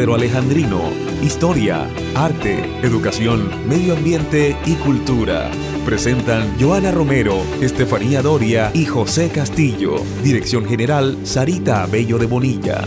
Pero 0.00 0.14
Alejandrino, 0.14 0.92
historia, 1.24 1.90
arte, 2.14 2.62
educación, 2.84 3.50
medio 3.68 3.96
ambiente 3.96 4.56
y 4.64 4.76
cultura. 4.76 5.50
Presentan 5.84 6.56
Joana 6.56 6.92
Romero, 6.92 7.42
Estefanía 7.60 8.22
Doria 8.22 8.70
y 8.74 8.84
José 8.84 9.28
Castillo. 9.28 9.96
Dirección 10.22 10.66
General 10.66 11.18
Sarita 11.26 11.84
Bello 11.86 12.16
de 12.16 12.26
Bonilla. 12.26 12.86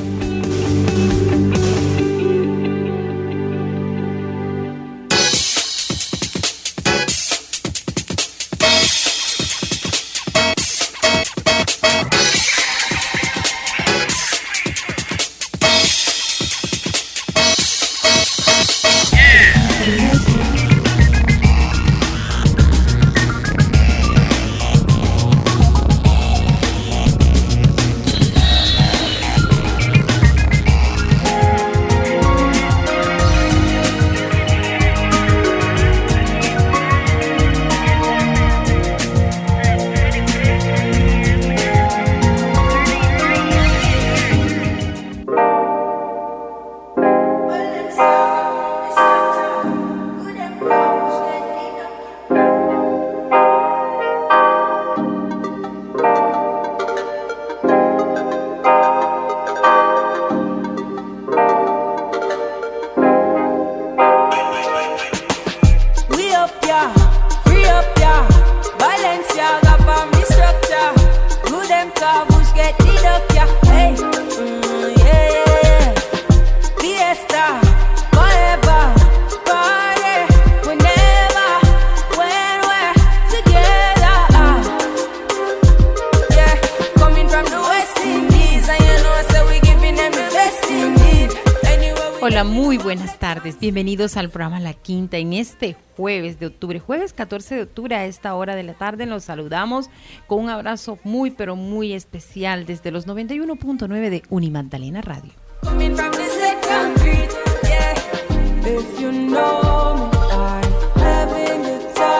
Bienvenidos 93.71 94.17
al 94.17 94.29
programa 94.29 94.59
La 94.59 94.73
Quinta 94.73 95.15
en 95.17 95.31
este 95.31 95.77
jueves 95.95 96.41
de 96.41 96.47
octubre, 96.47 96.77
jueves 96.81 97.13
14 97.13 97.55
de 97.55 97.61
octubre 97.61 97.95
a 97.95 98.05
esta 98.05 98.35
hora 98.35 98.53
de 98.53 98.63
la 98.63 98.73
tarde. 98.73 99.05
Los 99.05 99.23
saludamos 99.23 99.89
con 100.27 100.43
un 100.43 100.49
abrazo 100.49 100.99
muy 101.05 101.31
pero 101.31 101.55
muy 101.55 101.93
especial 101.93 102.65
desde 102.65 102.91
los 102.91 103.07
91.9 103.07 104.09
de 104.09 104.23
Unimagdalena 104.29 105.01
Radio. 105.01 105.31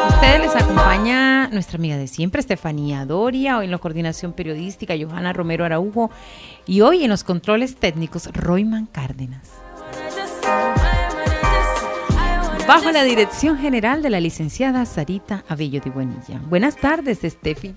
Ustedes 0.08 0.40
les 0.40 0.56
acompaña 0.56 1.50
nuestra 1.50 1.78
amiga 1.78 1.98
de 1.98 2.08
siempre, 2.08 2.40
Estefanía 2.40 3.06
Doria, 3.06 3.58
hoy 3.58 3.66
en 3.66 3.72
la 3.72 3.78
coordinación 3.78 4.32
periodística, 4.32 4.94
Johanna 4.98 5.34
Romero 5.34 5.66
Araujo, 5.66 6.12
y 6.66 6.80
hoy 6.80 7.04
en 7.04 7.10
los 7.10 7.26
controles 7.26 7.76
técnicos, 7.76 8.28
Royman 8.32 8.86
Cárdenas 8.86 9.61
bajo 12.76 12.92
la 12.92 13.04
dirección 13.04 13.58
general 13.58 14.02
de 14.02 14.10
la 14.10 14.22
licenciada 14.22 14.86
Sarita 14.86 15.44
Abello 15.50 15.82
de 15.82 15.90
Buenilla. 15.90 16.40
Buenas 16.48 16.78
tardes, 16.78 17.20
Steffi. 17.22 17.76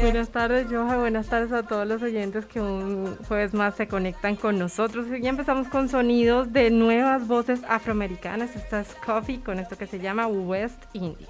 Buenas 0.00 0.30
tardes, 0.30 0.68
Joja. 0.70 0.96
Buenas 0.96 1.26
tardes 1.26 1.52
a 1.52 1.64
todos 1.64 1.86
los 1.86 2.00
oyentes 2.00 2.46
que 2.46 2.62
un 2.62 3.18
jueves 3.28 3.52
más 3.52 3.74
se 3.74 3.86
conectan 3.86 4.36
con 4.36 4.58
nosotros. 4.58 5.06
Ya 5.20 5.28
empezamos 5.28 5.68
con 5.68 5.90
sonidos 5.90 6.50
de 6.50 6.70
nuevas 6.70 7.26
voces 7.26 7.60
afroamericanas. 7.68 8.56
Esta 8.56 8.80
es 8.80 8.88
Coffee 9.04 9.40
con 9.40 9.58
esto 9.58 9.76
que 9.76 9.86
se 9.86 9.98
llama 9.98 10.28
West 10.28 10.82
Indie. 10.94 11.28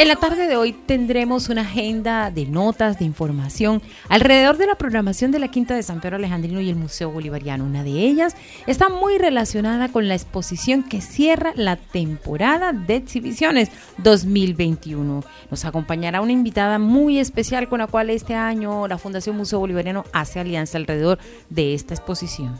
En 0.00 0.08
la 0.08 0.16
tarde 0.16 0.48
de 0.48 0.56
hoy 0.56 0.72
tendremos 0.72 1.50
una 1.50 1.60
agenda 1.60 2.30
de 2.30 2.46
notas, 2.46 2.98
de 2.98 3.04
información 3.04 3.82
alrededor 4.08 4.56
de 4.56 4.66
la 4.66 4.76
programación 4.76 5.30
de 5.30 5.38
la 5.38 5.48
Quinta 5.48 5.74
de 5.76 5.82
San 5.82 6.00
Pedro 6.00 6.16
Alejandrino 6.16 6.58
y 6.62 6.70
el 6.70 6.76
Museo 6.76 7.10
Bolivariano. 7.10 7.66
Una 7.66 7.84
de 7.84 7.90
ellas 7.90 8.34
está 8.66 8.88
muy 8.88 9.18
relacionada 9.18 9.90
con 9.90 10.08
la 10.08 10.14
exposición 10.14 10.84
que 10.84 11.02
cierra 11.02 11.52
la 11.54 11.76
temporada 11.76 12.72
de 12.72 12.96
exhibiciones 12.96 13.68
2021. 13.98 15.22
Nos 15.50 15.64
acompañará 15.66 16.22
una 16.22 16.32
invitada 16.32 16.78
muy 16.78 17.18
especial 17.18 17.68
con 17.68 17.80
la 17.80 17.86
cual 17.86 18.08
este 18.08 18.34
año 18.34 18.88
la 18.88 18.96
Fundación 18.96 19.36
Museo 19.36 19.58
Bolivariano 19.58 20.04
hace 20.14 20.40
alianza 20.40 20.78
alrededor 20.78 21.18
de 21.50 21.74
esta 21.74 21.92
exposición. 21.92 22.58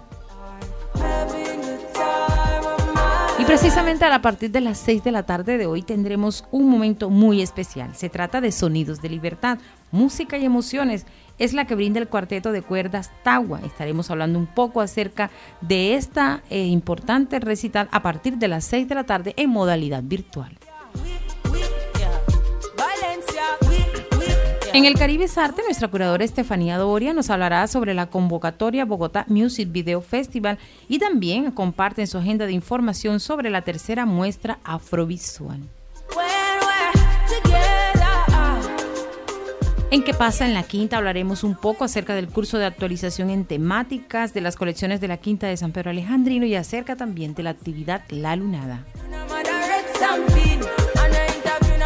Y 3.40 3.44
precisamente 3.46 4.04
a 4.04 4.20
partir 4.20 4.50
de 4.50 4.60
las 4.60 4.76
6 4.80 5.02
de 5.02 5.12
la 5.12 5.22
tarde 5.22 5.56
de 5.56 5.64
hoy 5.64 5.80
tendremos 5.80 6.44
un 6.50 6.68
momento 6.68 7.08
muy 7.08 7.40
especial. 7.40 7.96
Se 7.96 8.10
trata 8.10 8.42
de 8.42 8.52
Sonidos 8.52 9.00
de 9.00 9.08
Libertad, 9.08 9.58
música 9.90 10.36
y 10.36 10.44
emociones. 10.44 11.06
Es 11.38 11.54
la 11.54 11.66
que 11.66 11.74
brinda 11.74 12.00
el 12.00 12.08
cuarteto 12.08 12.52
de 12.52 12.60
cuerdas 12.60 13.10
Tawa. 13.24 13.60
Estaremos 13.64 14.10
hablando 14.10 14.38
un 14.38 14.46
poco 14.46 14.82
acerca 14.82 15.30
de 15.62 15.94
esta 15.94 16.42
eh, 16.50 16.66
importante 16.66 17.40
recital 17.40 17.88
a 17.92 18.02
partir 18.02 18.36
de 18.36 18.48
las 18.48 18.66
6 18.66 18.86
de 18.88 18.94
la 18.94 19.04
tarde 19.04 19.32
en 19.38 19.48
modalidad 19.48 20.02
virtual. 20.02 20.58
En 24.72 24.84
el 24.84 24.94
Caribe 24.94 25.26
Arte, 25.36 25.62
nuestra 25.62 25.88
curadora 25.88 26.24
Estefanía 26.24 26.78
Doria 26.78 27.12
nos 27.12 27.28
hablará 27.28 27.66
sobre 27.66 27.92
la 27.92 28.06
convocatoria 28.06 28.84
Bogotá 28.84 29.24
Music 29.28 29.70
Video 29.72 30.00
Festival 30.00 30.58
y 30.88 30.98
también 31.00 31.50
comparte 31.50 32.02
en 32.02 32.06
su 32.06 32.18
agenda 32.18 32.46
de 32.46 32.52
información 32.52 33.18
sobre 33.18 33.50
la 33.50 33.62
tercera 33.62 34.06
muestra 34.06 34.60
Afrovisual. 34.62 35.60
En 39.90 40.04
qué 40.04 40.14
pasa 40.14 40.46
en 40.46 40.54
la 40.54 40.62
quinta 40.62 40.98
hablaremos 40.98 41.42
un 41.42 41.56
poco 41.56 41.82
acerca 41.82 42.14
del 42.14 42.28
curso 42.28 42.58
de 42.58 42.66
actualización 42.66 43.28
en 43.28 43.44
temáticas 43.44 44.32
de 44.32 44.40
las 44.40 44.54
colecciones 44.54 45.00
de 45.00 45.08
la 45.08 45.16
quinta 45.16 45.48
de 45.48 45.56
San 45.56 45.72
Pedro 45.72 45.90
Alejandrino 45.90 46.46
y 46.46 46.54
acerca 46.54 46.94
también 46.94 47.34
de 47.34 47.42
la 47.42 47.50
actividad 47.50 48.02
La 48.08 48.36
Lunada. 48.36 48.86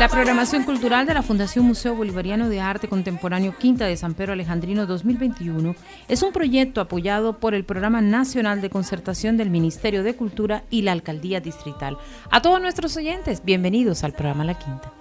La 0.05 0.11
programación 0.11 0.65
cultural 0.65 1.07
de 1.07 1.15
la 1.15 1.23
Fundación 1.23 1.65
Museo 1.65 1.95
Bolivariano 1.95 2.51
de 2.51 2.61
Arte 2.61 2.89
Contemporáneo 2.89 3.57
Quinta 3.57 3.87
de 3.87 3.97
San 3.97 4.13
Pedro 4.13 4.35
Alejandrino 4.35 4.85
2021 4.85 5.75
es 6.09 6.23
un 6.23 6.31
proyecto 6.31 6.83
apoyado 6.83 7.39
por 7.39 7.55
el 7.55 7.65
Programa 7.65 8.03
Nacional 8.03 8.61
de 8.61 8.69
Concertación 8.69 9.39
del 9.39 9.49
Ministerio 9.49 10.03
de 10.03 10.15
Cultura 10.15 10.65
y 10.69 10.83
la 10.83 10.93
Alcaldía 10.93 11.41
Distrital. 11.41 11.97
A 12.31 12.43
todos 12.43 12.61
nuestros 12.61 12.95
oyentes, 12.99 13.43
bienvenidos 13.47 14.05
al 14.05 14.13
programa 14.13 14.45
La 14.45 14.59
Quinta. 14.59 14.93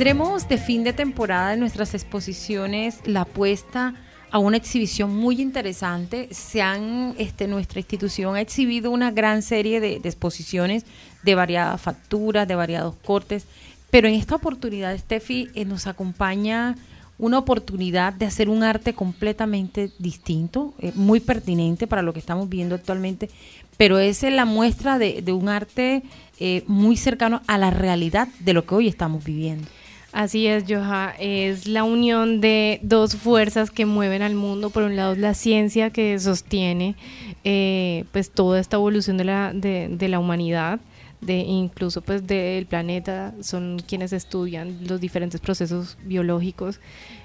Tendremos 0.00 0.48
de 0.48 0.56
fin 0.56 0.82
de 0.82 0.94
temporada 0.94 1.52
en 1.52 1.60
nuestras 1.60 1.92
exposiciones 1.92 3.00
la 3.04 3.20
apuesta 3.20 3.92
a 4.30 4.38
una 4.38 4.56
exhibición 4.56 5.14
muy 5.14 5.42
interesante. 5.42 6.28
Se 6.30 6.62
han, 6.62 7.14
este, 7.18 7.46
nuestra 7.46 7.80
institución 7.80 8.34
ha 8.34 8.40
exhibido 8.40 8.90
una 8.92 9.10
gran 9.10 9.42
serie 9.42 9.78
de, 9.78 9.96
exposiciones 9.96 10.86
de 11.22 11.34
variadas 11.34 11.82
facturas, 11.82 12.48
de 12.48 12.54
variados 12.54 12.94
cortes, 13.04 13.44
pero 13.90 14.08
en 14.08 14.14
esta 14.14 14.36
oportunidad, 14.36 14.96
Steffi, 14.96 15.50
eh, 15.54 15.66
nos 15.66 15.86
acompaña 15.86 16.76
una 17.18 17.36
oportunidad 17.36 18.14
de 18.14 18.24
hacer 18.24 18.48
un 18.48 18.62
arte 18.62 18.94
completamente 18.94 19.90
distinto, 19.98 20.72
eh, 20.78 20.92
muy 20.94 21.20
pertinente 21.20 21.86
para 21.86 22.00
lo 22.00 22.14
que 22.14 22.20
estamos 22.20 22.48
viendo 22.48 22.74
actualmente, 22.74 23.28
pero 23.76 23.98
es 23.98 24.22
la 24.22 24.46
muestra 24.46 24.98
de, 24.98 25.22
un 25.34 25.50
arte 25.50 26.02
eh, 26.38 26.64
muy 26.66 26.96
cercano 26.96 27.42
a 27.46 27.58
la 27.58 27.68
realidad 27.68 28.28
de 28.38 28.54
lo 28.54 28.64
que 28.64 28.74
hoy 28.74 28.88
estamos 28.88 29.22
viviendo. 29.22 29.68
Así 30.12 30.48
es, 30.48 30.64
Joha, 30.68 31.14
es 31.20 31.68
la 31.68 31.84
unión 31.84 32.40
de 32.40 32.80
dos 32.82 33.14
fuerzas 33.14 33.70
que 33.70 33.86
mueven 33.86 34.22
al 34.22 34.34
mundo. 34.34 34.70
Por 34.70 34.82
un 34.82 34.96
lado, 34.96 35.14
la 35.14 35.34
ciencia 35.34 35.90
que 35.90 36.18
sostiene 36.18 36.96
eh, 37.44 38.04
pues 38.10 38.30
toda 38.30 38.58
esta 38.58 38.76
evolución 38.76 39.16
de 39.16 39.24
la, 39.24 39.52
de, 39.52 40.08
la 40.08 40.18
humanidad, 40.18 40.80
de 41.20 41.38
incluso 41.38 42.00
pues 42.00 42.26
del 42.26 42.66
planeta, 42.66 43.34
son 43.40 43.80
quienes 43.86 44.12
estudian 44.12 44.78
los 44.88 45.00
diferentes 45.00 45.40
procesos 45.40 45.96
biológicos. 46.02 46.80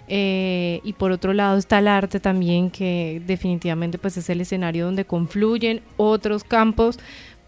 Eh, 0.07 0.79
y 0.83 0.93
por 0.93 1.11
otro 1.11 1.33
lado 1.33 1.57
está 1.57 1.79
el 1.79 1.87
arte 1.87 2.19
también, 2.19 2.69
que 2.69 3.19
definitivamente 3.25 3.97
pues 3.97 4.15
es 4.17 4.29
el 4.29 4.41
escenario 4.41 4.85
donde 4.85 5.05
confluyen 5.05 5.81
otros 5.97 6.43
campos 6.43 6.99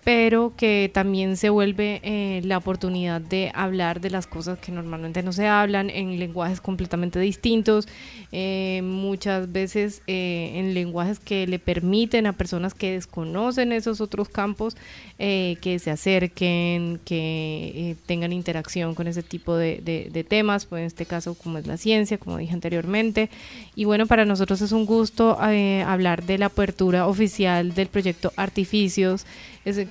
pero 0.08 0.54
que 0.56 0.90
también 0.94 1.36
se 1.36 1.50
vuelve 1.50 2.00
eh, 2.02 2.40
la 2.46 2.60
oportunidad 2.60 3.20
de 3.20 3.52
hablar 3.54 4.00
de 4.00 4.10
las 4.10 4.26
cosas 4.26 4.58
que 4.58 4.72
normalmente 4.72 5.22
no 5.22 5.34
se 5.34 5.48
hablan 5.48 5.90
en 5.90 6.18
lenguajes 6.18 6.62
completamente 6.62 7.20
distintos, 7.20 7.90
eh, 8.32 8.80
muchas 8.86 9.52
veces 9.52 10.04
eh, 10.08 10.54
en 10.56 10.74
lenguajes 10.74 11.20
que 11.20 11.46
le 11.46 11.60
permiten 11.60 12.26
a 12.26 12.32
personas 12.32 12.74
que 12.74 12.94
desconocen 12.94 13.74
esos 13.74 14.00
otros 14.00 14.30
campos 14.30 14.78
que 15.18 15.80
se 15.82 15.90
acerquen, 15.90 17.00
que 17.04 17.96
tengan 18.06 18.32
interacción 18.32 18.94
con 18.94 19.08
ese 19.08 19.24
tipo 19.24 19.56
de, 19.58 20.26
temas, 20.30 20.68
pues 20.68 20.82
en 20.82 20.86
este 20.86 21.08
caso 21.08 21.34
como 21.34 21.58
es 21.58 21.66
la 21.66 21.76
ciencia, 21.76 22.20
como 22.20 22.38
dije 22.38 22.54
anteriormente. 22.54 23.32
Y 23.76 23.86
bueno, 23.86 24.06
para 24.06 24.26
nosotros 24.26 24.62
es 24.62 24.72
un 24.72 24.86
gusto 24.86 25.36
hablar 25.40 26.24
de 26.24 26.38
la 26.38 26.46
apertura 26.46 27.08
oficial 27.08 27.74
del 27.74 27.88
proyecto 27.88 28.32
Artificios 28.36 29.26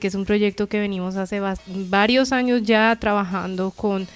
que 0.01 0.06
es 0.07 0.15
un 0.15 0.25
proyecto 0.25 0.69
que 0.69 0.81
venimos 0.81 1.17
hace 1.17 1.41
varios 1.67 2.33
años 2.33 2.63
ya 2.63 2.97
trabajando 2.97 3.71
con 3.71 4.07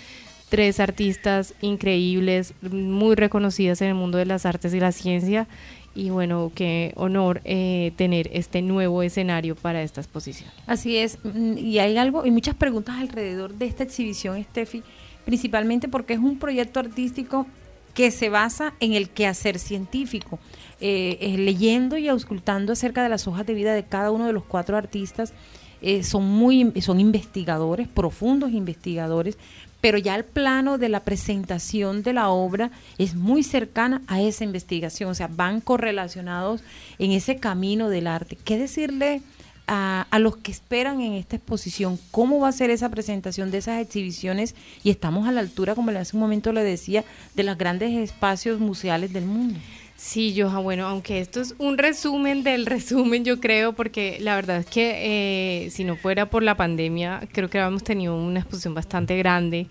tres 0.51 0.81
artistas 0.81 1.55
increíbles, 1.63 2.55
muy 2.61 3.15
reconocidas 3.15 3.81
en 3.81 3.89
el 3.89 3.95
mundo 3.95 4.19
de 4.19 4.27
las 4.27 4.45
artes 4.45 4.75
y 4.75 4.81
la 4.81 4.93
ciencia. 4.93 5.47
Y 5.95 6.11
bueno, 6.11 6.53
qué 6.55 6.93
honor 6.97 7.41
eh, 7.45 7.93
tener 7.97 8.29
este 8.33 8.63
nuevo 8.63 9.03
escenario 9.03 9.57
para 9.57 9.83
esta 9.83 10.01
exposición. 10.01 10.51
Así 10.67 10.97
es, 10.97 11.19
mm, 11.25 11.59
y 11.59 11.79
hay 11.79 11.97
algo, 11.97 12.27
y 12.27 12.31
muchas 12.31 12.55
preguntas 12.55 12.97
alrededor 12.99 13.55
de 13.55 13.67
esta 13.67 13.83
exhibición, 13.83 14.43
Steffi, 14.43 14.83
principalmente 15.25 15.89
porque 15.89 16.15
es 16.15 16.21
un 16.21 16.39
proyecto 16.39 16.79
artístico 16.81 17.47
que 17.95 18.11
se 18.11 18.29
basa 18.29 18.75
en 18.79 18.93
el 18.93 19.11
quehacer 19.11 19.59
científico, 19.59 20.39
eh, 20.81 21.35
leyendo 21.39 21.99
y 21.99 22.09
auscultando 22.09 22.73
acerca 22.73 23.03
de 23.03 23.09
las 23.09 23.27
hojas 23.27 23.45
de 23.47 23.55
vida 23.55 23.75
de 23.75 23.85
cada 23.85 24.11
uno 24.13 24.27
de 24.27 24.33
los 24.33 24.45
cuatro 24.45 24.77
artistas. 24.77 25.33
Eh, 25.83 26.03
son 26.03 26.25
muy 26.25 26.73
son 26.83 27.01
investigadores, 27.01 27.89
profundos 27.89 28.53
investigadores, 28.53 29.39
pero 29.81 29.99
ya 29.99 30.15
el 30.15 30.25
plano 30.25 30.79
de 30.79 30.89
la 30.89 31.01
presentación 31.01 32.03
de 32.03 32.13
la 32.13 32.29
obra 32.29 32.71
es 32.99 33.15
muy 33.15 33.43
cercana 33.43 34.03
a 34.07 34.21
esa 34.21 34.45
investigación, 34.45 35.11
o 35.11 35.15
sea, 35.15 35.29
van 35.29 35.61
correlacionados 35.61 36.63
en 36.99 37.13
ese 37.13 37.37
camino 37.37 37.89
del 37.89 38.07
arte. 38.07 38.37
¿Qué 38.37 38.59
decirle 38.59 39.23
a, 39.67 40.07
a, 40.11 40.19
los 40.19 40.37
que 40.37 40.51
esperan 40.51 41.01
en 41.01 41.15
esta 41.15 41.37
exposición? 41.37 41.99
¿Cómo 42.11 42.41
va 42.41 42.49
a 42.49 42.53
ser 42.53 42.69
esa 42.69 42.91
presentación 42.91 43.51
de 43.51 43.59
esas 43.59 43.81
exhibiciones? 43.81 44.55
Y 44.83 44.91
estamos 44.91 45.27
a 45.27 45.33
la 45.33 45.41
altura, 45.41 45.75
como 45.75 45.91
hace 45.93 46.15
un 46.15 46.21
momento 46.21 46.53
le 46.53 46.63
decía, 46.63 47.05
de 47.35 47.43
los 47.43 47.57
grandes 47.57 47.97
espacios 47.97 48.61
museales 48.61 49.15
del 49.15 49.25
mundo. 49.25 49.59
Sí, 50.01 50.35
Joja, 50.35 50.61
bueno, 50.61 50.87
aunque 50.87 51.21
esto 51.21 51.43
es 51.43 51.55
un 51.59 51.77
resumen 51.77 52.43
del 52.43 52.65
resumen, 52.75 53.23
yo 53.23 53.39
creo, 53.39 53.75
porque 53.75 54.17
la 54.19 54.35
verdad 54.35 54.57
es 54.57 54.67
que 54.67 55.67
eh, 55.67 55.71
si 55.71 55.85
no 55.85 55.95
fuera 55.95 56.31
por 56.31 56.43
la 56.43 56.57
pandemia, 56.57 57.29
creo 57.31 57.51
que 57.51 57.59
habíamos 57.59 57.85
tenido 57.85 58.17
una 58.17 58.41
exposición 58.41 58.73
bastante 58.73 59.19
grande. 59.19 59.67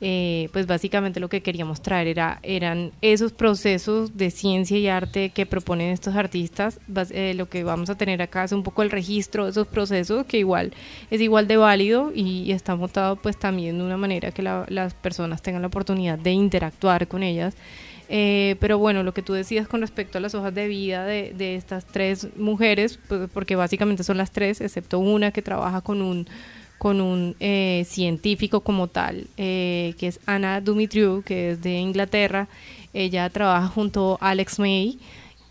Eh, 0.00 0.48
pues 0.52 0.66
básicamente 0.66 1.20
lo 1.20 1.28
que 1.28 1.42
queríamos 1.42 1.82
traer 1.82 2.06
era, 2.08 2.38
eran 2.44 2.92
esos 3.02 3.32
procesos 3.32 4.16
de 4.16 4.30
ciencia 4.30 4.78
y 4.78 4.86
arte 4.86 5.30
que 5.30 5.46
proponen 5.46 5.90
estos 5.90 6.14
artistas. 6.14 6.78
Eh, 7.10 7.34
lo 7.34 7.48
que 7.48 7.64
vamos 7.64 7.90
a 7.90 7.96
tener 7.96 8.22
acá 8.22 8.44
es 8.44 8.52
un 8.52 8.62
poco 8.62 8.82
el 8.82 8.90
registro 8.90 9.44
de 9.44 9.50
esos 9.50 9.66
procesos, 9.66 10.26
que 10.26 10.38
igual 10.38 10.72
es 11.10 11.20
igual 11.20 11.48
de 11.48 11.56
válido 11.56 12.12
y, 12.14 12.52
está 12.52 12.76
montado 12.76 13.16
pues 13.16 13.36
también 13.36 13.78
de 13.78 13.84
una 13.84 13.96
manera 13.96 14.30
que 14.30 14.42
las 14.42 14.94
personas 14.94 15.42
tengan 15.42 15.62
la 15.62 15.68
oportunidad 15.68 16.18
de 16.20 16.30
interactuar 16.30 17.08
con 17.08 17.24
ellas. 17.24 17.56
Eh, 18.08 18.56
pero 18.60 18.78
bueno, 18.78 19.02
lo 19.02 19.14
que 19.14 19.22
tú 19.22 19.32
decías 19.32 19.66
con 19.68 19.80
respecto 19.80 20.18
a 20.18 20.20
las 20.20 20.34
hojas 20.34 20.54
de 20.54 20.68
vida 20.68 21.04
de, 21.04 21.54
estas 21.56 21.86
tres 21.86 22.28
mujeres, 22.36 22.98
pues, 23.08 23.28
porque 23.32 23.56
básicamente 23.56 24.04
son 24.04 24.18
las 24.18 24.30
tres, 24.30 24.60
excepto 24.60 24.98
una 24.98 25.30
que 25.30 25.42
trabaja 25.42 25.80
con 25.80 26.02
un 26.02 26.26
con 26.78 27.00
un 27.00 27.36
eh, 27.38 27.84
científico 27.86 28.62
como 28.62 28.88
tal, 28.88 29.28
eh, 29.36 29.94
que 29.98 30.08
es 30.08 30.18
Anna 30.26 30.60
Dumitriu, 30.60 31.22
que 31.22 31.52
es 31.52 31.62
de 31.62 31.74
Inglaterra. 31.74 32.48
Ella 32.92 33.30
trabaja 33.30 33.68
junto 33.68 34.18
a 34.20 34.30
Alex 34.30 34.58
May 34.58 34.98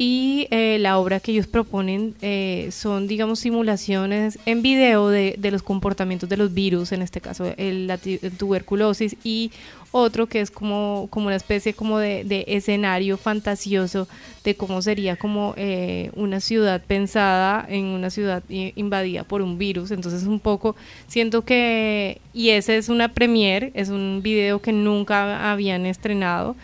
y 0.04 0.48
eh, 0.50 0.80
la 0.80 0.98
obra 0.98 1.20
que 1.20 1.32
ellos 1.32 1.46
proponen 1.46 2.16
eh, 2.24 2.70
son, 2.72 3.08
digamos, 3.08 3.42
simulaciones 3.42 4.40
en 4.48 4.64
video 4.64 5.10
de, 5.10 5.36
de, 5.38 5.52
los 5.52 5.62
comportamientos 5.62 6.28
de 6.28 6.38
los 6.38 6.56
virus, 6.56 6.92
en 6.92 7.04
este 7.04 7.22
caso 7.22 7.54
el, 7.56 7.86
la 7.86 8.00
tuberculosis, 8.00 9.16
y 9.24 9.52
otro 9.92 10.26
que 10.26 10.42
es 10.42 10.50
como, 10.50 11.06
como 11.12 11.28
una 11.28 11.36
especie 11.36 11.76
como 11.76 12.00
de, 12.00 12.24
de 12.24 12.46
escenario 12.48 13.16
fantasioso 13.16 14.08
de 14.44 14.56
cómo 14.56 14.82
sería 14.82 15.18
como 15.18 15.54
eh, 15.56 16.10
una 16.16 16.40
ciudad 16.40 16.82
pensada 16.82 17.64
en 17.70 17.86
una 17.86 18.10
ciudad 18.10 18.42
invadida 18.50 19.24
por 19.24 19.44
un 19.44 19.60
virus. 19.60 19.92
Entonces 19.92 20.24
un 20.24 20.40
poco 20.40 20.76
siento 21.06 21.46
que, 21.46 22.20
y 22.34 22.50
ese 22.50 22.78
es 22.78 22.90
una 22.90 23.10
premiere, 23.10 23.70
es 23.76 23.90
un 23.90 24.22
video 24.24 24.64
que 24.64 24.74
nunca 24.74 25.52
habían 25.52 25.86
estrenado. 25.86 26.56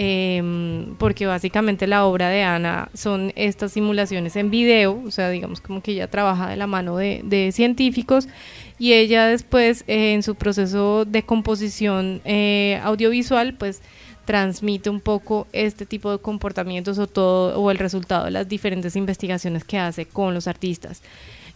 Em, 0.00 0.94
porque 0.94 1.26
básicamente 1.26 1.88
la 1.88 2.06
obra 2.06 2.28
de 2.28 2.44
Ana 2.44 2.88
son 2.94 3.32
estas 3.34 3.72
simulaciones 3.72 4.36
en 4.36 4.48
video, 4.48 5.02
o 5.04 5.10
sea, 5.10 5.28
digamos 5.28 5.60
como 5.60 5.82
que 5.82 5.90
ella 5.90 6.06
trabaja 6.06 6.48
de 6.48 6.54
la 6.56 6.68
mano 6.68 6.98
de, 6.98 7.50
científicos 7.52 8.28
y 8.78 8.92
ella 8.92 9.26
después 9.26 9.82
eh, 9.88 10.12
en 10.12 10.22
su 10.22 10.36
proceso 10.36 11.04
de 11.04 11.24
composición 11.24 12.20
eh, 12.24 12.80
audiovisual, 12.84 13.54
pues 13.54 13.82
transmite 14.24 14.88
un 14.88 15.00
poco 15.00 15.48
este 15.52 15.84
tipo 15.84 16.12
de 16.12 16.18
comportamientos 16.18 17.00
o 17.00 17.08
todo 17.08 17.60
o 17.60 17.68
el 17.72 17.78
resultado 17.78 18.26
de 18.26 18.30
las 18.30 18.48
diferentes 18.48 18.94
investigaciones 18.94 19.64
que 19.64 19.78
hace 19.78 20.06
con 20.06 20.32
los 20.32 20.46
artistas. 20.46 21.02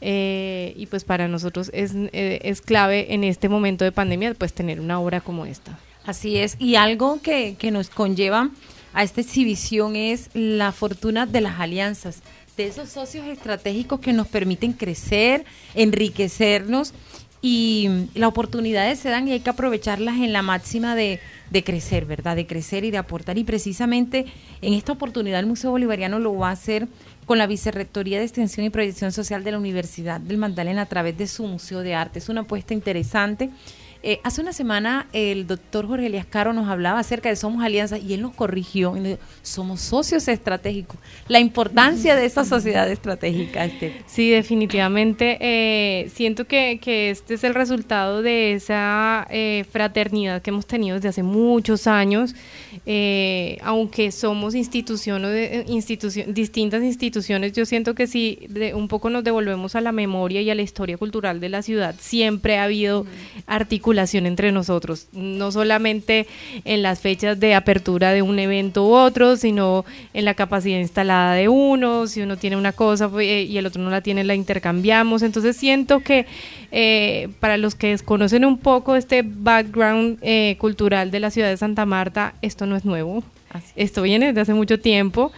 Eh, 0.01 0.75
y 0.77 0.87
pues 0.87 1.05
para 1.05 1.29
nosotros 1.29 1.71
es, 1.73 1.93
es 2.13 2.61
clave 2.61 3.15
en 3.15 3.23
este 3.23 3.49
momento 3.49 3.85
de 3.85 3.93
pandemia 3.93 4.35
pues 4.35 4.53
tener 4.53 4.81
una 4.81 4.99
obra 4.99 5.21
como 5.21 5.47
esta. 5.47 5.79
Así 6.05 6.37
es, 6.37 6.57
y 6.59 6.75
algo 6.75 7.21
que, 7.23 7.55
que 7.59 7.71
nos 7.71 7.89
conlleva 7.89 8.51
a 8.93 9.03
esta 9.03 9.21
exhibición 9.21 9.97
es 9.97 10.31
la 10.35 10.73
fortuna 10.73 11.27
de 11.27 11.41
las 11.41 11.61
alianzas, 11.61 12.23
de 12.57 12.67
esos 12.67 12.91
socios 12.91 13.27
estratégicos 13.27 14.01
que 14.01 14.13
nos 14.13 14.29
permiten 14.29 14.73
crecer, 14.73 15.45
enriquecernos 15.75 16.93
y 17.41 17.89
las 18.15 18.29
oportunidades 18.29 19.01
se 19.01 19.09
dan 19.09 19.27
y 19.27 19.33
hay 19.33 19.41
que 19.41 19.51
aprovecharlas 19.51 20.17
en 20.17 20.33
la 20.33 20.43
máxima 20.43 20.95
de, 20.95 21.19
de, 21.51 21.65
crecer, 21.65 22.05
¿verdad? 22.05 22.37
De 22.37 22.47
crecer 22.47 22.85
y 22.85 22.93
de 22.93 22.99
aportar. 22.99 23.37
Y 23.37 23.43
precisamente 23.43 24.27
en 24.61 24.75
esta 24.75 24.93
oportunidad 24.93 25.41
el 25.41 25.47
Museo 25.47 25.73
Bolivariano 25.73 26.21
lo 26.21 26.37
va 26.37 26.51
a 26.51 26.53
hacer 26.53 26.87
con 27.27 27.39
la 27.39 27.49
Vicerrectoría 27.49 28.19
de 28.19 28.25
Extensión 28.25 28.65
y 28.65 28.71
Proyección 28.71 29.11
Social 29.11 29.43
de 29.43 29.53
la 29.53 29.59
Universidad 29.59 30.21
del 30.21 30.39
Magdalena 30.39 30.83
a 30.83 30.87
través 30.87 31.19
de 31.19 31.27
su 31.27 31.45
Museo 31.45 31.81
de 31.81 31.95
Arte. 31.95 32.21
Es 32.21 32.29
una 32.29 32.43
apuesta 32.43 32.75
interesante 32.75 33.51
eh, 34.05 34.19
hace 34.25 34.41
una 34.41 34.53
semana 34.53 35.07
el 35.13 35.47
doctor 35.47 35.87
Jorge 35.87 36.07
Elias 36.07 36.27
Caro 36.27 36.53
nos 36.53 36.69
hablaba 36.69 36.99
acerca 36.99 37.29
de 37.29 37.37
Somos 37.37 37.63
Alianzas 37.63 38.03
y 38.03 38.15
él 38.15 38.23
nos 38.23 38.35
corrigió. 38.35 38.95
somos 39.43 39.81
socios 39.81 40.27
estratégicos. 40.27 40.99
La 41.29 41.39
importancia 41.39 42.17
de 42.17 42.25
esa 42.25 42.45
sociedad 42.45 42.91
estratégica. 42.91 43.65
Este. 43.65 44.03
Sí, 44.07 44.31
definitivamente. 44.31 45.39
Eh, 45.41 46.11
siento 46.13 46.47
que, 46.47 46.81
este 46.83 47.35
es 47.35 47.45
el 47.45 47.55
resultado 47.55 48.23
de 48.23 48.55
esa 48.55 49.27
eh, 49.31 49.65
fraternidad 49.71 50.43
que 50.43 50.51
hemos 50.51 50.67
tenido 50.67 50.97
desde 50.97 51.09
hace 51.09 51.23
muchos 51.23 51.87
años. 51.87 52.35
aunque 53.63 54.11
somos 54.11 54.57
instituciones, 54.57 55.67
distintas 56.35 56.83
instituciones, 56.83 57.53
yo 57.53 57.67
siento 57.67 57.95
que 57.95 58.09
si 58.09 58.49
un 58.75 58.89
poco 58.89 59.11
nos 59.11 59.23
devolvemos 59.23 59.77
a 59.77 59.81
la 59.81 59.93
memoria 59.93 60.41
y 60.43 60.51
a 60.51 60.55
la 60.57 60.63
historia 60.63 60.97
cultural 60.97 61.39
de 61.39 61.49
la 61.49 61.63
ciudad, 61.63 61.95
siempre 62.01 62.59
ha 62.59 62.65
habido 62.65 63.07
articulaciones 63.47 63.92
articulación 63.93 64.27
entre 64.27 64.53
nosotros, 64.53 65.09
no 65.13 65.53
solamente 65.53 66.27
en 66.65 66.83
las 66.83 67.01
fechas 67.01 67.39
de 67.39 67.55
apertura 67.55 68.13
de 68.13 68.23
un 68.23 68.39
evento 68.39 68.87
u 68.87 68.95
otro, 68.95 69.37
sino 69.37 69.85
en 70.15 70.25
la 70.25 70.35
capacidad 70.35 70.79
instalada 70.79 71.35
de 71.35 71.49
uno, 71.49 72.07
si 72.07 72.23
uno 72.23 72.37
tiene 72.37 72.57
una 72.57 72.73
cosa 72.73 73.11
pues, 73.11 73.29
eh, 73.29 73.43
y 73.43 73.59
el 73.59 73.67
otro 73.67 73.83
no 73.83 73.91
la 73.91 74.01
tiene, 74.01 74.25
la 74.25 74.35
intercambiamos. 74.35 75.23
Entonces 75.23 75.57
siento 75.57 76.01
que 76.01 76.25
eh, 76.71 77.29
para 77.39 77.59
los 77.59 77.75
que 77.75 77.89
desconocen 77.89 78.47
un 78.47 78.57
poco 78.57 78.97
este 78.97 79.23
background 79.25 80.19
eh, 80.23 80.57
cultural 80.59 81.11
de 81.11 81.21
la 81.21 81.31
ciudad 81.31 81.51
de 81.51 81.57
Santa 81.59 81.85
Marta, 81.85 82.35
esto 82.41 82.65
no 82.65 82.77
es 82.77 82.87
nuevo, 82.87 83.23
esto 83.77 84.03
viene 84.03 84.29
desde 84.29 84.41
hace 84.41 84.55
mucho 84.55 84.81
tiempo. 84.81 85.33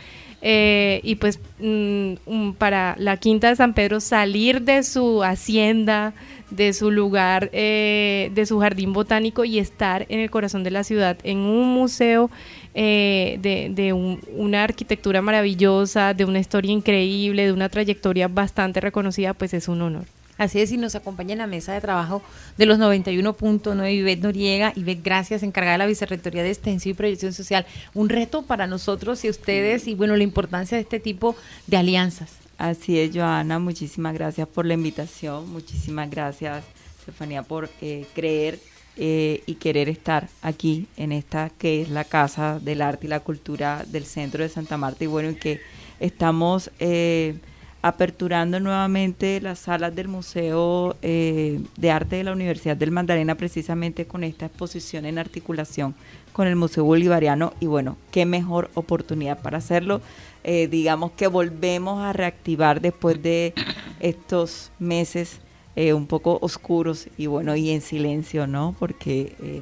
Eh, 0.47 1.01
y 1.03 1.15
pues 1.15 1.41
mm, 1.59 2.53
para 2.59 2.97
la 2.99 3.17
Quinta 3.17 3.49
de 3.49 3.57
San 3.57 3.73
Pedro 3.73 3.99
salir 3.99 4.61
de 4.61 4.83
su 4.83 5.23
hacienda, 5.23 6.13
de 6.51 6.75
su 6.75 6.91
lugar, 6.91 7.49
eh, 7.55 8.31
de 8.35 8.45
su 8.45 8.61
jardín 8.61 8.93
botánico 8.93 9.47
y 9.47 9.59
estar 9.59 10.05
en 10.11 10.21
el 10.21 10.31
corazón 10.31 10.63
de 10.63 10.71
la 10.71 10.85
ciudad, 10.85 11.17
en 11.25 11.39
un 11.39 11.73
museo 11.73 12.31
eh, 12.75 13.39
de, 13.41 13.95
una 13.95 14.65
arquitectura 14.65 15.23
maravillosa, 15.23 16.13
de 16.13 16.27
una 16.27 16.41
historia 16.41 16.73
increíble, 16.73 17.47
de 17.47 17.53
una 17.53 17.71
trayectoria 17.71 18.29
bastante 18.29 18.83
reconocida, 18.83 19.33
pues 19.33 19.55
es 19.55 19.67
un 19.67 19.81
honor. 19.81 20.05
Así 20.37 20.61
es, 20.61 20.73
y 20.73 20.77
nos 20.77 20.95
acompaña 20.95 21.33
en 21.33 21.39
la 21.39 21.47
mesa 21.47 21.73
de 21.73 21.81
trabajo 21.81 22.23
de 22.57 22.67
los 22.67 22.79
91.9 22.79 23.93
Ivette 23.93 24.23
Noriega. 24.23 24.73
Ivette, 24.75 25.03
gracias, 25.03 25.43
encargada 25.43 25.75
de 25.75 25.79
la 25.79 25.87
Vicerrectoría 25.87 26.43
de 26.43 26.51
Extensión 26.51 26.91
y 26.91 26.95
Proyección 26.95 27.33
Social. 27.33 27.67
Un 27.95 28.09
reto 28.09 28.43
para 28.43 28.67
nosotros 28.67 29.25
y 29.25 29.31
ustedes 29.31 29.87
y 29.87 29.95
bueno, 29.95 30.17
la 30.17 30.25
importancia 30.25 30.77
de 30.77 30.83
este 30.83 30.99
tipo 30.99 31.37
de 31.67 31.77
alianzas. 31.77 32.33
Así 32.59 32.99
es, 32.99 33.15
Joana, 33.15 33.59
muchísimas 33.59 34.15
gracias 34.15 34.47
por 34.49 34.65
la 34.67 34.75
invitación, 34.75 35.51
muchísimas 35.51 36.09
gracias, 36.11 36.65
Estefanía, 37.01 37.43
por 37.43 37.69
eh, 37.81 38.07
creer 38.15 38.61
eh, 38.97 39.43
y 39.47 39.57
querer 39.57 39.89
estar 39.89 40.29
aquí 40.41 40.87
en 40.97 41.11
esta 41.11 41.51
que 41.51 41.83
es 41.83 41.91
la 41.91 42.05
Casa 42.05 42.61
del 42.61 42.81
Arte 42.81 43.07
y 43.07 43.11
la 43.11 43.21
Cultura 43.21 43.85
del 43.89 44.05
Centro 44.05 44.43
de 44.43 44.49
Santa 44.49 44.77
Marta 44.77 45.05
y 45.05 45.09
bueno, 45.09 45.31
y 45.31 45.37
que 45.37 45.61
estamos... 46.01 46.71
Eh, 46.81 47.37
aperturando 47.85 48.61
nuevamente 48.61 49.43
las 49.43 49.59
salas 49.59 49.95
del 49.95 50.09
Museo 50.09 50.97
eh, 51.03 51.61
de 51.77 51.91
Arte 51.91 52.17
de 52.17 52.25
la 52.25 52.33
Universidad 52.33 52.79
del 52.79 52.91
Magdalena 52.91 53.35
precisamente 53.35 54.07
con 54.07 54.25
esta 54.25 54.47
exposición 54.47 55.05
en 55.05 55.19
articulación 55.19 55.95
con 56.33 56.47
el 56.47 56.57
Museo 56.57 56.85
Bolivariano 56.85 57.53
y 57.61 57.67
bueno, 57.67 57.99
qué 58.11 58.25
mejor 58.25 58.71
oportunidad 58.73 59.43
para 59.43 59.59
hacerlo. 59.59 60.01
Eh, 60.45 60.67
digamos 60.67 61.13
que 61.13 61.27
volvemos 61.27 62.03
a 62.03 62.15
reactivar 62.15 62.81
después 62.81 63.23
de 63.23 63.53
estos 64.01 64.73
meses 64.79 65.41
eh, 65.77 65.93
un 65.93 66.07
poco 66.07 66.39
oscuros 66.41 67.09
y 67.19 67.27
bueno, 67.27 67.55
y 67.55 67.69
en 67.69 67.83
silencio, 67.83 68.47
¿no? 68.47 68.75
Porque 68.79 69.61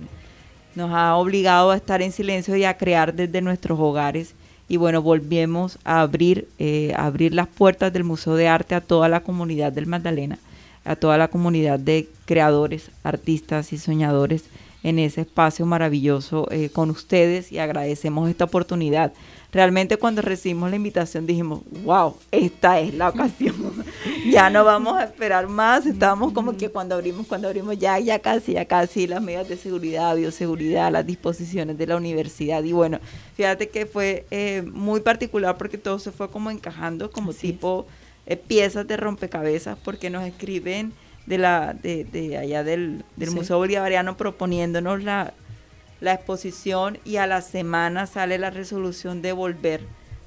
nos 0.76 0.92
ha 0.92 1.16
obligado 1.16 1.72
a 1.72 1.76
estar 1.76 2.02
en 2.02 2.12
silencio 2.12 2.54
y 2.54 2.62
a 2.62 2.76
crear 2.76 3.14
desde 3.14 3.42
nuestros 3.42 3.80
hogares 3.80 4.36
y 4.72 4.78
bueno, 4.78 5.02
volvemos 5.02 5.78
a 5.84 6.00
abrir, 6.00 6.48
eh, 6.58 6.94
abrir 6.96 7.34
las 7.34 7.46
puertas 7.46 7.92
del 7.92 8.04
Museo 8.04 8.36
de 8.36 8.48
Arte 8.48 8.74
a 8.74 8.80
toda 8.80 9.06
la 9.10 9.20
comunidad 9.20 9.70
del 9.70 9.86
Magdalena, 9.86 10.38
a 10.86 10.96
toda 10.96 11.18
la 11.18 11.28
comunidad 11.28 11.78
de 11.78 12.08
creadores, 12.24 12.90
artistas 13.04 13.74
y 13.74 13.76
soñadores 13.76 14.44
en 14.82 14.98
ese 14.98 15.20
espacio 15.20 15.66
maravilloso 15.66 16.48
eh, 16.50 16.70
con 16.70 16.88
ustedes 16.88 17.52
y 17.52 17.58
agradecemos 17.58 18.30
esta 18.30 18.46
oportunidad 18.46 19.12
realmente 19.52 19.98
cuando 19.98 20.22
recibimos 20.22 20.70
la 20.70 20.76
invitación 20.76 21.26
dijimos, 21.26 21.60
wow, 21.84 22.16
esta 22.30 22.80
es 22.80 22.94
la 22.94 23.10
ocasión, 23.10 23.54
ya 24.30 24.48
no 24.48 24.64
vamos 24.64 24.96
a 24.98 25.04
esperar 25.04 25.46
más, 25.46 25.84
estábamos 25.84 26.32
como 26.32 26.56
que 26.56 26.70
cuando 26.70 26.94
abrimos, 26.94 27.26
cuando 27.26 27.48
abrimos 27.48 27.78
ya, 27.78 27.98
ya 27.98 28.18
casi, 28.18 28.54
ya 28.54 28.64
casi 28.64 29.06
las 29.06 29.22
medidas 29.22 29.48
de 29.48 29.58
seguridad, 29.58 30.16
bioseguridad, 30.16 30.90
las 30.90 31.06
disposiciones 31.06 31.76
de 31.76 31.86
la 31.86 31.96
universidad. 31.96 32.64
Y 32.64 32.72
bueno, 32.72 32.98
fíjate 33.36 33.68
que 33.68 33.84
fue 33.84 34.24
eh, 34.30 34.62
muy 34.72 35.00
particular 35.00 35.58
porque 35.58 35.76
todo 35.76 35.98
se 35.98 36.12
fue 36.12 36.30
como 36.30 36.50
encajando 36.50 37.10
como 37.10 37.34
tipo 37.34 37.86
eh, 38.24 38.36
piezas 38.36 38.86
de 38.88 38.96
rompecabezas 38.96 39.76
porque 39.84 40.08
nos 40.08 40.24
escriben 40.24 40.94
de 41.26 41.38
la 41.38 41.74
de, 41.74 42.04
de 42.04 42.36
allá 42.38 42.64
del, 42.64 43.04
del 43.16 43.30
Museo 43.30 43.58
Bolivariano 43.58 44.16
proponiéndonos 44.16 45.04
la, 45.04 45.34
la 46.02 46.14
exposición 46.14 46.98
y 47.04 47.16
a 47.16 47.26
la 47.26 47.40
semana 47.40 48.06
sale 48.06 48.36
la 48.36 48.50
resolución 48.50 49.22
de 49.22 49.32
volver 49.32 49.82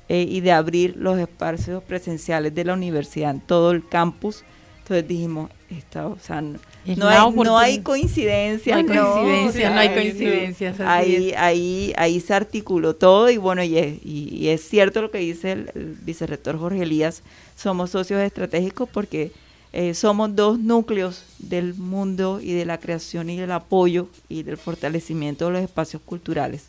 eh, 0.08 0.26
y 0.28 0.40
de 0.40 0.54
abrir 0.54 0.96
los 0.98 1.20
espacios 1.20 1.84
presenciales 1.84 2.56
de 2.56 2.64
la 2.64 2.74
universidad 2.74 3.32
en 3.32 3.42
todo 3.42 3.72
el 3.72 3.86
campus. 3.86 4.46
Entonces 4.80 5.08
dijimos, 5.08 5.50
esta, 5.70 6.08
o 6.08 6.18
sea, 6.18 6.42
no, 6.42 6.58
hay, 7.10 7.32
no 7.34 7.58
hay 7.58 7.82
coincidencia. 7.82 8.82
No 8.82 8.94
hay 9.78 9.94
coincidencias, 9.94 10.80
Ahí, 10.80 11.34
ahí, 11.36 11.92
ahí 11.98 12.22
se 12.22 12.34
articuló 12.34 12.96
todo 12.96 13.30
y 13.30 13.38
bueno, 13.38 13.62
y 13.62 13.78
es, 13.78 13.98
y, 14.06 14.48
es 14.48 14.62
cierto 14.62 15.02
lo 15.02 15.12
que 15.12 15.18
dice 15.18 15.52
el, 15.52 15.72
el 15.76 15.98
vicerrector 16.04 16.58
Jorge 16.58 16.84
Elías, 16.84 17.22
somos 17.58 17.90
socios 17.90 18.22
estratégicos 18.22 18.88
porque 18.88 19.32
eh, 19.78 19.94
somos 19.94 20.34
dos 20.34 20.58
núcleos 20.58 21.24
del 21.38 21.74
mundo 21.74 22.40
y 22.42 22.54
de 22.54 22.64
la 22.64 22.80
creación 22.80 23.30
y 23.30 23.36
del 23.36 23.52
apoyo 23.52 24.08
y 24.30 24.44
del 24.44 24.56
fortalecimiento 24.56 25.48
de 25.48 25.52
los 25.52 25.62
espacios 25.62 26.02
culturales 26.02 26.64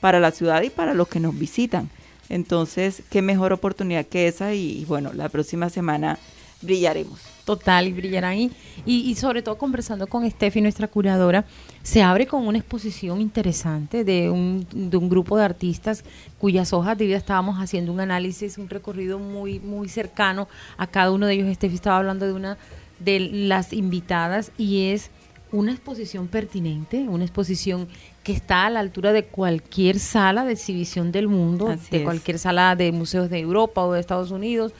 para 0.00 0.18
la 0.18 0.32
ciudad 0.32 0.62
y 0.62 0.70
para 0.70 0.92
los 0.92 1.06
que 1.06 1.20
nos 1.20 1.38
visitan. 1.38 1.88
Entonces, 2.28 3.04
qué 3.10 3.22
mejor 3.22 3.52
oportunidad 3.52 4.06
que 4.06 4.26
esa 4.26 4.54
y 4.54 4.84
bueno, 4.86 5.12
la 5.12 5.28
próxima 5.28 5.70
semana 5.70 6.18
brillaremos 6.60 7.38
total 7.48 7.88
y 7.88 7.92
brillarán. 7.94 8.36
Y, 8.36 8.52
y, 8.84 9.14
sobre 9.14 9.40
todo 9.40 9.56
conversando 9.56 10.06
con 10.06 10.30
Steffi, 10.30 10.60
nuestra 10.60 10.86
curadora, 10.86 11.46
se 11.82 12.02
abre 12.02 12.26
con 12.26 12.46
una 12.46 12.58
exposición 12.58 13.22
interesante 13.22 14.04
de 14.04 14.28
un, 14.28 14.66
de 14.70 14.98
un 14.98 15.08
grupo 15.08 15.38
de 15.38 15.44
artistas 15.44 16.04
cuyas 16.38 16.74
hojas 16.74 16.98
de 16.98 17.06
vida 17.06 17.16
estábamos 17.16 17.56
haciendo 17.56 17.90
un 17.90 18.00
análisis, 18.00 18.58
un 18.58 18.68
recorrido 18.68 19.18
muy, 19.18 19.60
muy 19.60 19.88
cercano 19.88 20.46
a 20.76 20.86
cada 20.86 21.10
uno 21.10 21.26
de 21.26 21.32
ellos. 21.32 21.54
Steffi 21.54 21.76
estaba 21.76 21.96
hablando 21.96 22.26
de 22.26 22.34
una 22.34 22.58
de 22.98 23.18
las 23.18 23.72
invitadas 23.72 24.52
y 24.58 24.90
es 24.90 25.10
una 25.50 25.72
exposición 25.72 26.28
pertinente, 26.28 27.08
una 27.08 27.24
exposición 27.24 27.88
que 28.22 28.32
está 28.32 28.66
a 28.66 28.70
la 28.70 28.80
altura 28.80 29.14
de 29.14 29.24
cualquier 29.24 29.98
sala 29.98 30.44
de 30.44 30.52
exhibición 30.52 31.12
del 31.12 31.28
mundo, 31.28 31.74
de 31.90 32.04
cualquier 32.04 32.38
sala 32.38 32.76
de 32.76 32.92
museos 32.92 33.30
de 33.30 33.38
Europa 33.38 33.82
o 33.86 33.94
de 33.94 34.00
Estados 34.00 34.30
Unidos 34.32 34.74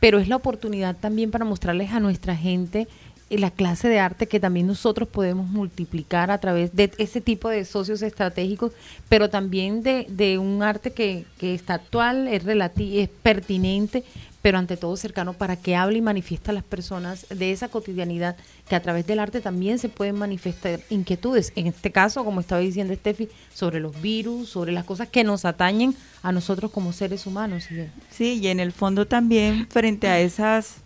pero 0.00 0.18
es 0.18 0.28
la 0.28 0.36
oportunidad 0.36 0.96
también 0.96 1.30
para 1.30 1.44
mostrarles 1.44 1.90
a 1.90 2.00
nuestra 2.00 2.36
gente 2.36 2.88
eh, 3.30 3.38
la 3.38 3.50
clase 3.50 3.88
de 3.88 3.98
arte 3.98 4.26
que 4.26 4.40
también 4.40 4.66
nosotros 4.66 5.08
podemos 5.08 5.46
multiplicar 5.48 6.30
a 6.30 6.38
través 6.38 6.74
de 6.74 6.90
ese 6.98 7.20
tipo 7.20 7.48
de 7.48 7.64
socios 7.64 8.02
estratégicos, 8.02 8.72
pero 9.08 9.28
también 9.28 9.82
de, 9.82 10.06
de 10.08 10.38
un 10.38 10.62
arte 10.62 10.92
que, 10.92 11.24
que 11.38 11.54
está 11.54 11.74
actual, 11.74 12.28
es, 12.28 12.42
es 12.46 13.08
pertinente, 13.22 14.04
pero 14.42 14.58
ante 14.58 14.76
todo 14.76 14.96
cercano 14.96 15.32
para 15.32 15.56
que 15.56 15.74
hable 15.74 15.98
y 15.98 16.02
manifiesta 16.02 16.52
a 16.52 16.54
las 16.54 16.64
personas 16.64 17.26
de 17.28 17.50
esa 17.50 17.68
cotidianidad 17.68 18.36
que 18.68 18.76
a 18.76 18.82
través 18.82 19.06
del 19.06 19.18
arte 19.18 19.40
también 19.40 19.78
se 19.78 19.88
pueden 19.88 20.16
manifestar 20.16 20.80
inquietudes. 20.90 21.52
En 21.56 21.66
este 21.66 21.90
caso, 21.90 22.24
como 22.24 22.40
estaba 22.40 22.60
diciendo 22.60 22.94
Steffi, 22.94 23.28
sobre 23.52 23.80
los 23.80 24.00
virus, 24.00 24.48
sobre 24.48 24.72
las 24.72 24.84
cosas 24.84 25.08
que 25.08 25.24
nos 25.24 25.44
atañen 25.44 25.94
a 26.22 26.32
nosotros 26.32 26.70
como 26.70 26.92
seres 26.92 27.26
humanos. 27.26 27.64
Sí, 28.10 28.38
y 28.40 28.48
en 28.48 28.60
el 28.60 28.72
fondo 28.72 29.06
también 29.06 29.66
frente 29.68 30.08
a 30.08 30.20
esas 30.20 30.76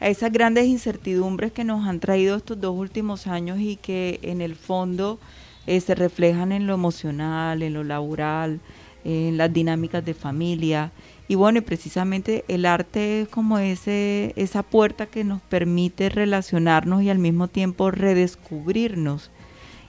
a 0.00 0.08
esas 0.08 0.32
grandes 0.32 0.66
incertidumbres 0.66 1.52
que 1.52 1.62
nos 1.62 1.86
han 1.86 2.00
traído 2.00 2.36
estos 2.36 2.60
dos 2.60 2.76
últimos 2.76 3.28
años 3.28 3.60
y 3.60 3.76
que 3.76 4.18
en 4.22 4.40
el 4.40 4.56
fondo 4.56 5.20
eh, 5.68 5.80
se 5.80 5.94
reflejan 5.94 6.50
en 6.50 6.66
lo 6.66 6.74
emocional, 6.74 7.62
en 7.62 7.72
lo 7.72 7.84
laboral, 7.84 8.58
en 9.04 9.36
las 9.36 9.52
dinámicas 9.52 10.04
de 10.04 10.14
familia 10.14 10.90
y 11.32 11.34
bueno, 11.34 11.60
y 11.60 11.62
precisamente 11.62 12.44
el 12.48 12.66
arte 12.66 13.22
es 13.22 13.28
como 13.30 13.56
ese, 13.56 14.34
esa 14.36 14.62
puerta 14.62 15.06
que 15.06 15.24
nos 15.24 15.40
permite 15.40 16.10
relacionarnos 16.10 17.02
y 17.02 17.08
al 17.08 17.18
mismo 17.18 17.48
tiempo 17.48 17.90
redescubrirnos. 17.90 19.30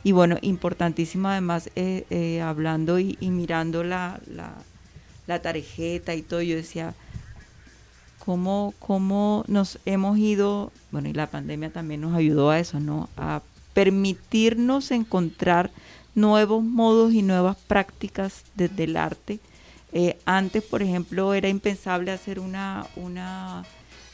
Y 0.06 0.14
bueno, 0.14 0.38
importantísimo 0.40 1.28
además, 1.28 1.70
eh, 1.76 2.06
eh, 2.10 2.40
hablando 2.42 2.98
y, 2.98 3.18
mirando 3.20 3.84
la, 3.84 4.22
la, 5.28 5.42
tarjeta 5.42 6.16
y 6.16 6.22
todo, 6.22 6.42
yo 6.42 6.56
decía, 6.56 6.94
¿cómo, 8.20 8.74
¿cómo 8.80 9.44
nos 9.50 9.80
hemos 9.84 10.18
ido, 10.18 10.72
bueno, 10.94 11.10
y 11.10 11.14
la 11.14 11.28
pandemia 11.28 11.74
también 11.74 12.00
nos 12.00 12.16
ayudó 12.16 12.52
a 12.52 12.60
eso, 12.60 12.80
¿no? 12.80 13.10
A 13.18 13.42
permitirnos 13.74 14.92
encontrar 14.92 15.72
nuevos 16.16 16.64
modos 16.64 17.12
y 17.12 17.22
nuevas 17.22 17.58
prácticas 17.68 18.46
desde 18.56 18.86
el 18.86 18.96
arte 18.96 19.42
eh, 19.94 20.18
antes, 20.26 20.64
por 20.64 20.82
ejemplo, 20.82 21.34
era 21.34 21.50
impensable 21.50 22.12
hacer 22.12 22.40
una, 22.40 22.88
una 22.96 23.64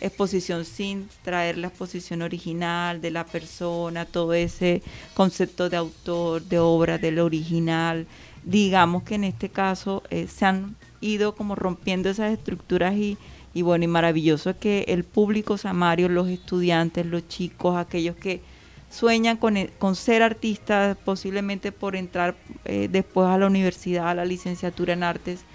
exposición 0.01 0.65
sin 0.65 1.07
traer 1.24 1.57
la 1.57 1.67
exposición 1.67 2.21
original 2.21 3.01
de 3.01 3.12
la 3.12 3.25
persona, 3.25 4.05
todo 4.05 4.33
ese 4.33 4.81
concepto 5.13 5.69
de 5.69 5.77
autor, 5.77 6.43
de 6.43 6.59
obra, 6.59 6.98
del 6.98 7.19
original. 7.19 8.07
Digamos 8.43 9.03
que 9.03 9.15
en 9.15 9.24
este 9.24 9.50
caso 9.50 10.03
eh, 10.09 10.27
se 10.27 10.45
han 10.45 10.75
ido 11.01 11.36
como 11.36 11.55
rompiendo 11.55 12.09
esas 12.09 12.31
estructuras 12.31 12.95
y, 12.95 13.17
y 13.53 13.62
bueno, 13.62 13.86
y 13.86 13.88
maravilloso 13.88 14.50
es 14.50 14.57
que 14.57 14.86
el 14.88 15.03
público 15.03 15.57
samario, 15.57 16.09
los 16.09 16.27
estudiantes, 16.27 17.05
los 17.05 17.27
chicos, 17.27 17.77
aquellos 17.77 18.15
que 18.15 18.41
sueñan 18.89 19.38
con, 19.38 19.57
e, 19.57 19.69
con 19.77 19.95
ser 19.95 20.24
artistas, 20.24 20.98
posiblemente 21.05 21.71
por 21.71 21.95
entrar 21.95 22.36
eh, 22.65 22.88
después 22.91 23.27
a 23.27 23.38
la 23.38 23.48
universidad, 23.48 24.09
a 24.09 24.15
la 24.15 24.25
licenciatura 24.25 24.93
en 24.93 25.03
artes, 25.03 25.45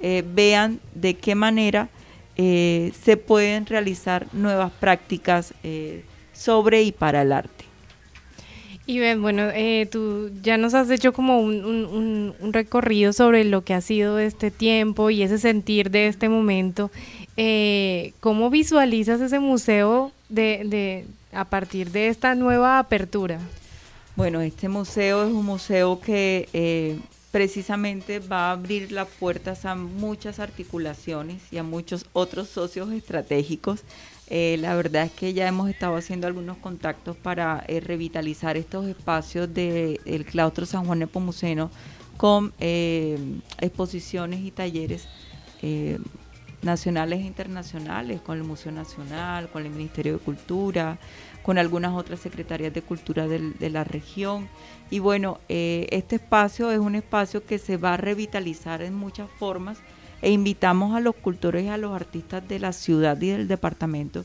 eh, 0.00 0.22
vean 0.26 0.80
de 0.94 1.14
qué 1.14 1.34
manera 1.34 1.88
eh, 2.36 2.92
se 3.02 3.16
pueden 3.16 3.66
realizar 3.66 4.26
nuevas 4.32 4.72
prácticas 4.72 5.54
sobre 6.32 6.82
y 6.82 6.92
para 6.92 7.22
el 7.22 7.32
arte. 7.32 7.64
Y 8.86 8.98
bueno, 9.14 9.48
tú 9.90 10.30
ya 10.42 10.58
nos 10.58 10.74
has 10.74 10.90
hecho 10.90 11.14
como 11.14 11.40
un, 11.40 12.34
recorrido 12.52 13.14
sobre 13.14 13.44
lo 13.44 13.64
que 13.64 13.72
ha 13.72 13.80
sido 13.80 14.18
este 14.18 14.50
tiempo 14.50 15.08
y 15.08 15.22
ese 15.22 15.38
sentir 15.38 15.90
de 15.90 16.08
este 16.08 16.28
momento. 16.28 16.90
¿Cómo 18.20 18.50
visualizas 18.50 19.20
ese 19.20 19.38
museo 19.38 20.12
de, 20.28 21.06
a 21.32 21.44
partir 21.46 21.90
de 21.92 22.08
esta 22.08 22.34
nueva 22.34 22.78
apertura? 22.78 23.38
Bueno, 24.16 24.40
este 24.40 24.68
museo 24.68 25.24
es 25.24 25.32
un 25.32 25.44
museo 25.44 26.00
que 26.00 26.48
eh, 26.52 26.98
precisamente 27.34 28.20
va 28.20 28.50
a 28.50 28.52
abrir 28.52 28.92
las 28.92 29.08
puertas 29.08 29.64
a 29.64 29.74
muchas 29.74 30.38
articulaciones 30.38 31.42
y 31.50 31.58
a 31.58 31.64
muchos 31.64 32.06
otros 32.12 32.48
socios 32.48 32.92
estratégicos. 32.92 33.82
Eh, 34.28 34.56
la 34.60 34.76
verdad 34.76 35.06
es 35.06 35.10
que 35.10 35.32
ya 35.32 35.48
hemos 35.48 35.68
estado 35.68 35.96
haciendo 35.96 36.28
algunos 36.28 36.58
contactos 36.58 37.16
para 37.16 37.64
eh, 37.66 37.80
revitalizar 37.80 38.56
estos 38.56 38.86
espacios 38.86 39.52
del 39.52 40.24
claustro 40.30 40.64
San 40.64 40.84
Juan 40.84 41.00
Nepomuceno 41.00 41.72
con 42.16 42.54
exposiciones 42.60 44.38
y 44.38 44.52
talleres 44.52 45.08
nacionales 46.62 47.18
e 47.18 47.24
internacionales, 47.24 48.20
con 48.20 48.38
el 48.38 48.44
Museo 48.44 48.70
Nacional, 48.70 49.48
con 49.48 49.66
el 49.66 49.72
Ministerio 49.72 50.12
de 50.12 50.18
Cultura, 50.20 50.98
con 51.42 51.58
algunas 51.58 51.94
otras 51.94 52.20
secretarías 52.20 52.72
de 52.72 52.82
cultura 52.82 53.26
de 53.26 53.70
la 53.70 53.82
región. 53.82 54.48
Y 54.94 55.00
bueno, 55.00 55.40
eh, 55.48 55.88
este 55.90 56.14
espacio 56.14 56.70
es 56.70 56.78
un 56.78 56.94
espacio 56.94 57.44
que 57.44 57.58
se 57.58 57.76
va 57.76 57.94
a 57.94 57.96
revitalizar 57.96 58.80
en 58.80 58.94
muchas 58.94 59.28
formas 59.40 59.78
e 60.22 60.30
invitamos 60.30 60.94
a 60.94 61.00
los 61.00 61.16
cultores 61.16 61.64
y 61.64 61.68
a 61.68 61.76
los 61.76 61.96
artistas 61.96 62.46
de 62.46 62.60
la 62.60 62.72
ciudad 62.72 63.20
y 63.20 63.30
del 63.30 63.48
departamento 63.48 64.24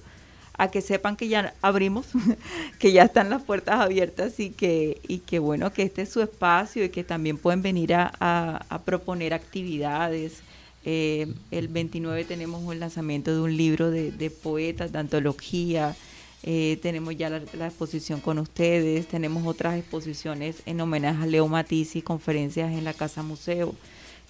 a 0.53 0.69
que 0.69 0.81
sepan 0.81 1.15
que 1.15 1.27
ya 1.27 1.55
abrimos, 1.63 2.05
que 2.77 2.91
ya 2.91 3.01
están 3.01 3.31
las 3.31 3.41
puertas 3.41 3.79
abiertas 3.79 4.39
y 4.39 4.51
que, 4.51 5.01
y 5.07 5.19
que 5.19 5.39
bueno, 5.39 5.73
que 5.73 5.81
este 5.81 6.03
es 6.03 6.09
su 6.09 6.21
espacio 6.21 6.83
y 6.83 6.89
que 6.89 7.03
también 7.03 7.39
pueden 7.39 7.63
venir 7.63 7.95
a, 7.95 8.81
proponer 8.85 9.33
actividades. 9.33 10.43
Eh, 10.85 11.33
el 11.49 11.67
29 11.67 12.25
tenemos 12.25 12.61
un 12.61 12.79
lanzamiento 12.79 13.33
de 13.33 13.41
un 13.41 13.57
libro 13.57 13.89
de, 13.89 14.11
de 14.11 14.29
poetas, 14.29 14.91
de 14.91 14.99
antología, 14.99 15.95
eh, 16.43 16.79
tenemos 16.81 17.17
ya 17.17 17.29
la, 17.29 17.67
exposición 17.67 18.21
con 18.21 18.39
ustedes, 18.39 19.07
tenemos 19.07 19.45
otras 19.45 19.77
exposiciones 19.77 20.61
en 20.65 20.79
homenaje 20.79 21.23
a 21.23 21.25
Leo 21.25 21.47
Matisse 21.47 21.97
y 21.97 22.01
conferencias 22.01 22.71
en 22.71 22.85
la 22.85 22.93
Casa 22.93 23.23
Museo, 23.23 23.75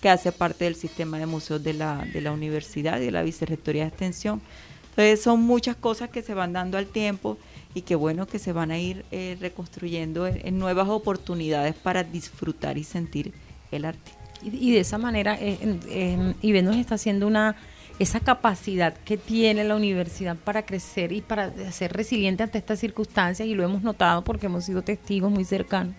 que 0.01 0.09
hace 0.09 0.31
parte 0.31 0.65
del 0.65 0.75
sistema 0.75 1.19
de 1.19 1.27
museos 1.27 1.63
de 1.63 1.73
la, 1.73 2.07
de 2.11 2.21
la 2.21 2.31
universidad 2.31 2.99
y 2.99 3.05
de 3.05 3.11
la 3.11 3.21
Vicerrectoría 3.21 3.83
de 3.83 3.89
Extensión. 3.89 4.41
Entonces 4.89 5.21
son 5.21 5.41
muchas 5.41 5.75
cosas 5.75 6.09
que 6.09 6.23
se 6.23 6.33
van 6.33 6.51
dando 6.51 6.77
al 6.77 6.87
tiempo 6.87 7.37
y 7.75 7.83
que 7.83 7.95
bueno 7.95 8.25
que 8.25 8.39
se 8.39 8.53
van 8.53 8.71
a 8.71 8.79
ir 8.79 9.05
eh, 9.11 9.37
reconstruyendo 9.39 10.25
en, 10.25 10.57
nuevas 10.57 10.89
oportunidades 10.89 11.75
para 11.75 12.03
disfrutar 12.03 12.77
y 12.77 12.83
sentir 12.83 13.33
el 13.71 13.85
arte. 13.85 14.11
Y, 14.41 14.71
de 14.71 14.79
esa 14.79 14.97
manera, 14.97 15.37
eh, 15.39 16.33
nos 16.63 16.75
está 16.77 16.95
haciendo 16.95 17.27
una 17.27 17.55
esa 17.99 18.21
capacidad 18.21 18.93
que 18.93 19.17
tiene 19.17 19.65
la 19.65 19.75
universidad 19.75 20.37
para 20.37 20.65
crecer 20.65 21.11
y 21.11 21.21
para 21.21 21.51
ser 21.71 21.91
resiliente 21.91 22.43
ante 22.43 22.57
estas 22.57 22.79
circunstancias 22.79 23.47
y 23.47 23.53
lo 23.53 23.63
hemos 23.63 23.83
notado 23.83 24.23
porque 24.23 24.45
hemos 24.45 24.63
sido 24.63 24.81
testigos 24.81 25.29
muy 25.31 25.43
cercanos. 25.43 25.95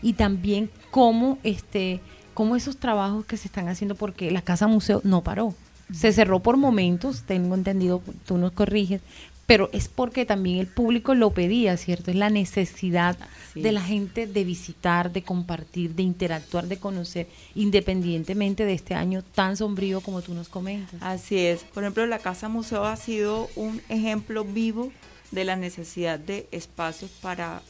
Y 0.00 0.14
también 0.14 0.70
cómo 0.90 1.38
este 1.42 2.00
cómo 2.34 2.56
esos 2.56 2.78
trabajos 2.78 3.26
que 3.26 3.36
se 3.36 3.48
están 3.48 3.68
haciendo 3.68 3.96
porque 3.96 4.30
la 4.30 4.42
casa 4.42 4.68
museo 4.68 5.00
no 5.04 5.22
paró. 5.22 5.52
Se 5.92 6.12
cerró 6.12 6.40
por 6.40 6.56
momentos 6.56 7.24
tengo 7.24 7.56
entendido 7.56 8.00
tú 8.24 8.38
nos 8.38 8.52
corriges 8.52 9.02
pero 9.50 9.68
es 9.72 9.88
porque 9.88 10.24
también 10.24 10.58
el 10.58 10.68
público 10.68 11.12
lo 11.16 11.32
pedía, 11.32 11.76
¿cierto? 11.76 12.12
Es 12.12 12.16
la 12.16 12.30
necesidad 12.30 13.16
de 13.56 13.72
la 13.72 13.80
gente 13.80 14.28
de 14.28 14.44
visitar, 14.44 15.10
de 15.10 15.24
compartir, 15.24 15.96
de 15.96 16.04
interactuar, 16.04 16.68
de 16.68 16.78
conocer, 16.78 17.26
independientemente 17.56 18.64
de 18.64 18.74
este 18.74 18.94
año 18.94 19.24
tan 19.24 19.56
sombrío 19.56 20.02
como 20.02 20.22
tú 20.22 20.34
nos 20.34 20.48
comentas. 20.48 21.02
Así 21.02 21.36
es. 21.36 21.64
Por 21.64 21.82
ejemplo, 21.82 22.06
la 22.06 22.20
Casa 22.20 22.48
Museo 22.48 22.84
ha 22.84 22.94
sido 22.94 23.50
un 23.56 23.82
ejemplo 23.88 24.44
vivo 24.44 24.92
de 25.32 25.44
la 25.44 25.56
necesidad 25.56 26.20
de 26.20 26.46
espacios 26.52 27.10
para 27.20 27.60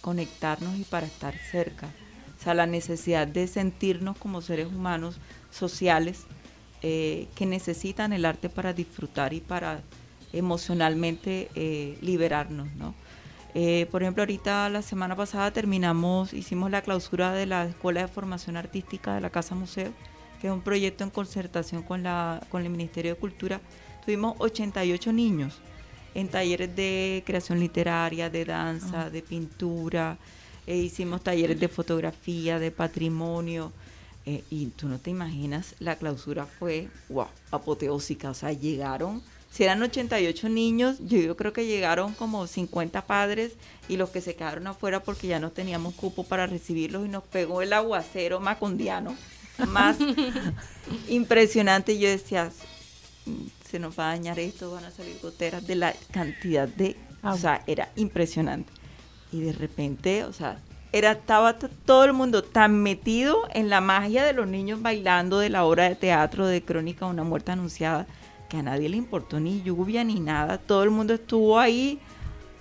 conectarnos 0.00 0.78
y 0.78 0.84
para 0.84 1.06
estar 1.06 1.34
cerca. 1.50 1.90
O 2.40 2.42
sea, 2.42 2.54
la 2.54 2.64
necesidad 2.64 3.26
de 3.26 3.48
sentirnos 3.48 4.16
como 4.16 4.40
seres 4.40 4.68
humanos 4.68 5.18
sociales 5.50 6.20
eh, 6.80 7.28
que 7.34 7.44
necesitan 7.44 8.14
el 8.14 8.24
arte 8.24 8.48
para 8.48 8.72
disfrutar 8.72 9.34
y 9.34 9.40
para 9.40 9.82
emocionalmente 10.32 11.48
eh, 11.54 11.98
liberarnos, 12.00 12.68
¿no? 12.76 12.94
Eh, 13.54 13.86
por 13.90 14.02
ejemplo, 14.02 14.22
ahorita 14.22 14.68
la 14.68 14.82
semana 14.82 15.16
pasada 15.16 15.50
terminamos, 15.52 16.32
hicimos 16.32 16.70
la 16.70 16.82
clausura 16.82 17.32
de 17.32 17.46
la 17.46 17.64
Escuela 17.64 18.02
de 18.02 18.08
Formación 18.08 18.56
Artística 18.56 19.14
de 19.14 19.20
la 19.20 19.30
Casa 19.30 19.54
Museo, 19.54 19.90
que 20.40 20.48
es 20.48 20.52
un 20.52 20.60
proyecto 20.60 21.02
en 21.02 21.10
concertación 21.10 21.82
con, 21.82 22.02
la, 22.02 22.40
con 22.50 22.62
el 22.62 22.70
Ministerio 22.70 23.14
de 23.14 23.20
Cultura. 23.20 23.60
Tuvimos 24.04 24.36
88 24.38 25.12
niños 25.12 25.60
en 26.14 26.28
talleres 26.28 26.74
de 26.76 27.22
creación 27.26 27.58
literaria, 27.58 28.28
de 28.30 28.44
danza, 28.44 29.06
ah. 29.06 29.10
de 29.10 29.22
pintura, 29.22 30.18
eh, 30.66 30.76
hicimos 30.76 31.22
talleres 31.22 31.58
de 31.58 31.68
fotografía, 31.68 32.58
de 32.58 32.70
patrimonio, 32.70 33.72
y 34.50 34.66
tú 34.66 34.88
no 34.88 34.98
te 34.98 35.08
imaginas, 35.08 35.74
la 35.78 35.96
clausura 35.96 36.44
fue, 36.44 36.90
wow, 37.08 37.28
apoteósica, 37.50 38.28
o 38.28 38.34
sea, 38.34 38.52
llegaron 38.52 39.22
si 39.50 39.64
eran 39.64 39.82
88 39.82 40.48
niños, 40.48 40.96
yo, 41.00 41.36
creo 41.36 41.52
que 41.52 41.66
llegaron 41.66 42.14
como 42.14 42.46
50 42.46 43.06
padres 43.06 43.52
y 43.88 43.96
los 43.96 44.10
que 44.10 44.20
se 44.20 44.36
quedaron 44.36 44.66
afuera 44.66 45.00
porque 45.00 45.26
ya 45.26 45.40
no 45.40 45.50
teníamos 45.50 45.94
cupo 45.94 46.24
para 46.24 46.46
recibirlos 46.46 47.06
y 47.06 47.08
nos 47.08 47.24
pegó 47.24 47.62
el 47.62 47.72
aguacero 47.72 48.40
macondiano 48.40 49.16
más 49.68 49.96
impresionante. 51.08 51.98
Yo 51.98 52.08
decía, 52.08 52.50
se 53.68 53.78
nos 53.78 53.98
va 53.98 54.10
a 54.10 54.14
dañar 54.14 54.38
esto, 54.38 54.70
van 54.70 54.84
a 54.84 54.90
salir 54.90 55.18
goteras 55.22 55.66
de 55.66 55.74
la 55.74 55.94
cantidad 56.12 56.68
de... 56.68 56.96
O 57.22 57.36
sea, 57.36 57.62
era 57.66 57.90
impresionante. 57.96 58.70
Y 59.32 59.40
de 59.40 59.52
repente, 59.52 60.24
o 60.24 60.32
sea, 60.32 60.60
era, 60.92 61.12
estaba 61.12 61.58
todo 61.58 62.04
el 62.04 62.12
mundo 62.12 62.44
tan 62.44 62.82
metido 62.82 63.48
en 63.52 63.68
la 63.68 63.80
magia 63.80 64.24
de 64.24 64.32
los 64.32 64.46
niños 64.46 64.80
bailando 64.80 65.38
de 65.38 65.50
la 65.50 65.64
obra 65.64 65.88
de 65.88 65.96
teatro 65.96 66.46
de 66.46 66.62
Crónica 66.62 67.06
Una 67.06 67.24
Muerte 67.24 67.50
Anunciada 67.50 68.06
que 68.48 68.56
a 68.56 68.62
nadie 68.62 68.88
le 68.88 68.96
importó 68.96 69.38
ni 69.38 69.62
lluvia 69.62 70.04
ni 70.04 70.20
nada, 70.20 70.58
todo 70.58 70.82
el 70.82 70.90
mundo 70.90 71.14
estuvo 71.14 71.58
ahí 71.58 72.00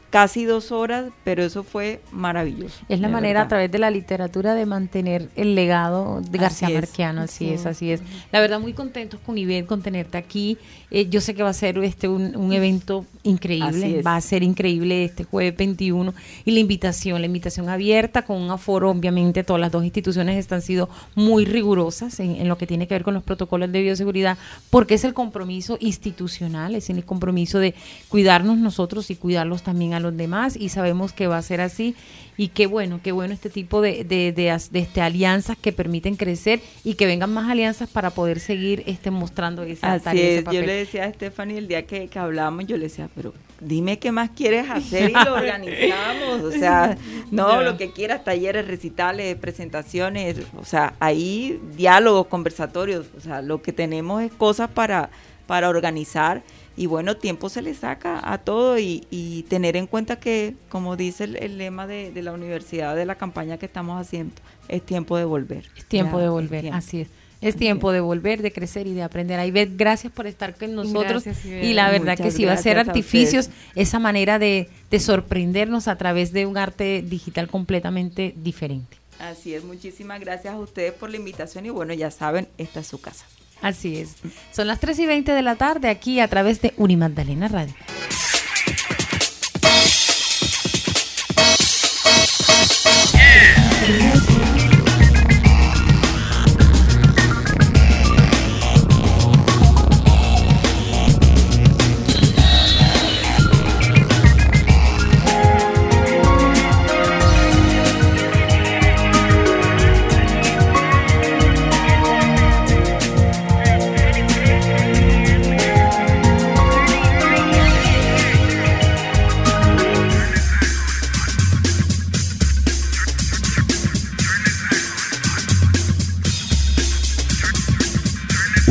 casi 0.10 0.46
dos 0.46 0.72
horas, 0.72 1.12
pero 1.24 1.44
eso 1.44 1.64
fue 1.64 2.02
maravilloso. 2.12 2.80
Es 2.88 3.00
la 3.00 3.10
manera 3.10 3.42
a 3.42 3.48
través 3.48 3.72
de 3.72 3.78
la 3.78 3.92
literatura 3.92 4.54
de 4.54 4.66
mantener 4.66 5.30
el 5.36 5.56
legado 5.56 6.22
de 6.22 6.38
García 6.38 6.70
Marquiano, 6.70 7.22
así 7.22 7.50
es, 7.50 7.66
así 7.66 7.92
es. 7.92 8.02
La 8.32 8.40
verdad, 8.40 8.60
muy 8.60 8.74
contentos 8.74 9.20
con 9.26 9.38
Ivette, 9.38 9.66
con 9.66 9.82
tenerte 9.82 10.18
aquí. 10.18 10.58
Eh, 10.92 11.10
yo 11.10 11.20
sé 11.20 11.36
que 11.36 11.44
va 11.44 11.50
a 11.50 11.54
ser 11.54 11.78
este 11.80 12.08
un, 12.08 12.54
evento 12.54 13.06
increíble, 13.24 14.02
va 14.02 14.16
a 14.16 14.22
ser 14.22 14.42
increíble 14.44 15.04
este 15.04 15.26
jueves 15.26 15.56
21 15.58 16.14
y 16.46 16.52
la 16.52 16.60
invitación, 16.60 17.20
la 17.20 17.28
invitación 17.28 17.68
abierta 17.68 18.22
con 18.22 18.38
un 18.38 18.50
aforo, 18.50 18.90
obviamente 18.90 19.44
todas 19.44 19.60
las 19.60 19.72
dos 19.72 19.84
instituciones 19.84 20.38
están 20.38 20.62
sido 20.62 20.90
muy 21.16 21.44
rigurosas 21.44 22.20
en, 22.22 22.38
en 22.38 22.48
lo 22.48 22.58
que 22.58 22.66
tiene 22.66 22.88
que 22.88 22.96
ver 22.96 23.04
con 23.04 23.14
los 23.14 23.24
protocolos 23.24 23.70
de 23.72 23.82
bioseguridad, 23.82 24.38
porque 24.70 24.94
es 24.94 25.04
el 25.04 25.14
compromiso 25.14 25.78
institucional, 25.82 26.74
es 26.76 26.90
el 26.90 27.04
compromiso 27.04 27.60
de 27.60 27.76
cuidarnos 28.08 28.58
nosotros 28.58 29.12
y 29.12 29.18
cuidarlos 29.18 29.64
también 29.64 29.94
a 29.94 29.97
los 30.00 30.16
demás 30.16 30.56
y 30.56 30.70
sabemos 30.70 31.14
que 31.14 31.28
va 31.28 31.38
a 31.38 31.42
ser 31.42 31.62
así. 31.62 31.96
Y 32.40 32.50
qué 32.50 32.68
bueno, 32.68 33.00
qué 33.04 33.12
bueno 33.12 33.34
este 33.34 33.50
tipo 33.50 33.82
de, 33.82 34.04
de, 34.04 34.32
de, 34.32 34.80
este, 34.80 35.02
alianzas 35.02 35.58
que 35.58 35.72
permiten 35.72 36.16
crecer 36.16 36.62
y 36.84 36.94
que 36.94 37.08
vengan 37.08 37.34
más 37.34 37.50
alianzas 37.50 37.90
para 37.90 38.12
poder 38.12 38.40
seguir 38.40 38.84
este, 38.86 39.10
mostrando 39.10 39.64
esa 39.64 39.94
Así 39.94 40.22
es, 40.22 40.46
yo 40.46 40.62
le 40.62 40.74
decía 40.74 41.06
a 41.06 41.14
Stephanie 41.14 41.58
el 41.58 41.68
día 41.68 41.88
que, 41.88 42.08
que 42.08 42.20
hablábamos, 42.20 42.68
yo 42.68 42.78
le 42.78 42.84
decía, 42.84 43.10
pero 43.16 43.34
dime 43.60 43.98
qué 44.00 44.12
más 44.12 44.30
quieres 44.32 44.70
hacer 44.70 45.10
y 45.10 45.14
lo 45.14 45.34
organizamos, 45.36 46.42
o 46.44 46.52
sea, 46.52 46.98
no, 47.32 47.62
lo 47.64 47.78
que 47.78 47.92
quieras, 47.92 48.24
talleres, 48.24 48.68
recitales, 48.68 49.36
presentaciones, 49.38 50.38
o 50.58 50.66
sea, 50.66 50.94
ahí 51.00 51.60
diálogos, 51.76 52.28
conversatorios, 52.28 53.08
o 53.18 53.22
sea, 53.22 53.42
lo 53.42 53.62
que 53.62 53.74
tenemos 53.74 54.22
es 54.22 54.32
cosas 54.32 54.70
para, 54.70 55.10
para 55.48 55.70
organizar 55.70 56.44
y 56.78 56.86
bueno, 56.86 57.18
tiempo 57.18 57.50
se 57.50 57.64
le 57.64 57.74
saca 57.74 58.22
a 58.32 58.38
todo 58.38 58.78
y, 58.78 59.46
tener 59.50 59.76
en 59.76 59.88
cuenta 59.88 60.20
que, 60.20 60.54
como 60.70 60.96
dice 60.96 61.24
el, 61.24 61.58
lema 61.58 61.88
de, 61.88 62.12
la 62.22 62.32
universidad, 62.32 62.96
de 62.96 63.06
la 63.06 63.16
campaña 63.16 63.58
que 63.58 63.66
estamos 63.66 64.00
haciendo, 64.00 64.36
es 64.70 64.84
tiempo 64.84 65.18
de 65.18 65.26
volver. 65.26 65.66
Es 65.76 65.86
tiempo 65.86 66.20
de 66.20 66.30
volver, 66.30 66.72
así 66.72 67.02
es. 67.02 67.08
Es 67.42 67.56
tiempo 67.56 67.92
de 67.92 68.00
volver, 68.00 68.42
de 68.42 68.52
crecer 68.52 68.88
y 68.88 68.94
de 68.94 69.04
aprender. 69.04 69.44
Ivette, 69.46 69.76
gracias 69.76 70.14
por 70.14 70.28
estar 70.28 70.56
con 70.56 70.76
nosotros. 70.76 71.24
y 71.46 71.74
la 71.74 71.90
verdad 71.90 72.16
que 72.16 72.32
si 72.32 72.46
va 72.46 72.54
a 72.54 72.58
ser 72.58 72.78
artificios, 72.78 73.50
esa 73.76 73.98
manera 74.00 74.38
de, 74.38 74.70
de 74.92 75.00
sorprendernos 75.00 75.88
a 75.88 75.98
través 75.98 76.32
de 76.32 76.46
un 76.46 76.58
arte 76.58 77.04
digital 77.04 77.48
completamente 77.48 78.34
diferente. 78.38 78.98
Así 79.20 79.56
es, 79.56 79.64
muchísimas 79.64 80.20
gracias 80.20 80.54
a 80.54 80.60
ustedes 80.60 80.94
por 80.94 81.10
la 81.10 81.18
invitación 81.18 81.66
y 81.66 81.72
bueno, 81.72 81.94
ya 81.96 82.12
saben, 82.12 82.48
esta 82.60 82.82
es 82.82 82.88
su 82.88 83.02
casa. 83.02 83.26
Así 83.62 83.98
es. 83.98 84.16
Son 84.52 84.68
las 84.68 84.80
3 84.80 85.00
y 85.00 85.06
20 85.06 85.32
de 85.32 85.42
la 85.42 85.56
tarde 85.56 85.90
aquí 85.90 86.20
a 86.20 86.28
través 86.28 86.62
de 86.62 86.74
Unimagdalena 86.78 87.48
Radio. 87.48 87.74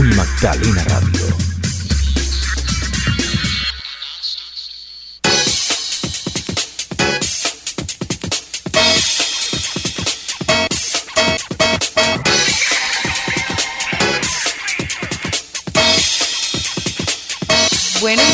Magdalena 0.03 0.85
Radio. 0.89 1.46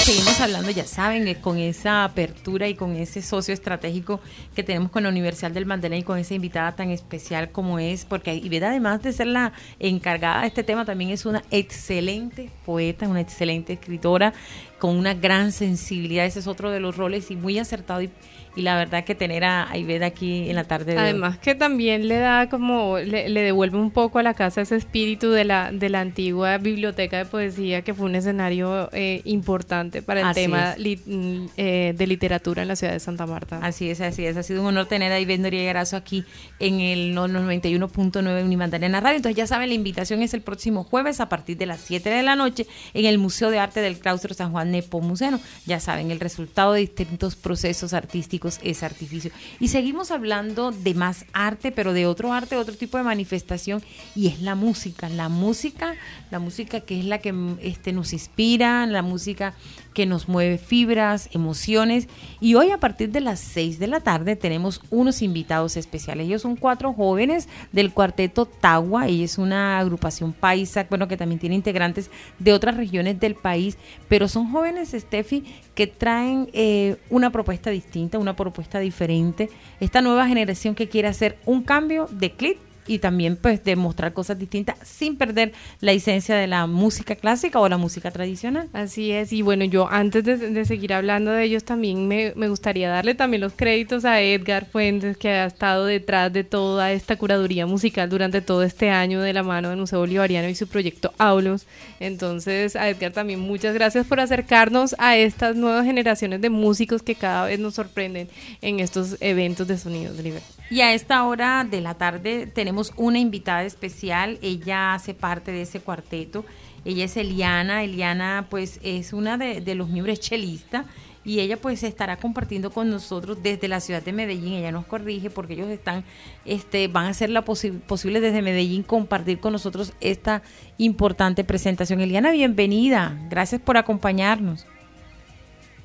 Seguimos 0.04 0.40
hablando, 0.40 0.68
ya 0.70 0.84
saben, 0.84 1.28
eh, 1.28 1.40
con 1.40 1.58
esa 1.58 2.02
apertura 2.02 2.66
y 2.66 2.74
con 2.74 2.96
ese 2.96 3.22
socio 3.22 3.54
estratégico 3.54 4.20
que 4.54 4.64
tenemos 4.64 4.90
con 4.90 5.04
la 5.04 5.08
Universidad 5.08 5.52
del 5.52 5.64
Magdalena 5.64 6.00
y 6.00 6.02
con 6.02 6.18
esa 6.18 6.34
invitada 6.34 6.74
tan 6.74 6.90
especial 6.90 7.52
como 7.52 7.78
es, 7.78 8.04
porque 8.04 8.34
Iveda, 8.34 8.70
además 8.70 9.00
de 9.02 9.12
ser 9.12 9.28
la 9.28 9.52
encargada 9.78 10.40
de 10.40 10.48
este 10.48 10.64
tema, 10.64 10.84
también 10.84 11.10
es 11.10 11.24
una 11.24 11.44
excelente 11.52 12.50
poeta, 12.66 13.06
una 13.06 13.20
excelente 13.20 13.74
escritora, 13.74 14.32
con 14.80 14.96
una 14.96 15.14
gran 15.14 15.52
sensibilidad. 15.52 16.26
Ese 16.26 16.40
es 16.40 16.48
otro 16.48 16.72
de 16.72 16.80
los 16.80 16.96
roles 16.96 17.30
y 17.30 17.36
muy 17.36 17.60
acertado 17.60 18.02
y 18.02 18.10
y 18.54 18.62
la 18.62 18.76
verdad 18.76 19.04
que 19.04 19.14
tener 19.14 19.44
a 19.44 19.68
Iveda 19.74 20.06
aquí 20.06 20.48
en 20.50 20.56
la 20.56 20.64
tarde 20.64 20.92
de 20.92 20.98
Además 20.98 21.38
que 21.38 21.54
también 21.54 22.08
le 22.08 22.18
da 22.18 22.48
como, 22.48 22.98
le, 22.98 23.28
devuelve 23.30 23.78
un 23.78 23.90
poco 23.90 24.18
a 24.18 24.22
la 24.22 24.34
casa 24.34 24.60
ese 24.60 24.76
espíritu 24.76 25.30
de 25.30 25.44
la, 25.44 25.72
de 25.72 25.88
la 25.88 26.00
antigua 26.00 26.58
biblioteca 26.58 27.18
de 27.18 27.24
poesía 27.24 27.82
que 27.82 27.94
fue 27.94 28.06
un 28.06 28.14
escenario 28.14 28.90
eh, 28.92 29.22
importante 29.24 30.02
para 30.02 30.28
el 30.28 30.34
tema 30.34 30.74
mm, 30.78 31.46
eh, 31.56 31.94
de 31.96 32.06
literatura 32.06 32.62
en 32.62 32.68
la 32.68 32.76
ciudad 32.76 32.92
de 32.92 33.00
Santa 33.00 33.26
Marta. 33.26 33.58
Así 33.62 33.90
es, 33.90 34.00
así 34.00 34.24
es. 34.24 34.36
Ha 34.36 34.42
sido 34.42 34.60
un 34.62 34.68
honor 34.68 34.86
tener 34.86 35.12
a 35.12 35.20
Iveda 35.20 35.42
Noriega 35.42 35.68
Graso 35.70 35.96
aquí 35.96 36.24
en 36.58 36.80
el 36.80 37.14
91.9 37.16 38.44
Unimandalena 38.44 39.00
Radio. 39.00 39.16
Entonces 39.16 39.36
ya 39.36 39.46
saben, 39.46 39.68
la 39.68 39.74
invitación 39.74 40.22
es 40.22 40.34
el 40.34 40.42
próximo 40.42 40.84
jueves 40.84 41.20
a 41.20 41.28
partir 41.28 41.56
de 41.56 41.66
las 41.66 41.80
7 41.80 42.10
de 42.10 42.22
la 42.22 42.36
noche 42.36 42.66
en 42.94 43.06
el 43.06 43.18
Museo 43.18 43.50
de 43.50 43.58
Arte 43.58 43.80
del 43.80 43.98
Claustro 43.98 44.34
San 44.34 44.52
Juan 44.52 44.70
Nepomuceno. 44.70 45.40
Ya 45.66 45.80
saben, 45.80 46.10
el 46.10 46.20
resultado 46.20 46.72
de 46.74 46.80
distintos 46.80 47.36
procesos 47.36 47.94
artísticos 47.94 48.41
es 48.62 48.82
artificio. 48.82 49.30
Y 49.60 49.68
seguimos 49.68 50.10
hablando 50.10 50.72
de 50.72 50.94
más 50.94 51.24
arte, 51.32 51.72
pero 51.72 51.92
de 51.92 52.06
otro 52.06 52.32
arte, 52.32 52.56
otro 52.56 52.74
tipo 52.74 52.98
de 52.98 53.04
manifestación, 53.04 53.82
y 54.14 54.28
es 54.28 54.40
la 54.40 54.54
música. 54.54 55.08
La 55.08 55.28
música, 55.28 55.94
la 56.30 56.38
música 56.38 56.80
que 56.80 56.98
es 56.98 57.04
la 57.04 57.18
que 57.18 57.34
este, 57.62 57.92
nos 57.92 58.12
inspira, 58.12 58.86
la 58.86 59.02
música 59.02 59.54
que 59.92 60.06
nos 60.06 60.28
mueve 60.28 60.58
fibras, 60.58 61.28
emociones. 61.32 62.08
Y 62.40 62.54
hoy 62.54 62.70
a 62.70 62.78
partir 62.78 63.10
de 63.10 63.20
las 63.20 63.40
6 63.40 63.78
de 63.78 63.86
la 63.86 64.00
tarde 64.00 64.36
tenemos 64.36 64.80
unos 64.90 65.22
invitados 65.22 65.76
especiales. 65.76 66.26
Ellos 66.26 66.42
son 66.42 66.56
cuatro 66.56 66.92
jóvenes 66.92 67.48
del 67.72 67.92
cuarteto 67.92 68.46
Tagua. 68.46 69.06
Ella 69.06 69.24
es 69.24 69.38
una 69.38 69.78
agrupación 69.78 70.32
paisa, 70.32 70.86
bueno, 70.88 71.08
que 71.08 71.16
también 71.16 71.38
tiene 71.38 71.54
integrantes 71.54 72.10
de 72.38 72.52
otras 72.52 72.76
regiones 72.76 73.20
del 73.20 73.34
país. 73.34 73.78
Pero 74.08 74.28
son 74.28 74.50
jóvenes, 74.50 74.92
Steffi, 74.96 75.44
que 75.74 75.86
traen 75.86 76.48
eh, 76.52 76.96
una 77.10 77.30
propuesta 77.30 77.70
distinta, 77.70 78.18
una 78.18 78.36
propuesta 78.36 78.78
diferente. 78.78 79.50
Esta 79.80 80.00
nueva 80.00 80.26
generación 80.26 80.74
que 80.74 80.88
quiere 80.88 81.08
hacer 81.08 81.38
un 81.44 81.62
cambio 81.62 82.08
de 82.10 82.32
clip 82.32 82.58
y 82.86 82.98
también 82.98 83.36
pues 83.36 83.62
demostrar 83.62 84.12
cosas 84.12 84.38
distintas 84.38 84.76
sin 84.84 85.16
perder 85.16 85.52
la 85.80 85.92
esencia 85.92 86.34
de 86.36 86.46
la 86.46 86.66
música 86.66 87.14
clásica 87.14 87.60
o 87.60 87.68
la 87.68 87.76
música 87.76 88.10
tradicional. 88.10 88.68
Así 88.72 89.12
es, 89.12 89.32
y 89.32 89.42
bueno, 89.42 89.64
yo 89.64 89.88
antes 89.88 90.24
de, 90.24 90.64
seguir 90.64 90.92
hablando 90.92 91.30
de 91.30 91.44
ellos 91.44 91.64
también 91.64 92.08
me, 92.08 92.32
me, 92.36 92.48
gustaría 92.48 92.88
darle 92.88 93.14
también 93.14 93.40
los 93.40 93.52
créditos 93.52 94.04
a 94.04 94.20
Edgar 94.20 94.66
Fuentes 94.66 95.16
que 95.16 95.28
ha 95.28 95.46
estado 95.46 95.86
detrás 95.86 96.32
de 96.32 96.44
toda 96.44 96.92
esta 96.92 97.16
curaduría 97.16 97.66
musical 97.66 98.08
durante 98.08 98.40
todo 98.40 98.62
este 98.62 98.90
año 98.90 99.20
de 99.20 99.32
la 99.32 99.42
mano 99.42 99.70
del 99.70 99.78
Museo 99.78 100.00
Bolivariano 100.00 100.48
y 100.48 100.54
su 100.54 100.66
proyecto 100.66 101.12
Aulos. 101.18 101.66
Entonces 102.00 102.76
a 102.76 102.88
Edgar 102.88 103.12
también 103.12 103.40
muchas 103.40 103.74
gracias 103.74 104.06
por 104.06 104.20
acercarnos 104.20 104.94
a 104.98 105.16
estas 105.16 105.56
nuevas 105.56 105.84
generaciones 105.84 106.40
de 106.40 106.50
músicos 106.50 107.02
que 107.02 107.14
cada 107.14 107.46
vez 107.46 107.58
nos 107.58 107.74
sorprenden 107.74 108.28
en 108.60 108.80
estos 108.80 109.16
eventos 109.20 109.68
de 109.68 109.78
sonidos 109.78 110.16
de. 110.16 110.32
Y 110.72 110.80
a 110.80 110.94
esta 110.94 111.22
hora 111.24 111.66
de 111.70 111.82
la 111.82 111.92
tarde 111.96 112.46
tenemos 112.46 112.94
una 112.96 113.18
invitada 113.18 113.62
especial. 113.62 114.38
Ella 114.40 114.94
hace 114.94 115.12
parte 115.12 115.52
de 115.52 115.60
ese 115.60 115.80
cuarteto. 115.80 116.46
Ella 116.86 117.04
es 117.04 117.18
Eliana. 117.18 117.84
Eliana, 117.84 118.46
pues, 118.48 118.80
es 118.82 119.12
una 119.12 119.36
de, 119.36 119.74
los 119.74 119.90
miembros 119.90 120.18
chelista 120.18 120.86
y 121.26 121.40
ella 121.40 121.58
pues 121.58 121.82
estará 121.82 122.16
compartiendo 122.16 122.70
con 122.70 122.88
nosotros 122.88 123.42
desde 123.42 123.68
la 123.68 123.80
ciudad 123.80 124.02
de 124.02 124.14
Medellín. 124.14 124.54
Ella 124.54 124.72
nos 124.72 124.86
corrige 124.86 125.28
porque 125.28 125.52
ellos 125.52 125.68
están, 125.68 126.04
este, 126.46 126.88
van 126.88 127.04
a 127.04 127.10
hacer 127.10 127.28
la 127.28 127.42
posible 127.44 128.22
desde 128.22 128.40
Medellín 128.40 128.82
compartir 128.82 129.40
con 129.40 129.52
nosotros 129.52 129.92
esta 130.00 130.40
importante 130.78 131.44
presentación. 131.44 132.00
Eliana, 132.00 132.30
bienvenida. 132.30 133.14
Gracias 133.28 133.60
por 133.60 133.76
acompañarnos. 133.76 134.64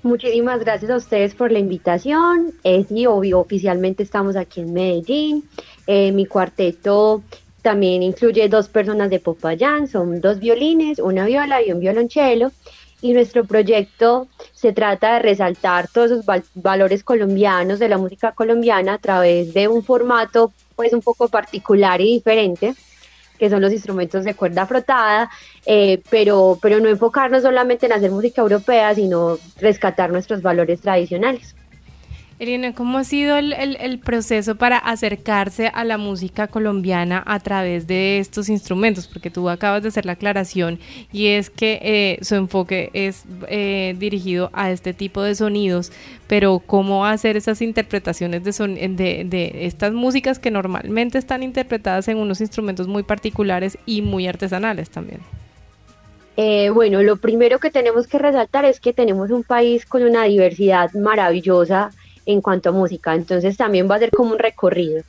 Muchísimas 0.07 0.61
gracias 0.61 0.89
a 0.89 0.95
ustedes 0.95 1.35
por 1.35 1.51
la 1.51 1.59
invitación. 1.59 2.53
Eh, 2.63 2.85
sí, 2.87 3.05
obvio, 3.05 3.41
oficialmente 3.41 4.03
estamos 4.03 4.37
aquí 4.37 4.61
en 4.61 4.71
Medellín. 4.71 5.43
Eh, 5.85 6.13
mi 6.13 6.25
cuarteto 6.25 7.23
también 7.61 8.01
incluye 8.01 8.47
dos 8.47 8.69
personas 8.69 9.09
de 9.09 9.19
Popayán, 9.19 9.89
son 9.89 10.21
dos 10.21 10.39
violines, 10.39 10.99
una 10.99 11.25
viola 11.25 11.61
y 11.61 11.73
un 11.73 11.81
violonchelo. 11.81 12.53
Y 13.01 13.11
nuestro 13.11 13.43
proyecto 13.43 14.29
se 14.53 14.71
trata 14.71 15.15
de 15.15 15.19
resaltar 15.19 15.89
todos 15.89 16.09
los 16.09 16.25
valores 16.55 17.03
colombianos 17.03 17.77
de 17.77 17.89
la 17.89 17.97
música 17.97 18.31
colombiana 18.31 18.93
a 18.93 18.99
través 18.99 19.53
de 19.53 19.67
un 19.67 19.83
formato 19.83 20.53
pues 20.77 20.93
un 20.93 21.01
poco 21.01 21.27
particular 21.27 21.99
y 21.99 22.13
diferente 22.13 22.75
que 23.37 23.49
son 23.49 23.61
los 23.61 23.73
instrumentos 23.73 24.23
de 24.23 24.33
cuerda 24.33 24.65
frotada, 24.65 25.29
eh, 25.65 26.01
pero, 26.09 26.57
pero 26.61 26.79
no 26.79 26.89
enfocarnos 26.89 27.43
solamente 27.43 27.85
en 27.85 27.93
hacer 27.93 28.11
música 28.11 28.41
europea, 28.41 28.95
sino 28.95 29.37
rescatar 29.59 30.11
nuestros 30.11 30.41
valores 30.41 30.81
tradicionales. 30.81 31.56
Irina, 32.39 32.75
¿cómo 32.75 32.99
ha 32.99 33.03
sido 33.03 33.35
el, 33.35 33.99
proceso 33.99 34.53
para 34.55 34.77
acercarse 34.77 35.71
a 35.73 35.83
la 35.83 35.97
música 35.97 36.47
colombiana 36.47 37.23
a 37.25 37.39
través 37.39 37.87
de 37.87 38.19
estos 38.19 38.47
instrumentos? 38.47 39.07
Porque 39.07 39.31
tú 39.31 39.49
acabas 39.49 39.81
de 39.81 39.87
hacer 39.87 40.05
la 40.05 40.11
aclaración 40.11 40.77
y 41.11 41.27
es 41.29 41.49
que 41.49 41.79
eh, 41.81 42.19
su 42.23 42.35
enfoque 42.35 42.91
es 42.93 43.23
eh, 43.47 43.95
dirigido 43.97 44.51
a 44.53 44.69
este 44.69 44.93
tipo 44.93 45.23
de 45.23 45.33
sonidos, 45.33 45.91
pero 46.27 46.59
¿cómo 46.59 47.07
hacer 47.07 47.37
esas 47.37 47.59
interpretaciones 47.63 48.43
de, 48.43 49.25
de, 49.25 49.65
estas 49.65 49.93
músicas 49.93 50.37
que 50.37 50.51
normalmente 50.51 51.17
están 51.17 51.41
interpretadas 51.41 52.07
en 52.07 52.17
unos 52.17 52.39
instrumentos 52.39 52.87
muy 52.87 53.01
particulares 53.01 53.79
y 53.87 54.03
muy 54.03 54.27
artesanales 54.27 54.91
también? 54.91 55.21
Eh, 56.35 56.69
bueno, 56.69 57.01
lo 57.01 57.17
primero 57.17 57.57
que 57.57 57.71
tenemos 57.71 58.05
que 58.05 58.19
resaltar 58.19 58.63
es 58.65 58.79
que 58.79 58.93
tenemos 58.93 59.31
un 59.31 59.43
país 59.43 59.87
con 59.87 60.03
una 60.03 60.25
diversidad 60.25 60.93
maravillosa 60.93 61.89
en 62.27 62.41
cuanto 62.41 62.69
a 62.69 62.71
música, 62.73 63.15
entonces 63.15 63.57
también 63.57 63.89
va 63.89 63.95
a 63.95 63.99
ser 63.99 64.11
como 64.11 64.33
un 64.33 64.39
recorrido. 64.39 65.01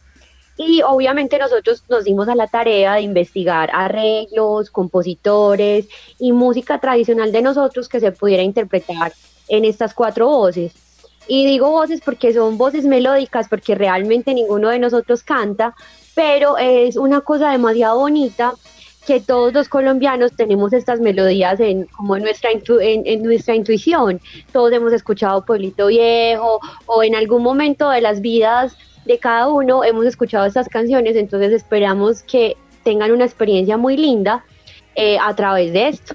Y 0.57 0.83
obviamente 0.83 1.39
nosotros 1.39 1.85
nos 1.89 2.05
dimos 2.05 2.29
a 2.29 2.35
la 2.35 2.47
tarea 2.47 2.95
de 2.95 3.03
investigar 3.03 3.71
arreglos, 3.73 4.71
compositores 4.71 5.89
y 6.19 6.33
música 6.33 6.81
tradicional 6.81 7.31
de 7.31 7.43
nosotros 7.43 7.89
que 7.89 8.01
se 8.01 8.11
pudiera 8.13 8.43
interpretar 8.43 9.13
en 9.49 9.65
estas 9.65 9.95
cuatro 9.95 10.27
voces. 10.29 10.73
Y 11.29 11.45
digo 11.45 11.71
voces 11.71 12.01
porque 12.05 12.33
son 12.33 12.57
voces 12.57 12.85
melódicas, 12.85 13.49
porque 13.49 13.75
realmente 13.75 14.33
ninguno 14.33 14.71
de 14.71 14.79
nosotros 14.79 15.23
canta, 15.23 15.75
pero 16.15 16.57
es 16.57 16.97
una 16.97 17.21
cosa 17.21 17.51
demasiado 17.51 17.99
bonita 17.99 18.55
que 19.09 19.21
todos 19.21 19.55
los 19.55 19.71
colombianos 19.71 20.33
tenemos 20.37 20.75
estas 20.75 21.01
melodías 21.01 21.59
en 21.61 21.87
como 21.87 22.15
en 22.15 22.25
nuestra 22.25 22.51
en, 22.53 23.23
nuestra 23.23 23.55
intuición. 23.55 24.21
Todos 24.53 24.71
hemos 24.71 24.93
escuchado 24.93 25.47
Pueblito 25.47 25.87
Viejo 25.87 26.61
o 26.85 27.03
en 27.03 27.15
algún 27.15 27.43
momento 27.43 27.89
de 27.89 28.03
las 28.03 28.21
vidas 28.21 28.77
de 29.07 29.19
cada 29.19 29.49
uno 29.49 29.83
hemos 29.83 30.05
escuchado 30.05 30.45
estas 30.45 30.69
canciones, 30.69 31.17
entonces 31.17 31.53
esperamos 31.53 32.23
que 32.23 32.59
tengan 32.85 33.11
una 33.11 33.25
experiencia 33.25 33.79
muy 33.79 33.97
linda 33.97 34.45
eh, 34.95 35.17
a 35.19 35.35
través 35.35 35.73
de 35.73 35.89
esto. 35.89 36.15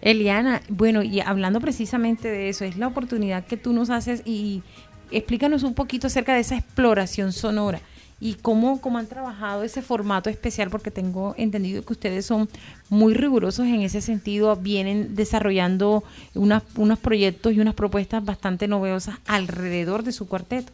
Eliana, 0.00 0.62
bueno, 0.68 1.02
y 1.02 1.18
hablando 1.18 1.60
precisamente 1.60 2.28
de 2.28 2.50
eso, 2.50 2.64
es 2.64 2.76
la 2.76 2.86
oportunidad 2.86 3.44
que 3.46 3.56
tú 3.56 3.72
nos 3.72 3.90
haces 3.90 4.22
y 4.24 4.62
explícanos 5.10 5.64
un 5.64 5.74
poquito 5.74 6.06
acerca 6.06 6.34
de 6.34 6.40
esa 6.40 6.56
exploración 6.56 7.32
sonora 7.32 7.80
y 8.24 8.34
cómo, 8.34 8.80
cómo 8.80 8.98
han 8.98 9.08
trabajado 9.08 9.64
ese 9.64 9.82
formato 9.82 10.30
especial, 10.30 10.70
porque 10.70 10.92
tengo 10.92 11.34
entendido 11.36 11.82
que 11.82 11.92
ustedes 11.92 12.24
son 12.24 12.48
muy 12.88 13.14
rigurosos 13.14 13.66
en 13.66 13.82
ese 13.82 14.00
sentido, 14.00 14.54
vienen 14.54 15.16
desarrollando 15.16 16.04
unas, 16.36 16.62
unos 16.76 17.00
proyectos 17.00 17.52
y 17.52 17.58
unas 17.58 17.74
propuestas 17.74 18.24
bastante 18.24 18.68
novedosas 18.68 19.16
alrededor 19.26 20.04
de 20.04 20.12
su 20.12 20.28
cuarteto. 20.28 20.72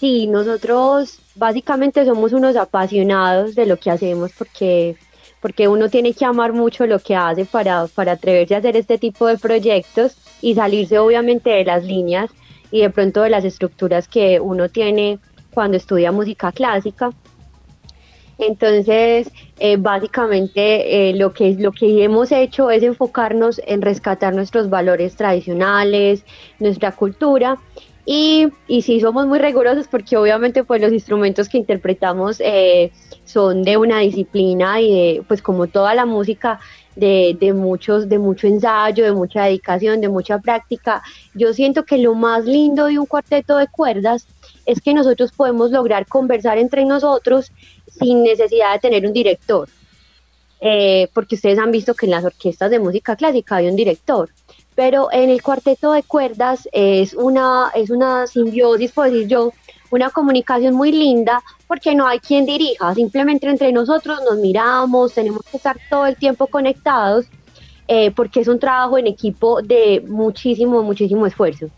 Sí, 0.00 0.26
nosotros 0.26 1.20
básicamente 1.36 2.04
somos 2.04 2.32
unos 2.32 2.56
apasionados 2.56 3.54
de 3.54 3.66
lo 3.66 3.76
que 3.76 3.92
hacemos 3.92 4.32
porque, 4.36 4.96
porque 5.40 5.68
uno 5.68 5.88
tiene 5.88 6.14
que 6.14 6.24
amar 6.24 6.52
mucho 6.52 6.84
lo 6.88 6.98
que 6.98 7.14
hace 7.14 7.44
para, 7.44 7.86
para 7.86 8.12
atreverse 8.12 8.56
a 8.56 8.58
hacer 8.58 8.76
este 8.76 8.98
tipo 8.98 9.28
de 9.28 9.38
proyectos 9.38 10.16
y 10.42 10.56
salirse 10.56 10.98
obviamente 10.98 11.50
de 11.50 11.64
las 11.64 11.84
líneas 11.84 12.28
y 12.72 12.80
de 12.80 12.90
pronto 12.90 13.22
de 13.22 13.30
las 13.30 13.44
estructuras 13.44 14.08
que 14.08 14.40
uno 14.40 14.68
tiene 14.68 15.20
cuando 15.56 15.78
estudia 15.78 16.12
música 16.12 16.52
clásica. 16.52 17.12
Entonces, 18.36 19.30
eh, 19.58 19.78
básicamente 19.78 21.08
eh, 21.08 21.14
lo, 21.14 21.32
que, 21.32 21.54
lo 21.54 21.72
que 21.72 22.04
hemos 22.04 22.30
hecho 22.30 22.70
es 22.70 22.82
enfocarnos 22.82 23.58
en 23.66 23.80
rescatar 23.80 24.34
nuestros 24.34 24.68
valores 24.68 25.16
tradicionales, 25.16 26.24
nuestra 26.58 26.92
cultura. 26.92 27.56
Y, 28.04 28.48
y 28.68 28.82
sí 28.82 29.00
somos 29.00 29.26
muy 29.26 29.38
rigurosos 29.38 29.88
porque 29.88 30.18
obviamente 30.18 30.62
pues 30.62 30.82
los 30.82 30.92
instrumentos 30.92 31.48
que 31.48 31.56
interpretamos 31.56 32.36
eh, 32.40 32.92
son 33.24 33.62
de 33.62 33.78
una 33.78 34.00
disciplina 34.00 34.78
y 34.82 34.92
de, 34.92 35.22
pues 35.26 35.40
como 35.40 35.68
toda 35.68 35.94
la 35.94 36.04
música 36.04 36.60
de, 36.94 37.36
de, 37.40 37.52
muchos, 37.54 38.08
de 38.08 38.18
mucho 38.18 38.46
ensayo, 38.46 39.04
de 39.04 39.12
mucha 39.12 39.44
dedicación, 39.44 40.02
de 40.02 40.08
mucha 40.08 40.38
práctica. 40.38 41.02
Yo 41.34 41.54
siento 41.54 41.84
que 41.84 41.96
lo 41.96 42.14
más 42.14 42.44
lindo 42.44 42.86
de 42.86 42.98
un 42.98 43.06
cuarteto 43.06 43.56
de 43.56 43.66
cuerdas 43.66 44.26
es 44.66 44.80
que 44.80 44.92
nosotros 44.92 45.32
podemos 45.32 45.70
lograr 45.70 46.06
conversar 46.06 46.58
entre 46.58 46.84
nosotros 46.84 47.52
sin 47.86 48.22
necesidad 48.22 48.74
de 48.74 48.80
tener 48.80 49.06
un 49.06 49.12
director. 49.12 49.68
Eh, 50.60 51.08
porque 51.12 51.34
ustedes 51.34 51.58
han 51.58 51.70
visto 51.70 51.94
que 51.94 52.06
en 52.06 52.12
las 52.12 52.24
orquestas 52.24 52.70
de 52.70 52.78
música 52.78 53.14
clásica 53.14 53.56
hay 53.56 53.68
un 53.68 53.76
director, 53.76 54.30
pero 54.74 55.12
en 55.12 55.28
el 55.28 55.42
cuarteto 55.42 55.92
de 55.92 56.02
cuerdas 56.02 56.66
es 56.72 57.12
una, 57.12 57.70
es 57.74 57.90
una 57.90 58.26
simbiosis, 58.26 58.90
puedo 58.92 59.10
decir 59.10 59.28
yo, 59.28 59.52
una 59.90 60.10
comunicación 60.10 60.74
muy 60.74 60.92
linda 60.92 61.42
porque 61.68 61.94
no 61.94 62.06
hay 62.06 62.20
quien 62.20 62.46
dirija, 62.46 62.94
simplemente 62.94 63.46
entre 63.48 63.70
nosotros 63.70 64.18
nos 64.24 64.38
miramos, 64.38 65.12
tenemos 65.12 65.42
que 65.50 65.58
estar 65.58 65.76
todo 65.90 66.06
el 66.06 66.16
tiempo 66.16 66.46
conectados 66.46 67.26
eh, 67.86 68.10
porque 68.10 68.40
es 68.40 68.48
un 68.48 68.58
trabajo 68.58 68.96
en 68.96 69.06
equipo 69.06 69.60
de 69.60 70.02
muchísimo, 70.08 70.82
muchísimo 70.82 71.26
esfuerzo 71.26 71.68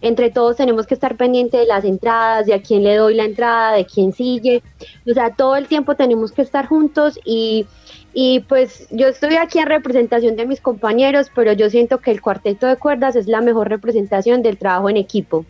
entre 0.00 0.30
todos 0.30 0.56
tenemos 0.56 0.86
que 0.86 0.94
estar 0.94 1.16
pendientes 1.16 1.60
de 1.60 1.66
las 1.66 1.84
entradas, 1.84 2.46
de 2.46 2.54
a 2.54 2.62
quién 2.62 2.82
le 2.82 2.96
doy 2.96 3.14
la 3.14 3.24
entrada, 3.24 3.72
de 3.72 3.86
quién 3.86 4.12
sigue, 4.12 4.62
o 5.08 5.14
sea, 5.14 5.34
todo 5.34 5.56
el 5.56 5.66
tiempo 5.66 5.94
tenemos 5.94 6.32
que 6.32 6.42
estar 6.42 6.66
juntos 6.66 7.18
y, 7.24 7.66
y 8.12 8.40
pues 8.40 8.88
yo 8.90 9.08
estoy 9.08 9.36
aquí 9.36 9.58
en 9.58 9.66
representación 9.66 10.36
de 10.36 10.46
mis 10.46 10.60
compañeros, 10.60 11.30
pero 11.34 11.52
yo 11.52 11.70
siento 11.70 11.98
que 11.98 12.10
el 12.10 12.20
cuarteto 12.20 12.66
de 12.66 12.76
cuerdas 12.76 13.16
es 13.16 13.26
la 13.26 13.40
mejor 13.40 13.68
representación 13.68 14.42
del 14.42 14.58
trabajo 14.58 14.90
en 14.90 14.96
equipo. 14.96 15.44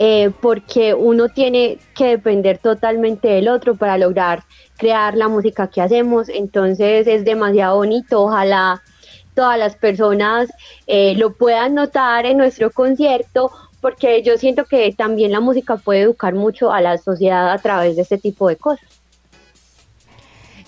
Eh, 0.00 0.30
porque 0.40 0.94
uno 0.94 1.28
tiene 1.28 1.78
que 1.96 2.06
depender 2.06 2.58
totalmente 2.58 3.26
del 3.26 3.48
otro 3.48 3.74
para 3.74 3.98
lograr 3.98 4.44
crear 4.76 5.16
la 5.16 5.26
música 5.26 5.66
que 5.66 5.80
hacemos, 5.80 6.28
entonces 6.28 7.08
es 7.08 7.24
demasiado 7.24 7.78
bonito, 7.78 8.22
ojalá 8.22 8.80
todas 9.38 9.56
las 9.56 9.76
personas 9.76 10.50
eh, 10.88 11.14
lo 11.14 11.32
puedan 11.32 11.76
notar 11.76 12.26
en 12.26 12.38
nuestro 12.38 12.72
concierto, 12.72 13.52
porque 13.80 14.20
yo 14.24 14.36
siento 14.36 14.64
que 14.64 14.92
también 14.92 15.30
la 15.30 15.38
música 15.38 15.76
puede 15.76 16.00
educar 16.00 16.34
mucho 16.34 16.72
a 16.72 16.80
la 16.80 16.98
sociedad 16.98 17.52
a 17.52 17.58
través 17.58 17.94
de 17.94 18.02
este 18.02 18.18
tipo 18.18 18.48
de 18.48 18.56
cosas. 18.56 18.88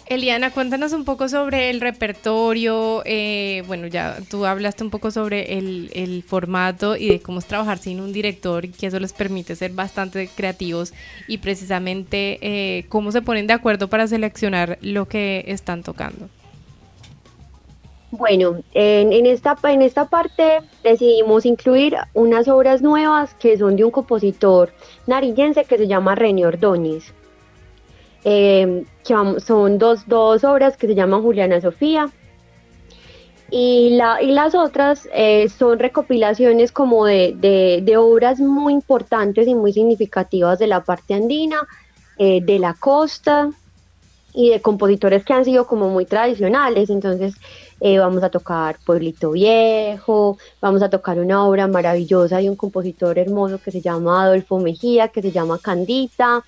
Eliana, 0.07 0.53
cuéntanos 0.53 0.93
un 0.93 1.05
poco 1.05 1.29
sobre 1.29 1.71
el 1.71 1.81
repertorio. 1.81 3.03
Eh, 3.07 3.65
bueno, 3.67 3.89
ya 3.89 4.19
tú 4.31 4.47
hablaste 4.47 4.85
un 4.85 4.91
poco 4.91 5.11
sobre 5.11 5.59
el, 5.59 6.23
formato 6.25 6.95
y 6.95 7.09
de 7.09 7.21
cómo 7.21 7.41
es 7.41 7.47
trabajar 7.47 7.79
sin 7.79 8.01
un 8.01 8.13
director 8.13 8.69
que 8.71 8.87
eso 8.87 9.01
les 9.01 9.13
permite 9.13 9.57
ser 9.57 9.73
bastante 9.73 10.29
creativos 10.29 10.93
y 11.27 11.39
precisamente 11.39 12.39
eh, 12.41 12.85
cómo 12.89 13.11
se 13.11 13.21
ponen 13.21 13.49
de 13.49 13.53
acuerdo 13.53 13.89
para 13.89 14.07
seleccionar 14.07 14.79
lo 14.81 15.09
que 15.09 15.45
están 15.49 15.83
tocando. 15.83 16.29
Bueno, 18.13 18.61
en, 18.75 19.27
esta, 19.27 19.57
en 19.63 19.83
esta 19.83 20.07
parte 20.07 20.61
decidimos 20.83 21.47
incluir 21.47 21.97
unas 22.13 22.49
obras 22.49 22.83
nuevas 22.83 23.35
que 23.35 23.57
son 23.57 23.77
de 23.77 23.85
un 23.85 23.93
compositor 23.93 24.73
narillense 25.07 25.65
que 25.65 25.79
se 25.79 25.87
llama 25.87 26.17
René 26.17 26.45
Ordóñez. 26.45 27.13
Eh, 28.25 28.85
son 29.05 29.79
dos, 29.79 30.05
obras 30.45 30.77
que 30.77 30.89
se 30.89 30.95
llaman 30.95 31.23
Juliana 31.23 31.61
Sofía. 31.61 32.11
Y, 33.53 33.91
la, 33.97 34.23
y 34.23 34.31
las 34.31 34.55
otras 34.55 35.09
eh, 35.13 35.49
son 35.49 35.81
recopilaciones 35.81 36.71
como 36.71 37.07
de, 37.07 37.35
de, 37.83 37.97
obras 37.97 38.39
muy 38.39 38.73
importantes 38.73 39.49
y 39.49 39.55
muy 39.57 39.73
significativas 39.73 40.61
de 40.61 40.69
la 40.69 40.85
parte 40.85 41.15
andina, 41.15 41.67
eh, 42.19 42.41
de 42.43 42.61
la 42.61 42.75
costa 42.75 43.51
y 44.33 44.51
de 44.51 44.61
compositores 44.61 45.25
que 45.25 45.33
han 45.33 45.45
sido 45.45 45.67
como 45.67 45.89
muy 45.89 46.07
tradicionales. 46.07 46.91
Entonces, 46.91 47.35
eh, 47.81 47.99
vamos 47.99 48.23
a 48.23 48.29
tocar 48.29 48.79
Pueblito 48.85 49.33
Viejo, 49.33 50.37
vamos 50.61 50.83
a 50.83 50.91
tocar 50.91 51.19
una 51.19 51.47
obra 51.47 51.67
maravillosa 51.67 52.39
de 52.39 52.51
un 52.51 52.57
compositor 52.57 53.19
hermoso 53.19 53.59
que 53.59 53.71
se 53.71 53.81
llama 53.81 54.25
Adolfo 54.25 54.59
Mejía, 54.59 55.09
que 55.09 55.23
se 55.23 55.33
llama 55.33 55.59
Candita. 55.59 56.45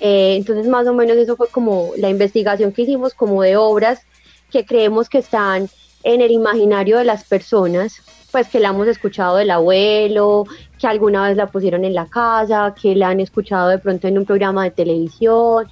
Eh, 0.00 0.36
entonces 0.36 0.68
más 0.68 0.86
o 0.86 0.94
menos 0.94 1.16
eso 1.16 1.36
fue 1.36 1.48
como 1.48 1.90
la 1.96 2.08
investigación 2.08 2.72
que 2.72 2.82
hicimos 2.82 3.14
como 3.14 3.42
de 3.42 3.56
obras 3.56 4.02
que 4.50 4.64
creemos 4.64 5.08
que 5.08 5.18
están 5.18 5.68
en 6.04 6.20
el 6.20 6.30
imaginario 6.30 6.98
de 6.98 7.04
las 7.04 7.24
personas, 7.24 8.00
pues 8.30 8.48
que 8.48 8.60
la 8.60 8.68
hemos 8.68 8.86
escuchado 8.86 9.36
del 9.36 9.50
abuelo, 9.50 10.46
que 10.78 10.86
alguna 10.86 11.26
vez 11.26 11.36
la 11.36 11.48
pusieron 11.48 11.84
en 11.84 11.94
la 11.94 12.06
casa, 12.06 12.74
que 12.80 12.94
la 12.94 13.08
han 13.08 13.20
escuchado 13.20 13.68
de 13.68 13.78
pronto 13.78 14.06
en 14.06 14.16
un 14.16 14.24
programa 14.24 14.64
de 14.64 14.70
televisión 14.70 15.68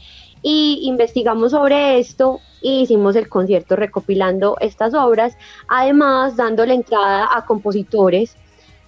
y 0.48 0.78
investigamos 0.82 1.50
sobre 1.50 1.98
esto 1.98 2.38
y 2.62 2.82
hicimos 2.82 3.16
el 3.16 3.28
concierto 3.28 3.74
recopilando 3.74 4.56
estas 4.60 4.94
obras, 4.94 5.36
además 5.66 6.36
dando 6.36 6.64
la 6.64 6.74
entrada 6.74 7.28
a 7.36 7.44
compositores 7.44 8.36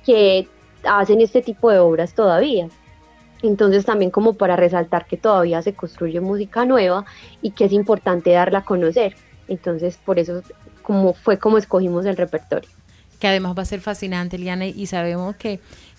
que 0.07 0.47
hacen 0.85 1.21
este 1.21 1.43
tipo 1.43 1.69
de 1.73 1.81
obras 1.81 2.15
todavía. 2.15 2.69
Entonces 3.43 3.85
también 3.85 4.13
como 4.13 4.35
para 4.35 4.55
resaltar 4.55 5.07
que 5.07 5.17
todavía 5.17 5.61
se 5.61 5.75
construye 5.75 6.21
música 6.21 6.65
nueva 6.65 7.05
y 7.43 7.51
que 7.51 7.65
es 7.65 7.73
importante 7.73 8.31
darla 8.31 8.61
a 8.61 8.65
conocer. 8.65 9.17
Entonces 9.49 9.99
por 10.05 10.21
eso 10.21 10.43
como 10.83 11.13
fue 11.13 11.41
como 11.41 11.59
escogimos 11.59 12.07
el 12.07 12.17
repertorio. 12.17 12.71
Que 13.19 13.27
además 13.27 13.59
va 13.59 13.63
a 13.63 13.67
ser 13.67 13.81
fascinante, 13.81 14.39
Liana, 14.39 14.67
y 14.67 14.87
sabemos 14.87 15.35
que 15.35 15.59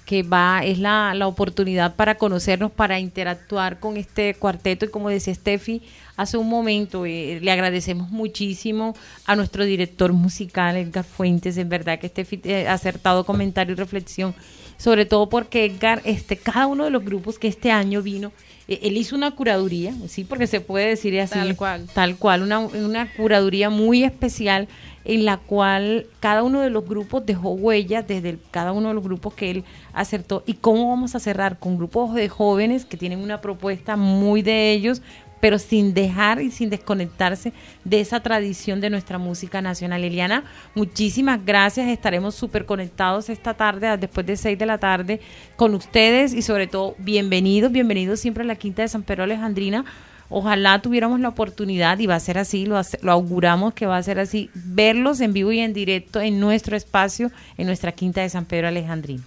que 0.10 0.24
va, 0.24 0.62
es 0.66 0.80
la, 0.80 1.14
la, 1.14 1.28
oportunidad 1.28 1.96
para 1.96 2.16
conocernos, 2.16 2.72
para 2.72 3.00
interactuar 3.00 3.80
con 3.80 3.96
este 3.96 4.34
cuarteto. 4.34 4.86
Y 4.86 4.90
como 4.90 5.08
decía 5.10 5.36
Steffi 5.36 5.84
hace 6.18 6.36
un 6.36 6.50
momento, 6.50 7.06
eh, 7.06 7.38
le 7.40 7.52
agradecemos 7.52 8.10
muchísimo 8.10 8.96
a 9.26 9.36
nuestro 9.36 9.66
director 9.66 10.12
musical, 10.12 10.78
Edgar 10.78 11.04
Fuentes, 11.04 11.58
en 11.58 11.70
verdad 11.70 12.00
que 12.00 12.08
Steffi 12.08 12.42
ha 12.46 12.50
eh, 12.50 12.68
acertado 12.68 13.24
comentario 13.24 13.74
y 13.74 13.76
reflexión, 13.76 14.34
sobre 14.78 15.06
todo 15.06 15.30
porque 15.30 15.66
Edgar, 15.66 16.02
este, 16.06 16.38
cada 16.38 16.66
uno 16.66 16.86
de 16.86 16.90
los 16.90 17.06
grupos 17.06 17.38
que 17.38 17.48
este 17.48 17.70
año 17.70 18.02
vino, 18.02 18.32
eh, 18.68 18.80
él 18.82 18.98
hizo 18.98 19.16
una 19.16 19.30
curaduría, 19.30 19.94
sí, 20.08 20.24
porque 20.24 20.48
se 20.48 20.60
puede 20.60 20.88
decir 20.88 21.20
así, 21.22 21.36
tal 21.36 21.56
cual, 21.56 21.88
tal 21.94 22.16
cual 22.16 22.42
una, 22.42 22.58
una 22.58 23.14
curaduría 23.14 23.70
muy 23.70 24.04
especial 24.04 24.68
en 25.10 25.26
la 25.26 25.38
cual 25.38 26.06
cada 26.20 26.44
uno 26.44 26.62
de 26.62 26.70
los 26.70 26.88
grupos 26.88 27.26
dejó 27.26 27.50
huellas 27.50 28.08
desde 28.08 28.38
cada 28.52 28.74
uno 28.74 28.90
de 28.90 28.94
los 28.94 29.04
grupos 29.04 29.34
que 29.34 29.50
él 29.50 29.64
acertó. 29.92 30.44
¿Y 30.46 30.54
cómo 30.54 30.88
vamos 30.88 31.16
a 31.16 31.20
cerrar? 31.20 31.58
Con 31.58 31.78
grupos 31.78 32.14
de 32.14 32.30
jóvenes 32.30 32.86
que 32.86 32.96
tienen 32.96 33.18
una 33.18 33.42
propuesta 33.42 33.96
muy 33.96 34.44
de 34.44 34.72
ellos, 34.72 35.02
pero 35.40 35.58
sin 35.58 35.96
dejar 35.96 36.44
y 36.44 36.52
sin 36.52 36.70
desconectarse 36.70 37.54
de 37.84 38.02
esa 38.02 38.20
tradición 38.20 38.82
de 38.82 38.92
nuestra 38.92 39.18
música 39.18 39.64
nacional. 39.64 40.04
Eliana, 40.04 40.44
muchísimas 40.76 41.44
gracias. 41.44 41.88
Estaremos 41.88 42.36
súper 42.36 42.68
conectados 42.68 43.30
esta 43.30 43.56
tarde, 43.56 43.98
después 43.98 44.28
de 44.28 44.38
seis 44.38 44.60
de 44.60 44.68
la 44.68 44.78
tarde, 44.78 45.22
con 45.56 45.74
ustedes 45.74 46.36
y 46.36 46.44
sobre 46.44 46.68
todo 46.68 46.94
bienvenidos, 47.00 47.72
bienvenidos 47.72 48.20
siempre 48.20 48.44
a 48.44 48.46
la 48.46 48.58
Quinta 48.58 48.84
de 48.84 48.90
San 48.90 49.02
Pedro 49.02 49.24
Alejandrina. 49.24 49.86
Ojalá 50.30 50.82
tuviéramos 50.82 51.20
la 51.20 51.30
oportunidad, 51.30 51.98
y 52.00 52.08
va 52.08 52.16
a 52.16 52.20
ser 52.20 52.38
así, 52.38 52.66
lo, 52.66 52.80
lo, 53.02 53.12
auguramos 53.12 53.74
que 53.74 53.86
va 53.86 53.98
a 53.98 54.04
ser 54.04 54.20
así, 54.20 54.50
verlos 54.54 55.22
en 55.22 55.34
vivo 55.34 55.52
y 55.52 55.60
en 55.60 55.74
directo 55.74 56.22
en 56.22 56.40
nuestro 56.40 56.78
espacio, 56.78 57.32
en 57.58 57.66
nuestra 57.66 57.92
quinta 57.92 58.22
de 58.22 58.30
San 58.30 58.46
Pedro 58.46 58.68
Alejandrino. 58.68 59.24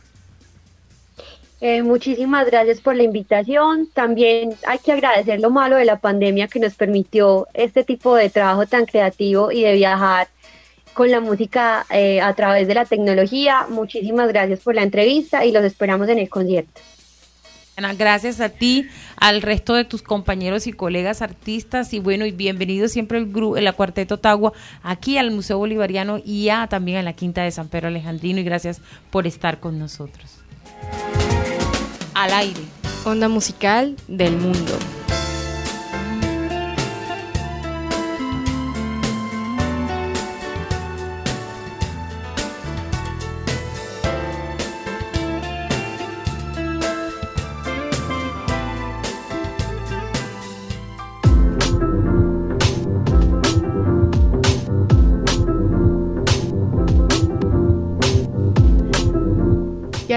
Eh, 1.64 1.80
muchísimas 1.84 2.46
gracias 2.46 2.80
por 2.80 2.96
la 2.96 3.04
invitación. 3.04 3.88
También 3.94 4.50
hay 4.66 4.78
que 4.80 4.90
agradecer 4.90 5.38
lo 5.38 5.50
malo 5.50 5.76
de 5.76 5.84
la 5.84 6.00
pandemia 6.00 6.48
que 6.48 6.58
nos 6.58 6.74
permitió 6.74 7.46
este 7.54 7.84
tipo 7.84 8.16
de 8.16 8.30
trabajo 8.30 8.66
tan 8.66 8.84
creativo 8.84 9.52
y 9.52 9.62
de 9.62 9.74
viajar 9.74 10.26
con 10.92 11.08
la 11.12 11.20
música 11.20 11.86
eh, 11.88 12.20
a 12.20 12.34
través 12.34 12.66
de 12.66 12.74
la 12.74 12.84
tecnología. 12.84 13.66
Muchísimas 13.68 14.26
gracias 14.28 14.58
por 14.58 14.74
la 14.74 14.82
entrevista 14.82 15.44
y 15.44 15.52
los 15.52 15.64
esperamos 15.64 16.08
en 16.08 16.18
el 16.18 16.28
concierto. 16.28 16.80
Gracias 17.76 18.40
a 18.40 18.50
ti, 18.50 18.88
al 19.16 19.42
resto 19.42 19.74
de 19.74 19.84
tus 19.84 20.02
compañeros 20.02 20.66
y 20.66 20.72
colegas 20.72 21.22
artistas 21.22 21.92
y 21.94 22.00
bueno, 22.00 22.26
y 22.26 22.30
bienvenido 22.30 22.86
siempre 22.88 23.18
el 23.18 23.32
grupo, 23.32 23.56
la 23.58 23.72
Cuarteto 23.72 24.18
Tagua 24.18 24.52
aquí 24.82 25.18
al 25.18 25.30
Museo 25.30 25.58
Bolivariano 25.58 26.20
y 26.22 26.44
ya 26.44 26.66
también 26.68 26.98
a 26.98 27.02
la 27.02 27.14
Quinta 27.14 27.42
de 27.42 27.50
San 27.50 27.68
Pedro 27.68 27.88
Alejandrino 27.88 28.40
y 28.40 28.44
gracias 28.44 28.80
por 29.10 29.26
estar 29.26 29.58
con 29.58 29.78
nosotros 29.78 30.42
al 32.14 32.32
aire. 32.32 32.60
Onda 33.04 33.28
musical 33.28 33.96
del 34.06 34.36
mundo. 34.36 34.78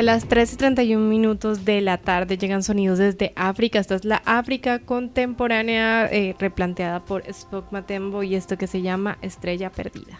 Y 0.06 0.08
a 0.08 0.12
las 0.14 0.30
13.31 0.30 1.00
minutos 1.00 1.66
de 1.66 1.82
la 1.82 1.98
tarde 1.98 2.38
llegan 2.38 2.62
sonidos 2.62 3.00
desde 3.00 3.34
África. 3.36 3.80
Esta 3.80 3.96
es 3.96 4.06
la 4.06 4.22
África 4.24 4.78
contemporánea 4.78 6.06
eh, 6.06 6.36
replanteada 6.38 7.04
por 7.04 7.28
Spock 7.28 7.72
Matembo 7.72 8.22
y 8.22 8.36
esto 8.36 8.56
que 8.56 8.68
se 8.68 8.84
llama 8.84 9.18
Estrella 9.24 9.72
Perdida. 9.72 10.20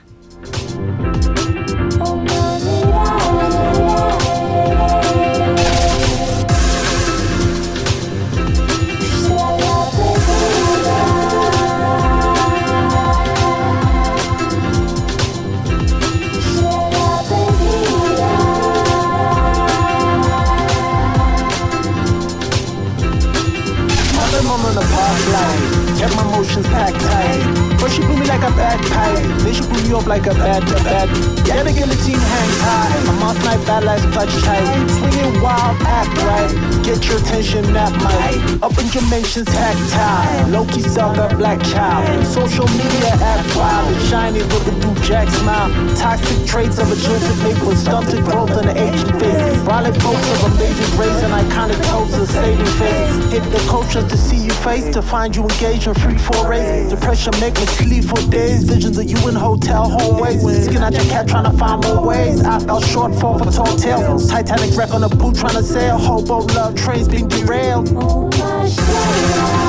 Kept 26.46 26.58
my 26.58 26.66
motions 26.66 26.68
packed 26.68 27.02
tight. 27.02 27.80
First 27.80 27.96
she 27.96 28.02
blew 28.02 28.18
me 28.18 28.26
like 28.26 28.42
a 28.42 28.54
bad 28.54 28.80
pipe. 28.92 29.24
Then 29.42 29.54
she 29.54 29.62
blew 29.62 29.82
me 29.84 29.94
off 29.94 30.08
like 30.08 30.28
a 30.28 30.34
bad, 30.34 30.64
a 30.64 30.84
bad. 30.84 31.10
Yeah, 31.48 31.64
the 31.64 31.74
guillotine 31.74 32.20
hangs 32.20 32.60
high. 32.62 33.04
My 33.06 33.20
mouth 33.20 33.44
night 33.46 33.66
bad 33.66 33.84
lights 33.84 34.06
clutch 34.06 34.34
tight. 34.44 34.66
Swinging 34.90 35.42
wild, 35.42 35.78
act 35.82 36.16
right. 36.22 36.84
Get 36.84 37.08
your 37.08 37.18
attention, 37.18 37.74
that 37.74 37.92
might. 37.98 38.62
Up 38.62 38.78
in 38.78 38.88
dimensions, 38.90 39.48
tactile. 39.48 40.50
Loki 40.50 40.82
sucker, 40.82 41.36
black 41.36 41.62
child. 41.64 42.26
Social 42.26 42.68
media 42.68 43.14
act 43.22 43.56
wild. 43.56 44.02
Shiny 44.04 44.44
with 44.44 44.68
a 44.68 44.72
blue 44.82 44.96
jack 45.04 45.30
smile. 45.30 45.70
Toxic 45.96 46.46
traits 46.46 46.78
of 46.78 46.92
a 46.92 46.98
make 47.44 47.62
with 47.66 47.80
stunted 47.80 48.24
growth 48.24 48.52
in 48.52 48.66
the 48.68 48.76
aging 48.78 49.20
face. 49.20 49.58
Brolic 49.66 49.98
boats 50.04 50.35
and 51.04 51.34
iconic 51.34 51.80
of 52.22 52.30
saving 52.30 52.66
face. 52.66 53.32
Hit 53.32 53.44
the 53.52 53.64
culture 53.68 54.08
to 54.08 54.18
see 54.18 54.38
you 54.38 54.52
face, 54.52 54.94
to 54.94 55.02
find 55.02 55.36
you 55.36 55.44
engaged 55.44 55.88
in 55.88 55.94
free 55.96 56.18
forays. 56.18 56.90
Depression 56.90 57.34
make 57.40 57.56
me 57.56 57.66
sleep 57.66 58.06
for 58.06 58.22
days. 58.30 58.64
Visions 58.64 58.98
of 58.98 59.10
you 59.10 59.18
in 59.28 59.36
hotel 59.36 59.90
hallways. 59.90 60.42
Skin 60.66 60.78
out 60.78 60.94
your 60.94 61.04
cat 61.06 61.28
trying 61.28 61.52
to 61.52 61.58
find 61.58 61.84
more 61.84 62.06
ways. 62.06 62.42
I 62.44 62.60
fell 62.60 62.82
short 62.82 63.14
fall 63.16 63.38
for 63.38 63.52
tall 63.52 63.76
tales. 63.78 64.30
Titanic 64.30 64.76
wreck 64.78 64.94
on 64.94 65.04
a 65.04 65.10
boot 65.10 65.36
trying 65.36 65.56
to 65.56 65.64
sail. 65.64 65.98
Hobo 65.98 66.40
love 66.54 66.76
trains 66.76 67.08
being 67.08 67.28
derailed. 67.28 67.90
Oh 67.96 68.30
stuck 68.32 69.65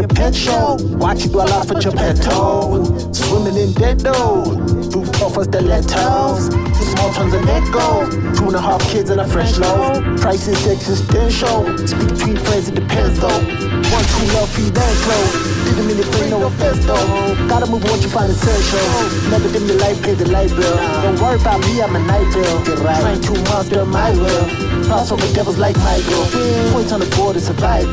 your 0.00 0.08
pet 0.08 0.34
show. 0.34 0.76
Watch 0.96 1.24
you 1.24 1.30
blow 1.30 1.46
your 1.46 1.92
pet 1.92 2.16
toe. 2.16 2.84
Swimming 3.12 3.56
in 3.56 3.72
dead 3.74 3.98
dough. 3.98 4.44
Two 4.90 5.02
off 5.20 5.36
of 5.36 5.44
stilettos. 5.44 6.48
Two 6.48 6.84
small 6.92 7.12
tons 7.12 7.34
of 7.34 7.44
gold. 7.72 8.10
Two 8.36 8.46
and 8.46 8.56
a 8.56 8.60
half 8.60 8.80
kids 8.88 9.10
and 9.10 9.20
a 9.20 9.28
fresh 9.28 9.58
load. 9.58 10.18
Price 10.20 10.48
is 10.48 10.66
existential. 10.66 11.66
Speak 11.86 12.08
between 12.08 12.36
friends, 12.36 12.68
it 12.68 12.74
depends 12.74 13.20
though. 13.20 13.28
One, 13.28 14.04
two, 14.12 14.26
love, 14.34 14.48
feed, 14.50 14.76
and 14.76 14.96
clothes. 15.04 15.34
Didn't 15.68 15.86
mean 15.86 15.96
to 16.02 16.10
bring 16.10 16.30
no 16.30 16.46
offense 16.46 16.84
though. 16.86 17.48
Gotta 17.48 17.66
move 17.66 17.84
what 17.84 18.00
you 18.02 18.08
find 18.08 18.30
essential. 18.30 19.30
Never 19.30 19.52
dim 19.52 19.66
the 19.66 19.74
light, 19.74 20.02
pay 20.02 20.14
the 20.14 20.28
light 20.28 20.50
bill. 20.50 20.76
Don't 21.02 21.20
worry 21.20 21.40
about 21.40 21.60
me, 21.60 21.82
I'm 21.82 21.94
a 21.94 22.00
night 22.00 22.32
bill. 22.32 22.76
Trying 22.76 23.20
to 23.20 23.32
master 23.44 23.84
my 23.84 24.10
will. 24.12 24.69
Pass 24.90 25.12
over 25.12 25.32
devils 25.32 25.56
like 25.56 25.76
Michael. 25.76 26.26
Points 26.72 26.90
on 26.90 26.98
the 26.98 27.06
board 27.14 27.36
of 27.36 27.42
survival. 27.42 27.92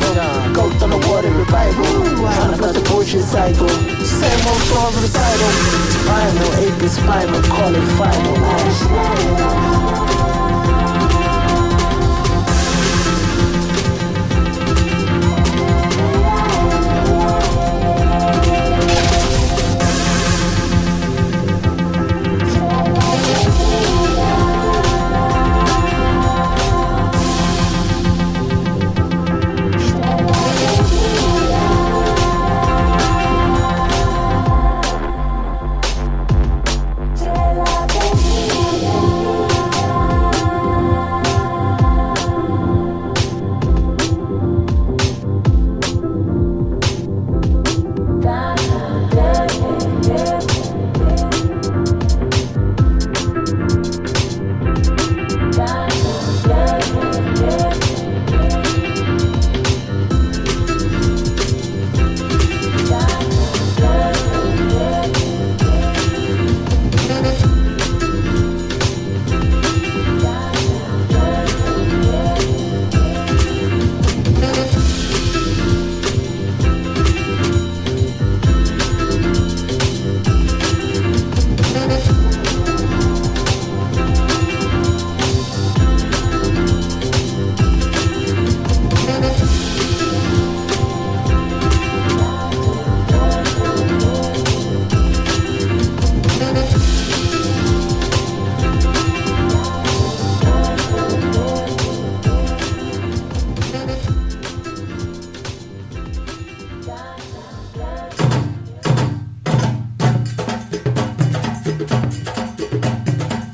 Ghost 0.51 0.81
on 0.81 0.89
the 0.89 0.97
water 1.07 1.29
revival. 1.29 1.85
Trying 1.85 2.49
to 2.49 2.57
flush 2.57 2.73
the 2.73 2.81
bullshit 2.89 3.23
cycle. 3.23 3.69
Same 3.69 4.47
old 4.47 4.61
song 4.65 4.93
recital. 4.95 5.51
Spinal, 5.93 6.53
ache 6.55 6.81
is 6.81 6.93
spinal, 6.93 7.41
call 7.43 7.75
it 7.75 7.85
final. 8.01 8.37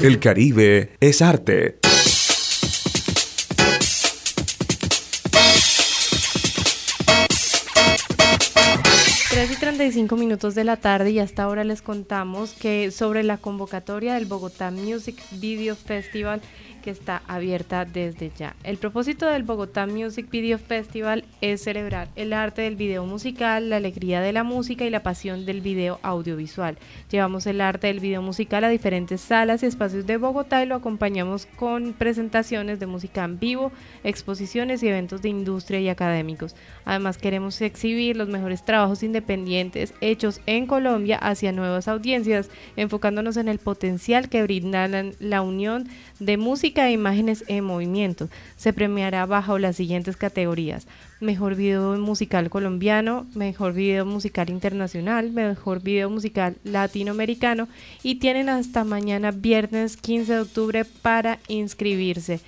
El 0.03 0.19
Caribe 0.19 0.97
es 0.99 1.21
arte. 1.21 1.79
3 9.29 9.49
y 9.49 9.55
35 9.55 10.17
minutos 10.17 10.55
de 10.55 10.65
la 10.65 10.75
tarde 10.75 11.11
y 11.11 11.19
hasta 11.19 11.43
ahora 11.43 11.63
les 11.63 11.81
contamos 11.81 12.51
que 12.51 12.91
sobre 12.91 13.23
la 13.23 13.37
convocatoria 13.37 14.15
del 14.15 14.25
Bogotá 14.25 14.71
Music 14.71 15.15
Video 15.31 15.77
Festival 15.77 16.41
que 16.83 16.91
está 16.91 17.23
abierta 17.27 17.85
desde 17.85 18.31
ya. 18.37 18.55
El 18.63 18.77
propósito 18.77 19.25
del 19.25 19.43
Bogotá 19.43 19.87
Music 19.87 20.29
Video 20.29 20.59
Festival 20.59 21.23
es 21.41 21.63
celebrar 21.63 22.09
el 22.15 22.33
arte 22.33 22.61
del 22.63 22.75
video 22.75 23.05
musical, 23.05 23.69
la 23.69 23.77
alegría 23.77 24.21
de 24.21 24.33
la 24.33 24.43
música 24.43 24.85
y 24.85 24.89
la 24.89 25.01
pasión 25.01 25.45
del 25.45 25.61
video 25.61 25.99
audiovisual. 26.03 26.77
Llevamos 27.09 27.47
el 27.47 27.61
arte 27.61 27.87
del 27.87 28.01
video 28.01 28.21
musical 28.21 28.65
a 28.65 28.69
diferentes 28.69 29.21
salas 29.21 29.63
y 29.63 29.65
espacios 29.65 30.05
de 30.05 30.17
Bogotá 30.17 30.61
y 30.61 30.67
lo 30.67 30.75
acompañamos 30.75 31.45
con 31.55 31.93
presentaciones 31.93 32.79
de 32.79 32.85
música 32.85 33.23
en 33.23 33.39
vivo, 33.39 33.71
exposiciones 34.03 34.83
y 34.83 34.89
eventos 34.89 35.21
de 35.21 35.29
industria 35.29 35.79
y 35.79 35.89
académicos. 35.89 36.55
Además 36.83 37.17
queremos 37.17 37.61
exhibir 37.61 38.17
los 38.17 38.27
mejores 38.27 38.63
trabajos 38.65 39.03
independientes 39.03 39.93
hechos 40.01 40.41
en 40.45 40.67
Colombia 40.67 41.17
hacia 41.17 41.53
nuevas 41.53 41.87
audiencias, 41.87 42.49
enfocándonos 42.75 43.37
en 43.37 43.47
el 43.47 43.59
potencial 43.59 44.27
que 44.27 44.43
brinda 44.43 44.87
la 44.87 45.41
unión 45.41 45.87
de 46.25 46.37
música 46.37 46.87
e 46.87 46.93
imágenes 46.93 47.43
en 47.47 47.63
movimiento. 47.63 48.29
Se 48.55 48.73
premiará 48.73 49.25
bajo 49.25 49.59
las 49.59 49.75
siguientes 49.75 50.17
categorías. 50.17 50.87
Mejor 51.19 51.55
video 51.55 51.97
musical 51.97 52.49
colombiano, 52.49 53.27
mejor 53.35 53.73
video 53.73 54.05
musical 54.05 54.49
internacional, 54.49 55.31
mejor 55.31 55.81
video 55.81 56.09
musical 56.09 56.55
latinoamericano 56.63 57.67
y 58.03 58.15
tienen 58.15 58.49
hasta 58.49 58.83
mañana 58.83 59.31
viernes 59.31 59.97
15 59.97 60.33
de 60.33 60.39
octubre 60.39 60.85
para 60.85 61.39
inscribirse. 61.47 62.39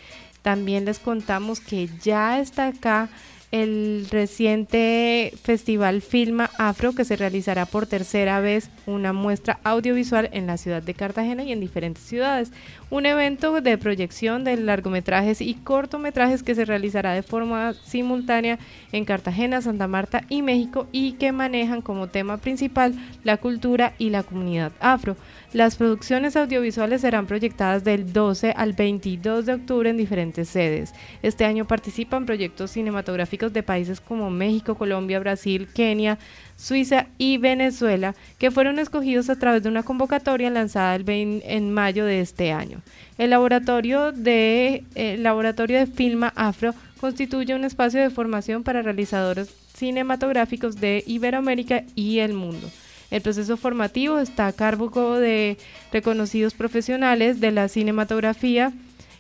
También 0.42 0.86
les 0.86 1.00
contamos 1.00 1.60
que 1.60 1.90
ya 2.04 2.40
está 2.40 2.68
acá 2.68 3.10
el 3.52 4.08
reciente 4.12 5.34
festival 5.44 6.02
Filma 6.02 6.50
Afro 6.58 6.94
que 6.94 7.06
se 7.06 7.16
realizará 7.16 7.66
por 7.66 7.88
tercera 7.88 8.40
vez 8.40 8.70
una 8.86 9.14
muestra 9.14 9.60
audiovisual 9.64 10.30
en 10.34 10.48
la 10.48 10.58
ciudad 10.58 10.84
de 10.84 10.94
Cartagena 10.94 11.44
y 11.44 11.52
en 11.52 11.60
diferentes 11.60 12.04
ciudades. 12.04 12.52
Un 12.90 13.06
evento 13.06 13.62
de 13.62 13.78
proyección 13.78 14.44
de 14.44 14.58
largometrajes 14.58 15.42
y 15.42 15.56
cortometrajes 15.56 16.44
que 16.44 16.56
se 16.56 16.66
realizará 16.66 17.14
de 17.14 17.24
forma 17.24 17.74
simultánea 17.74 18.60
en 18.92 19.06
Cartagena, 19.06 19.62
Santa 19.62 19.88
Marta 19.88 20.24
y 20.30 20.42
México 20.42 20.88
y 20.92 21.14
que 21.14 21.32
manejan 21.32 21.82
como 21.82 22.08
tema 22.08 22.38
principal 22.38 22.94
la 23.24 23.38
cultura 23.38 23.94
y 23.98 24.10
la 24.10 24.24
comunidad 24.24 24.72
afro. 24.80 25.16
Las 25.56 25.78
producciones 25.78 26.36
audiovisuales 26.36 27.00
serán 27.00 27.28
proyectadas 27.28 27.86
del 27.86 28.12
12 28.12 28.52
al 28.58 28.74
22 28.74 29.46
de 29.46 29.54
octubre 29.54 29.90
en 29.90 29.96
diferentes 29.96 30.50
sedes. 30.50 30.94
Este 31.24 31.46
año 31.46 31.66
participan 31.66 32.26
proyectos 32.26 32.72
cinematográficos 32.72 33.54
de 33.54 33.64
países 33.64 34.02
como 34.02 34.30
México, 34.30 34.76
Colombia, 34.76 35.18
Brasil, 35.18 35.70
Kenia, 35.74 36.20
Suiza 36.58 37.08
y 37.18 37.38
Venezuela, 37.38 38.16
que 38.38 38.52
fueron 38.52 38.80
escogidos 38.80 39.30
a 39.30 39.40
través 39.40 39.64
de 39.64 39.70
una 39.70 39.84
convocatoria 39.84 40.50
lanzada 40.50 40.94
el 40.96 41.06
en 41.08 41.72
mayo 41.72 42.04
de 42.04 42.20
este 42.20 42.52
año. 42.52 42.82
El 43.18 43.30
laboratorio 43.30 44.12
de, 44.12 44.84
laboratorio 45.20 45.80
de 45.80 45.88
Filma 45.88 46.34
Afro 46.36 46.74
constituye 47.00 47.56
un 47.56 47.64
espacio 47.64 48.02
de 48.02 48.10
formación 48.10 48.64
para 48.64 48.82
realizadores 48.82 49.56
cinematográficos 49.74 50.82
de 50.82 51.02
Iberoamérica 51.08 51.86
y 51.96 52.20
el 52.20 52.34
mundo. 52.34 52.70
El 53.12 53.22
proceso 53.22 53.58
formativo 53.58 54.20
está 54.20 54.48
a 54.48 54.54
cargo 54.54 55.20
de 55.20 55.58
reconocidos 55.92 56.54
profesionales 56.54 57.40
de 57.40 57.52
la 57.52 57.68
cinematografía 57.68 58.74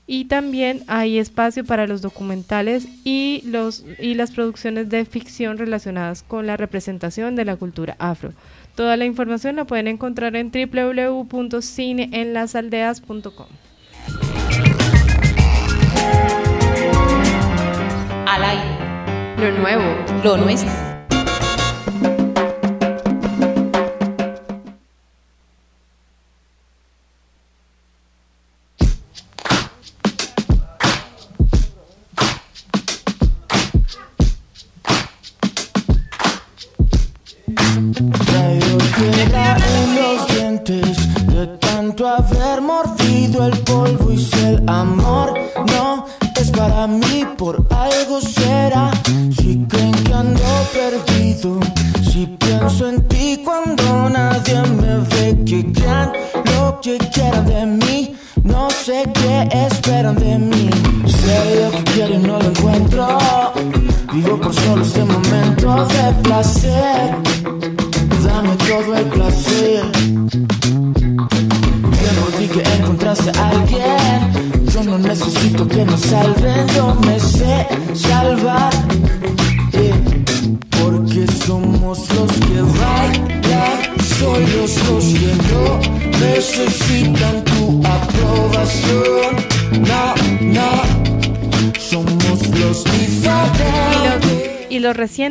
y 0.07 0.25
también 0.25 0.83
hay 0.87 1.17
espacio 1.17 1.65
para 1.65 1.87
los 1.87 2.01
documentales 2.01 2.87
y, 3.03 3.41
los, 3.45 3.83
y 3.99 4.13
las 4.13 4.31
producciones 4.31 4.89
de 4.89 5.03
ficción 5.05 5.57
relacionadas 5.57 6.23
con 6.23 6.45
la 6.45 6.57
representación 6.57 7.35
de 7.35 7.45
la 7.45 7.55
cultura 7.55 7.95
afro. 7.97 8.33
Toda 8.75 8.97
la 8.97 9.05
información 9.05 9.55
la 9.55 9.65
pueden 9.65 9.87
encontrar 9.87 10.35
en 10.35 10.51
www.cineenlasaldeas.com. 10.51 13.47
Al. 18.27 18.75
Lo 19.37 19.51
nuevo, 19.51 19.83
lo 20.23 20.37
nuestro. 20.37 20.94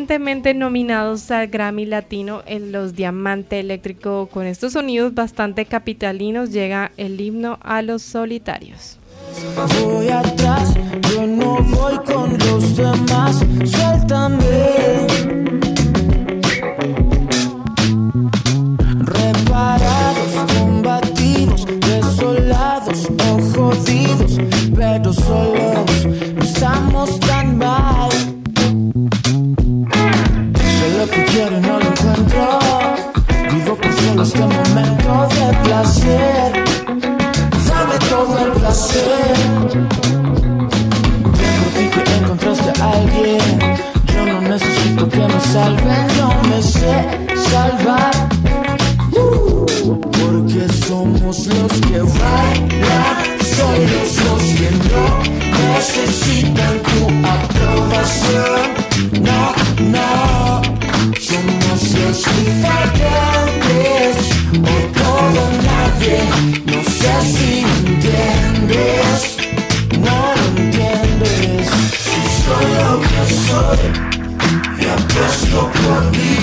Recientemente 0.04 0.52
nominados 0.52 1.30
al 1.30 1.46
Grammy 1.46 1.86
Latino 1.86 2.42
en 2.44 2.72
los 2.72 2.94
Diamante 2.94 3.58
Eléctrico. 3.58 4.28
Con 4.30 4.44
estos 4.44 4.74
sonidos 4.74 5.14
bastante 5.14 5.64
capitalinos 5.64 6.50
llega 6.50 6.92
el 6.98 7.18
himno 7.18 7.58
a 7.62 7.80
los 7.80 8.02
solitarios. 8.02 8.98
Voy 9.80 10.10
atrás, 10.10 10.74
yo 11.10 11.26
no 11.26 11.56
voy 11.56 11.96
con 12.04 12.36
los 12.36 12.76
demás, 12.76 13.38
suéltame. 13.64 15.06
Reparados, 19.00 20.52
combativos, 20.58 21.66
desolados 21.80 23.08
o 23.08 23.40
jodidos, 23.56 24.38
pero 24.76 25.14
solos 25.14 26.06
estamos 26.42 27.18
tan 27.20 27.56
mal. 27.56 28.10
Necesito 45.54 46.06
que 46.18 46.48
me 46.48 46.60
sé 46.62 46.94
salvar. 47.48 48.14
porque 50.18 50.64
somos 50.86 51.46
los 51.46 51.72
que 51.86 52.00
bailan, 52.18 53.14
somos 53.56 54.10
los 54.26 54.44
que 54.58 54.68
no 54.90 55.06
necesitan 55.62 56.74
tu 56.88 57.00
aprobación. 57.36 58.66
No, 59.28 59.42
no, 59.94 60.08
somos 61.28 61.80
los 61.98 62.18
fallantes 62.62 64.14
o 64.58 64.74
todo 65.02 65.42
nadie. 65.68 66.18
No 66.66 66.78
sé 66.98 67.14
si 67.32 67.52
entiendes, 67.86 69.03
apuesto 75.54 75.70
por 75.88 76.02
mí, 76.10 76.36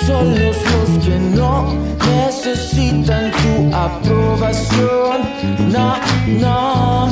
solos 0.06 0.58
los 0.72 1.06
que 1.06 1.20
no 1.20 1.74
necesitan 2.16 3.32
tu 3.32 3.76
aprobación. 3.76 5.18
No, 5.72 5.96
no, 6.40 7.12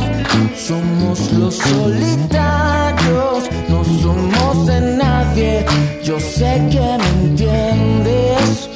somos 0.55 1.31
los 1.33 1.55
solitarios, 1.55 3.43
no 3.69 3.83
somos 4.01 4.67
de 4.67 4.81
nadie. 4.97 5.65
Yo 6.03 6.19
sé 6.19 6.61
que 6.71 6.97
me 7.01 7.09
entiendes, 7.25 8.69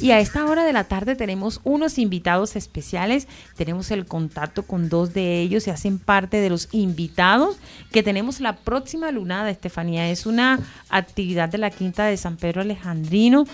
Y 0.00 0.10
a 0.10 0.20
esta 0.20 0.44
hora 0.44 0.64
de 0.64 0.72
la 0.72 0.84
tarde 0.84 1.16
tenemos 1.16 1.60
unos 1.64 1.98
invitados 1.98 2.54
especiales. 2.54 3.26
Tenemos 3.56 3.90
el 3.90 4.04
contacto 4.04 4.64
con 4.64 4.88
dos 4.88 5.14
de 5.14 5.40
ellos 5.40 5.66
y 5.66 5.70
hacen 5.70 5.98
parte 5.98 6.38
de 6.38 6.50
los 6.50 6.68
invitados 6.72 7.56
que 7.92 8.02
tenemos 8.02 8.40
la 8.40 8.56
próxima 8.56 9.10
lunada, 9.10 9.50
Estefanía. 9.50 10.10
Es 10.10 10.26
una 10.26 10.60
actividad 10.90 11.48
de 11.48 11.58
la 11.58 11.70
Quinta 11.70 12.04
de 12.04 12.16
San 12.16 12.36
Pedro 12.36 12.60
Alejandrino 12.60 13.46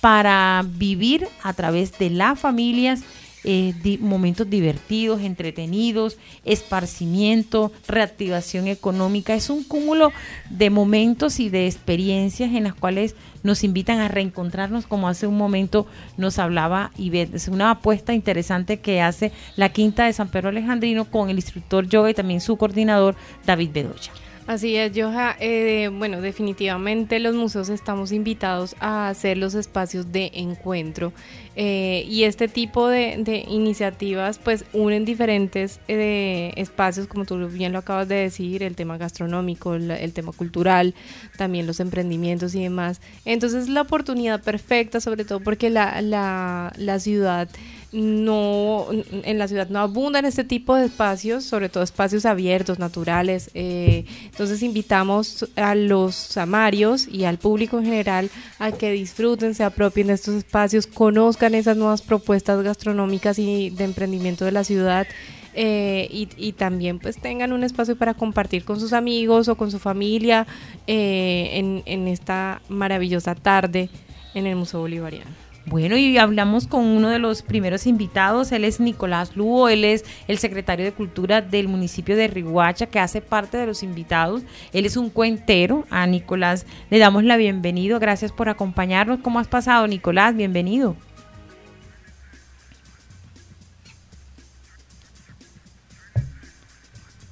para 0.00 0.64
vivir 0.66 1.28
a 1.42 1.52
través 1.52 1.98
de 1.98 2.10
las 2.10 2.38
familias 2.38 3.02
eh, 3.44 3.74
di- 3.82 3.98
momentos 3.98 4.48
divertidos, 4.48 5.20
entretenidos, 5.22 6.18
esparcimiento, 6.44 7.72
reactivación 7.88 8.68
económica. 8.68 9.34
Es 9.34 9.50
un 9.50 9.64
cúmulo 9.64 10.12
de 10.50 10.70
momentos 10.70 11.40
y 11.40 11.48
de 11.48 11.66
experiencias 11.66 12.54
en 12.54 12.64
las 12.64 12.74
cuales 12.74 13.14
nos 13.42 13.64
invitan 13.64 14.00
a 14.00 14.08
reencontrarnos, 14.08 14.86
como 14.86 15.08
hace 15.08 15.26
un 15.26 15.36
momento 15.36 15.86
nos 16.16 16.38
hablaba 16.38 16.90
Ivette. 16.96 17.34
Es 17.34 17.48
una 17.48 17.70
apuesta 17.70 18.12
interesante 18.14 18.80
que 18.80 19.00
hace 19.00 19.32
la 19.56 19.70
Quinta 19.70 20.04
de 20.04 20.12
San 20.12 20.28
Pedro 20.28 20.50
Alejandrino 20.50 21.06
con 21.06 21.30
el 21.30 21.36
instructor 21.36 21.88
yoga 21.88 22.10
y 22.10 22.14
también 22.14 22.40
su 22.40 22.56
coordinador 22.56 23.16
David 23.46 23.70
Bedoya. 23.72 24.12
Así 24.50 24.74
es, 24.74 24.90
Joja. 24.96 25.36
Eh, 25.38 25.90
bueno, 25.96 26.20
definitivamente 26.20 27.20
los 27.20 27.36
museos 27.36 27.68
estamos 27.68 28.10
invitados 28.10 28.74
a 28.80 29.08
hacer 29.08 29.38
los 29.38 29.54
espacios 29.54 30.10
de 30.10 30.32
encuentro 30.34 31.12
eh, 31.54 32.04
y 32.08 32.24
este 32.24 32.48
tipo 32.48 32.88
de, 32.88 33.44
iniciativas 33.46 34.38
pues 34.38 34.64
unen 34.72 35.04
diferentes 35.04 35.78
eh, 35.86 36.52
espacios, 36.56 37.06
como 37.06 37.26
tú 37.26 37.46
bien 37.46 37.70
lo 37.70 37.78
acabas 37.78 38.08
de 38.08 38.16
decir, 38.16 38.64
el 38.64 38.74
tema 38.74 38.98
gastronómico, 38.98 39.76
el 39.76 40.12
tema 40.12 40.32
cultural, 40.32 40.96
también 41.36 41.68
los 41.68 41.78
emprendimientos 41.78 42.52
y 42.56 42.64
demás. 42.64 43.00
Entonces 43.24 43.68
la 43.68 43.82
oportunidad 43.82 44.42
perfecta, 44.42 44.98
sobre 44.98 45.24
todo 45.24 45.38
porque 45.38 45.70
la, 45.70 46.02
la, 46.02 46.72
la 46.76 46.98
ciudad 46.98 47.48
no 47.92 48.86
en 48.90 49.38
la 49.38 49.48
ciudad 49.48 49.68
no 49.68 49.80
abundan 49.80 50.24
este 50.24 50.44
tipo 50.44 50.76
de 50.76 50.86
espacios, 50.86 51.44
sobre 51.44 51.68
todo 51.68 51.82
espacios 51.82 52.24
abiertos, 52.24 52.78
naturales. 52.78 53.50
eh, 53.54 54.04
entonces 54.26 54.62
invitamos 54.62 55.48
a 55.56 55.74
los 55.74 56.14
samarios 56.14 57.08
y 57.08 57.24
al 57.24 57.38
público 57.38 57.78
en 57.78 57.84
general 57.84 58.30
a 58.58 58.72
que 58.72 58.92
disfruten, 58.92 59.54
se 59.54 59.64
apropien 59.64 60.06
de 60.08 60.14
estos 60.14 60.34
espacios, 60.34 60.86
conozcan 60.86 61.54
esas 61.54 61.76
nuevas 61.76 62.02
propuestas 62.02 62.62
gastronómicas 62.62 63.38
y 63.38 63.70
de 63.70 63.84
emprendimiento 63.84 64.44
de 64.44 64.52
la 64.52 64.64
ciudad. 64.64 65.06
eh, 65.52 66.08
y, 66.36 66.52
también 66.52 67.00
pues 67.00 67.18
tengan 67.20 67.52
un 67.52 67.64
espacio 67.64 67.96
para 67.96 68.14
compartir 68.14 68.64
con 68.64 68.78
sus 68.78 68.92
amigos 68.92 69.48
o 69.48 69.56
con 69.56 69.72
su 69.72 69.80
familia 69.80 70.46
eh, 70.86 71.82
en 71.84 72.06
esta 72.06 72.62
maravillosa 72.68 73.34
tarde 73.34 73.90
en 74.34 74.46
el 74.46 74.54
Museo 74.54 74.80
Bolivariano. 74.80 75.49
Bueno, 75.66 75.96
y 75.96 76.16
hablamos 76.16 76.66
con 76.66 76.84
uno 76.84 77.10
de 77.10 77.18
los 77.18 77.42
primeros 77.42 77.86
invitados, 77.86 78.50
él 78.50 78.64
es 78.64 78.80
Nicolás 78.80 79.36
Lugo, 79.36 79.68
él 79.68 79.84
es 79.84 80.04
el 80.26 80.38
secretario 80.38 80.86
de 80.86 80.92
Cultura 80.92 81.42
del 81.42 81.68
municipio 81.68 82.16
de 82.16 82.28
Riguacha, 82.28 82.86
que 82.86 82.98
hace 82.98 83.20
parte 83.20 83.58
de 83.58 83.66
los 83.66 83.82
invitados, 83.82 84.42
él 84.72 84.86
es 84.86 84.96
un 84.96 85.10
cuentero, 85.10 85.84
a 85.90 86.06
Nicolás 86.06 86.66
le 86.88 86.98
damos 86.98 87.24
la 87.24 87.36
bienvenida, 87.36 87.98
gracias 87.98 88.32
por 88.32 88.48
acompañarnos, 88.48 89.20
¿cómo 89.20 89.38
has 89.38 89.48
pasado 89.48 89.86
Nicolás? 89.86 90.34
Bienvenido. 90.34 90.96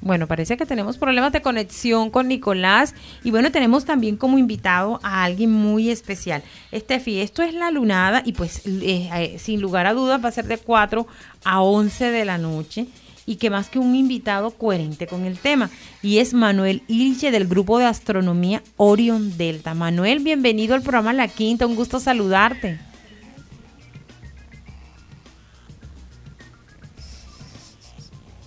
Bueno, 0.09 0.27
parece 0.27 0.57
que 0.57 0.65
tenemos 0.65 0.97
problemas 0.97 1.33
de 1.33 1.43
conexión 1.43 2.09
con 2.09 2.29
Nicolás 2.29 2.95
y 3.23 3.31
bueno, 3.31 3.53
tenemos 3.53 3.85
también 3.85 4.17
como 4.17 4.39
invitado 4.39 5.01
a 5.03 5.23
alguien 5.23 5.53
muy 5.53 5.91
especial. 5.91 6.43
Estefi, 6.73 7.21
esto 7.21 7.43
es 7.43 7.53
la 7.53 7.71
lunada 7.71 8.23
y 8.25 8.33
pues 8.33 8.63
eh, 8.65 9.11
eh, 9.15 9.37
sin 9.39 9.61
lugar 9.61 9.87
a 9.87 9.93
dudas 9.93 10.25
va 10.25 10.31
a 10.31 10.33
ser 10.33 10.47
de 10.47 10.57
4 10.57 11.07
a 11.45 11.61
11 11.61 12.11
de 12.11 12.25
la 12.25 12.39
noche 12.39 12.87
y 13.27 13.37
que 13.37 13.51
más 13.51 13.69
que 13.69 13.79
un 13.79 13.95
invitado 13.95 14.53
coherente 14.53 15.07
con 15.07 15.27
el 15.27 15.39
tema. 15.39 15.69
Y 16.01 16.21
es 16.21 16.33
Manuel 16.33 16.83
Ilche 16.89 17.31
del 17.31 17.47
grupo 17.47 17.79
de 17.79 17.85
astronomía 17.85 18.63
Orion 18.79 19.37
Delta. 19.37 19.75
Manuel, 19.75 20.21
bienvenido 20.21 20.75
al 20.75 20.81
programa 20.81 21.13
La 21.13 21.29
Quinta, 21.29 21.67
un 21.67 21.77
gusto 21.77 22.01
saludarte. 22.01 22.81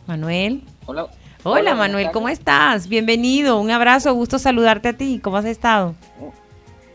Manuel. 0.07 0.63
Hola. 0.87 1.20
Hola, 1.43 1.73
Manuel, 1.73 2.11
¿cómo 2.13 2.29
estás? 2.29 2.87
Bienvenido, 2.87 3.59
un 3.59 3.71
abrazo, 3.71 4.13
gusto 4.13 4.37
saludarte 4.37 4.89
a 4.89 4.93
ti. 4.93 5.19
¿Cómo 5.23 5.37
has 5.37 5.45
estado? 5.45 5.95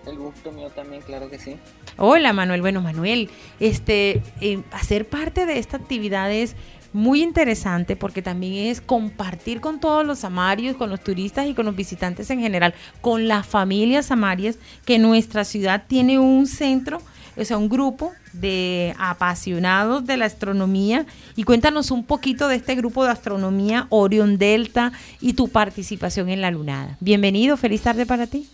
El 0.07 0.17
gusto 0.19 0.53
mío 0.53 0.71
también, 0.71 1.03
claro 1.03 1.29
que 1.29 1.41
sí. 1.41 1.57
Hola, 1.97 2.33
Manuel. 2.33 2.61
Bueno, 2.61 2.81
Manuel, 2.81 3.29
este, 3.59 4.23
eh, 4.41 4.63
hacer 4.71 5.09
parte 5.09 5.47
de 5.47 5.59
esta 5.59 5.77
actividad 5.77 6.31
es 6.31 6.55
muy 6.93 7.25
interesante 7.25 7.97
porque 7.97 8.23
también 8.23 8.69
es 8.69 8.81
compartir 8.81 9.61
con 9.61 9.81
todos 9.81 10.07
los 10.07 10.21
samarios, 10.21 10.77
con 10.77 10.91
los 10.91 11.01
turistas 11.01 11.49
y 11.49 11.55
con 11.55 11.67
los 11.67 11.75
visitantes 11.75 12.31
en 12.31 12.41
general, 12.41 12.73
con 13.01 13.27
las 13.27 13.45
familias 13.45 14.07
samarias, 14.07 14.59
que 14.85 15.01
nuestra 15.01 15.45
ciudad 15.45 15.87
tiene 15.89 16.21
un 16.21 16.47
centro, 16.47 17.03
o 17.37 17.45
sea, 17.45 17.59
un 17.59 17.69
grupo 17.69 18.13
de 18.33 18.95
apasionados 18.99 20.07
de 20.07 20.17
la 20.17 20.25
astronomía. 20.25 21.07
Y 21.35 21.45
cuéntanos 21.45 21.91
un 21.91 22.05
poquito 22.05 22.49
de 22.49 22.57
este 22.57 22.75
grupo 22.75 23.05
de 23.05 23.11
astronomía 23.11 23.87
Orion 23.91 24.39
Delta 24.39 24.93
y 25.21 25.35
tu 25.35 25.49
participación 25.49 26.29
en 26.29 26.41
la 26.41 26.51
lunada. 26.51 26.97
Bienvenido, 27.01 27.57
feliz 27.57 27.83
tarde 27.83 28.07
para 28.07 28.27
ti. 28.27 28.49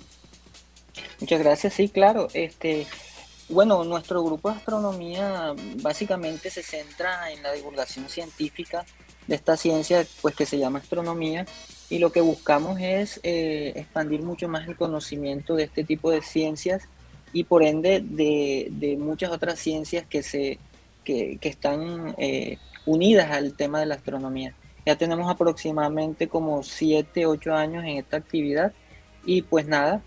Muchas 1.21 1.39
gracias, 1.39 1.75
sí, 1.75 1.89
claro. 1.89 2.29
Este, 2.35 2.87
bueno, 3.49 3.85
nuestro 3.85 4.25
grupo 4.25 4.51
de 4.51 4.57
astronomía 4.57 5.55
básicamente 5.81 6.51
se 6.51 6.63
centra 6.63 7.31
en 7.31 7.43
la 7.43 7.53
divulgación 7.53 8.09
científica 8.09 8.85
de 9.27 9.37
esta 9.37 9.57
ciencia, 9.57 10.05
pues 10.21 10.35
que 10.35 10.47
se 10.47 10.59
llama 10.59 10.81
astronomía, 10.81 11.47
y 11.89 11.99
lo 11.99 12.11
que 12.11 12.21
buscamos 12.21 12.81
es 12.81 13.21
eh, 13.23 13.73
expandir 13.77 14.23
mucho 14.23 14.49
más 14.49 14.67
el 14.67 14.77
conocimiento 14.77 15.55
de 15.55 15.65
este 15.65 15.85
tipo 15.85 16.11
de 16.11 16.23
ciencias 16.23 16.89
y 17.33 17.45
por 17.45 17.63
ende 17.63 18.03
de, 18.05 18.97
muchas 18.99 19.31
otras 19.31 19.59
ciencias 19.59 20.07
que, 20.07 20.23
se, 20.23 20.59
que, 21.05 21.39
están 21.43 22.15
eh, 22.19 22.59
unidas 22.87 23.31
al 23.31 23.55
tema 23.55 23.81
de 23.81 23.87
la 23.87 23.95
astronomía. 23.95 24.55
Ya 24.85 24.97
tenemos 24.97 25.31
aproximadamente 25.31 26.29
como 26.29 26.63
7, 26.63 27.27
8 27.27 27.55
años 27.55 27.85
en 27.85 27.99
esta 27.99 28.17
actividad 28.17 28.73
y 29.25 29.43
pues 29.43 29.67
nada, 29.67 30.03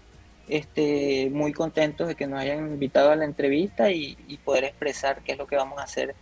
este, 0.47 1.30
muy 1.32 1.53
contentos 1.53 2.07
de 2.07 2.15
que 2.15 2.28
nos 2.28 2.39
hayan 2.39 2.59
invitado 2.67 3.11
a 3.11 3.15
la 3.15 3.26
entrevista 3.26 3.89
y, 3.91 4.15
poder 4.43 4.65
expresar 4.65 5.21
qué 5.23 5.32
es 5.32 5.38
lo 5.38 5.47
que 5.47 5.55
vamos 5.55 5.80
a 5.80 5.84
hacer 5.84 6.13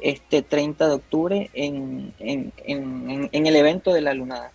este 0.00 0.42
30 0.42 0.88
de 0.88 0.94
octubre 0.94 1.50
en, 1.52 2.14
en, 2.18 2.52
en 2.64 3.46
el 3.46 3.54
evento 3.54 3.92
de 3.92 4.00
la 4.00 4.14
lunada. 4.14 4.50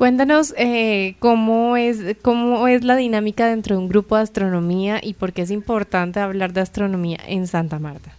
Cuéntanos 0.00 0.54
eh, 0.56 1.16
cómo, 1.18 1.76
es, 1.76 2.16
cómo 2.22 2.66
es 2.68 2.84
la 2.84 2.96
dinámica 2.96 3.46
dentro 3.46 3.76
de 3.76 3.82
un 3.82 3.88
grupo 3.90 4.16
de 4.16 4.22
astronomía 4.22 4.98
y 5.02 5.12
por 5.12 5.34
qué 5.34 5.42
es 5.42 5.50
importante 5.50 6.20
hablar 6.20 6.54
de 6.54 6.62
astronomía 6.62 7.18
en 7.26 7.46
Santa 7.46 7.78
Marta. 7.78 8.10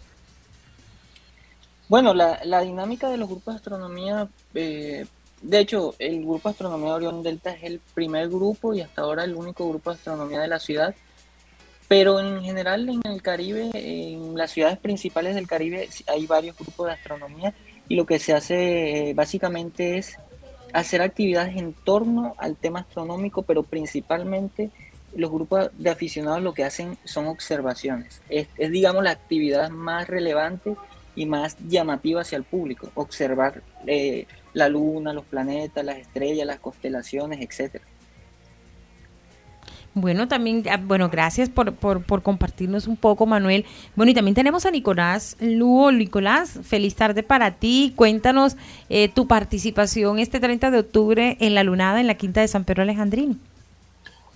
Bueno, 1.89 2.13
la, 2.13 2.61
dinámica 2.61 3.09
de 3.09 3.17
los 3.17 3.27
grupos 3.27 3.55
de 3.55 3.57
astronomía, 3.57 4.27
eh, 4.53 5.07
de 5.41 5.59
hecho, 5.59 5.95
el 5.97 6.23
grupo 6.23 6.49
de 6.49 6.51
astronomía 6.51 6.93
Orión 6.93 7.23
Delta 7.23 7.49
es 7.49 7.63
el 7.63 7.79
primer 7.95 8.29
grupo 8.29 8.75
y 8.75 8.82
hasta 8.82 9.01
ahora 9.01 9.23
el 9.23 9.34
único 9.34 9.67
grupo 9.67 9.89
de 9.89 9.95
astronomía 9.95 10.39
de 10.39 10.49
la 10.49 10.59
ciudad. 10.59 10.93
Pero 11.88 12.19
en 12.19 12.43
general 12.43 12.88
en 12.89 13.01
el 13.11 13.23
Caribe, 13.23 13.71
en 13.73 14.38
las 14.38 14.51
ciudades 14.51 14.77
principales 14.77 15.34
del 15.34 15.47
Caribe, 15.47 15.89
hay 16.05 16.27
varios 16.27 16.55
grupos 16.55 16.86
de 16.86 16.93
astronomía 16.93 17.55
y 17.89 17.95
lo 17.95 18.05
que 18.05 18.19
se 18.19 18.34
hace 18.34 19.09
eh, 19.09 19.13
básicamente 19.15 19.97
es 19.97 20.15
hacer 20.74 21.01
actividades 21.01 21.57
en 21.57 21.74
torno 21.74 22.36
al 22.38 22.55
tema 22.55 22.80
astronómico, 22.80 23.43
pero 23.43 23.63
principalmente 23.63 24.69
los 25.15 25.32
grupos 25.32 25.69
de 25.78 25.89
aficionados 25.89 26.41
lo 26.41 26.53
que 26.53 26.63
hacen 26.63 26.97
son 27.03 27.28
observaciones. 27.28 28.22
Es, 28.30 28.47
digamos, 28.57 29.03
la 29.03 29.11
actividad 29.11 29.69
más 29.69 30.07
relevante 30.07 30.76
y 31.15 31.26
más 31.26 31.57
llamativa 31.67 32.22
hacia 32.22 32.38
el 32.38 32.43
público. 32.43 32.89
Observar 32.95 33.61
eh, 33.88 34.26
la 34.53 34.69
luna, 34.69 35.13
los 35.13 35.26
planetas, 35.26 35.84
las 35.84 35.97
estrellas, 35.97 36.47
las 36.47 36.59
constelaciones, 36.59 37.41
etcétera. 37.41 37.84
Bueno, 39.93 40.29
también, 40.29 40.63
ah, 40.69 40.79
bueno, 40.81 41.09
gracias 41.09 41.49
por, 41.49 41.73
por, 41.73 42.21
compartirnos 42.21 42.87
un 42.87 42.95
poco, 42.95 43.25
Manuel. 43.25 43.65
Bueno, 43.95 44.11
y 44.11 44.15
también 44.15 44.35
tenemos 44.35 44.65
a 44.65 44.71
Nicolás 44.71 45.35
Lugo. 45.41 45.91
Nicolás, 45.91 46.59
feliz 46.63 46.95
tarde 46.95 47.23
para 47.23 47.55
ti. 47.55 47.91
Cuéntanos 47.97 48.55
eh, 48.89 49.09
tu 49.09 49.27
participación 49.27 50.19
este 50.19 50.39
30 50.39 50.71
de 50.71 50.79
octubre 50.79 51.37
en 51.41 51.55
la 51.55 51.63
lunada 51.63 51.99
en 51.99 52.07
la 52.07 52.15
Quinta 52.15 52.39
de 52.39 52.47
San 52.47 52.63
Pedro 52.63 52.83
Alejandrino. 52.83 53.35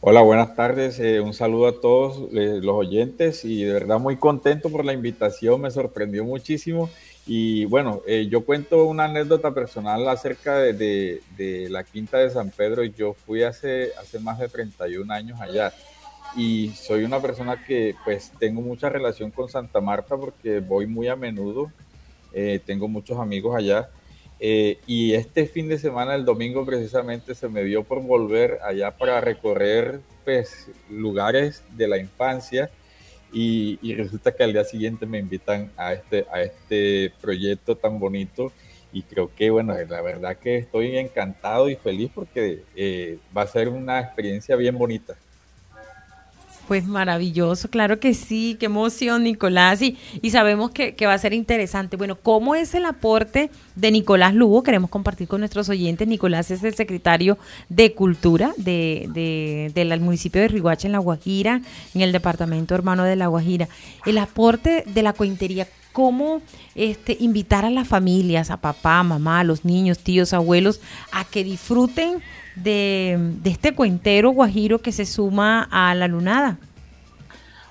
Hola, 0.01 0.21
buenas 0.21 0.55
tardes. 0.55 0.99
Eh, 0.99 1.21
un 1.21 1.33
saludo 1.33 1.67
a 1.67 1.79
todos 1.79 2.29
eh, 2.33 2.59
los 2.61 2.75
oyentes 2.75 3.45
y 3.45 3.63
de 3.63 3.73
verdad 3.73 3.97
muy 3.97 4.17
contento 4.17 4.69
por 4.69 4.83
la 4.83 4.91
invitación. 4.91 5.61
Me 5.61 5.71
sorprendió 5.71 6.25
muchísimo 6.25 6.89
y 7.28 7.65
bueno, 7.65 8.01
eh, 8.05 8.28
yo 8.30 8.45
cuento 8.45 8.86
una 8.86 9.05
anécdota 9.05 9.51
personal 9.51 10.07
acerca 10.07 10.59
de, 10.59 11.21
la 11.69 11.84
Quinta 11.84 12.19
de 12.19 12.30
San 12.30 12.51
Pedro. 12.51 12.84
Yo 12.84 13.13
fui 13.13 13.41
hace, 13.41 13.91
hace 13.99 14.19
más 14.19 14.38
de 14.38 14.47
31 14.47 15.11
años 15.11 15.41
allá 15.41 15.73
y 16.38 16.69
soy 16.71 17.03
una 17.03 17.19
persona 17.19 17.63
que 17.65 17.95
pues 18.03 18.32
tengo 18.39 18.61
mucha 18.61 18.89
relación 18.89 19.32
con 19.32 19.49
Santa 19.49 19.82
Marta 19.82 20.17
porque 20.17 20.59
voy 20.59 20.86
muy 20.86 21.07
a 21.07 21.15
menudo, 21.15 21.71
eh, 22.34 22.59
tengo 22.63 22.88
muchos 22.88 23.19
amigos 23.19 23.55
allá. 23.55 23.89
Eh, 24.39 24.80
y 24.86 25.13
este 25.13 25.47
fin 25.47 25.69
de 25.69 25.80
semana, 25.80 26.13
el 26.13 26.26
domingo 26.26 26.65
precisamente, 26.65 27.34
se 27.34 27.47
me 27.47 27.63
dio 27.63 27.84
por 27.84 28.01
volver 28.01 28.59
allá 28.63 28.91
para 28.91 29.19
recorrer 29.21 30.01
pues, 30.26 30.69
lugares 30.89 31.63
de 31.76 31.88
la 31.88 31.97
infancia 31.97 32.69
y, 33.32 33.93
resulta 33.95 34.34
que 34.34 34.43
al 34.43 34.53
día 34.53 34.63
siguiente 34.63 35.05
me 35.05 35.19
invitan 35.19 35.71
a 35.78 35.93
este, 35.93 36.26
a 36.32 36.41
este 36.41 37.11
proyecto 37.21 37.76
tan 37.76 37.99
bonito 37.99 38.51
y 38.93 39.03
creo 39.03 39.30
que, 39.36 39.49
bueno, 39.49 39.76
la 39.89 40.01
verdad 40.01 40.38
que 40.38 40.57
estoy 40.57 40.97
encantado 40.97 41.69
y 41.69 41.76
feliz 41.76 42.09
porque 42.15 42.63
eh, 42.76 43.19
va 43.36 43.41
a 43.41 43.47
ser 43.47 43.67
una 43.67 43.99
experiencia 43.99 44.55
bien 44.55 44.78
bonita. 44.78 45.17
Pues 46.68 46.88
maravilloso, 46.88 47.70
claro 47.70 47.99
que 47.99 48.16
sí, 48.16 48.57
qué 48.59 48.66
emoción 48.66 49.24
Nicolás 49.24 49.84
y, 49.84 49.97
y 50.24 50.32
sabemos 50.32 50.72
que, 50.72 50.95
va 51.05 51.13
a 51.13 51.18
ser 51.20 51.34
interesante. 51.34 51.95
Bueno, 51.95 52.16
¿cómo 52.16 52.55
es 52.55 52.74
el 52.74 52.86
aporte 52.86 53.51
de 53.76 53.91
Nicolás 53.91 54.34
Lugo? 54.34 54.63
Queremos 54.63 54.89
compartir 54.89 55.28
con 55.28 55.41
nuestros 55.41 55.70
oyentes. 55.70 56.07
Nicolás 56.07 56.49
es 56.49 56.63
el 56.63 56.74
secretario 56.74 57.38
de 57.70 57.93
Cultura 57.93 58.51
de, 58.57 59.72
del 59.76 59.99
municipio 60.01 60.41
de 60.41 60.47
Riguacha 60.47 60.88
en 60.88 60.93
La 60.93 60.99
Guajira, 60.99 61.61
en 61.93 62.01
el 62.01 62.11
departamento 62.11 62.74
hermano 62.74 63.03
de 63.03 63.16
La 63.16 63.28
Guajira. 63.28 63.70
El 64.07 64.18
aporte 64.18 64.86
de 64.88 65.03
la 65.03 65.13
cointería, 65.13 65.68
cómo 65.95 66.41
este, 66.75 67.15
invitar 67.21 67.63
a 67.63 67.69
las 67.69 67.87
familias, 67.87 68.51
a 68.51 68.57
papá, 68.57 69.01
mamá, 69.01 69.39
a 69.39 69.43
los 69.45 69.63
niños, 69.63 69.99
tíos, 69.99 70.33
abuelos, 70.33 70.81
a 71.13 71.23
que 71.23 71.45
disfruten 71.45 72.21
de, 72.57 73.17
este 73.45 73.73
cuentero 73.73 74.31
guajiro 74.31 74.79
que 74.79 74.91
se 74.91 75.05
suma 75.05 75.69
a 75.71 75.95
la 75.95 76.09
lunada? 76.09 76.57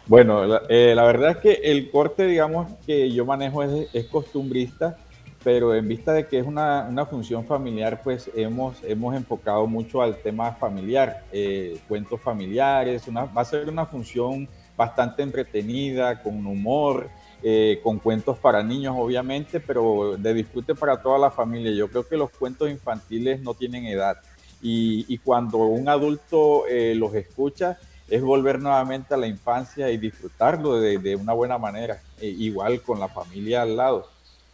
Bueno, 0.06 0.46
la, 0.46 0.62
eh, 0.70 0.94
verdad 0.96 1.32
es 1.32 1.36
que 1.36 1.52
el 1.64 1.90
corte, 1.90 2.26
digamos, 2.26 2.72
que 2.86 3.12
yo 3.12 3.26
manejo 3.26 3.62
es, 3.62 4.06
costumbrista, 4.06 4.96
pero 5.42 5.74
en 5.74 5.86
vista 5.86 6.14
de 6.14 6.26
que 6.26 6.38
es 6.38 6.46
una, 6.46 7.06
función 7.10 7.44
familiar, 7.44 8.00
pues 8.02 8.30
hemos, 8.34 8.82
hemos 8.84 9.14
enfocado 9.14 9.66
mucho 9.66 10.00
al 10.00 10.16
tema 10.16 10.52
familiar, 10.52 11.24
eh, 11.30 11.78
cuentos 11.88 12.22
familiares, 12.22 13.04
va 13.14 13.28
a 13.34 13.44
ser 13.44 13.68
una 13.68 13.84
función 13.84 14.48
bastante 14.78 15.22
entretenida, 15.22 16.22
con 16.22 16.46
humor, 16.46 17.10
eh, 17.46 17.78
con 17.82 17.98
cuentos 17.98 18.38
para 18.38 18.62
niños, 18.62 18.96
obviamente, 18.98 19.60
pero 19.60 20.16
de 20.16 20.32
disfrute 20.32 20.74
para 20.74 21.02
toda 21.02 21.18
la 21.18 21.30
familia. 21.30 21.72
Yo 21.72 21.88
creo 21.88 22.08
que 22.08 22.16
los 22.16 22.30
cuentos 22.30 22.70
infantiles 22.70 23.40
no 23.40 23.52
tienen 23.52 23.84
edad 23.84 24.16
y, 24.66 25.18
cuando 25.18 25.58
un 25.58 25.88
adulto 25.88 26.66
eh, 26.66 26.94
los 26.94 27.14
escucha 27.14 27.78
es 28.08 28.22
volver 28.22 28.60
nuevamente 28.60 29.12
a 29.12 29.18
la 29.18 29.26
infancia 29.26 29.90
y 29.90 29.98
disfrutarlo 29.98 30.80
de, 30.80 31.16
una 31.16 31.34
buena 31.34 31.58
manera, 31.58 32.00
eh, 32.18 32.28
igual 32.28 32.80
con 32.80 32.98
la 32.98 33.08
familia 33.08 33.60
al 33.60 33.76
lado. 33.76 34.08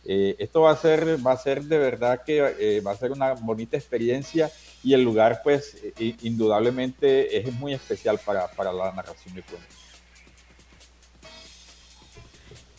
Eh, 0.05 0.35
esto 0.39 0.63
va 0.63 0.73
a 0.73 0.77
ser, 0.77 1.25
va 1.25 1.33
a 1.33 1.37
ser 1.37 1.63
de 1.63 1.79
verdad 1.79 2.23
que 2.25 2.81
va 2.81 2.91
a 2.91 2.97
ser 2.97 3.13
una 3.13 3.35
bonita 3.35 3.77
experiencia 3.77 4.51
y 4.83 4.95
el 4.95 5.03
lugar 5.05 5.43
pues 5.45 5.77
indudablemente 6.23 7.39
es 7.39 7.53
muy 7.53 7.75
especial 7.75 8.19
para, 8.25 8.49
para 8.49 8.73
la 8.73 8.91
narración 8.93 9.35
de 9.37 9.43
cuentos. 9.43 9.90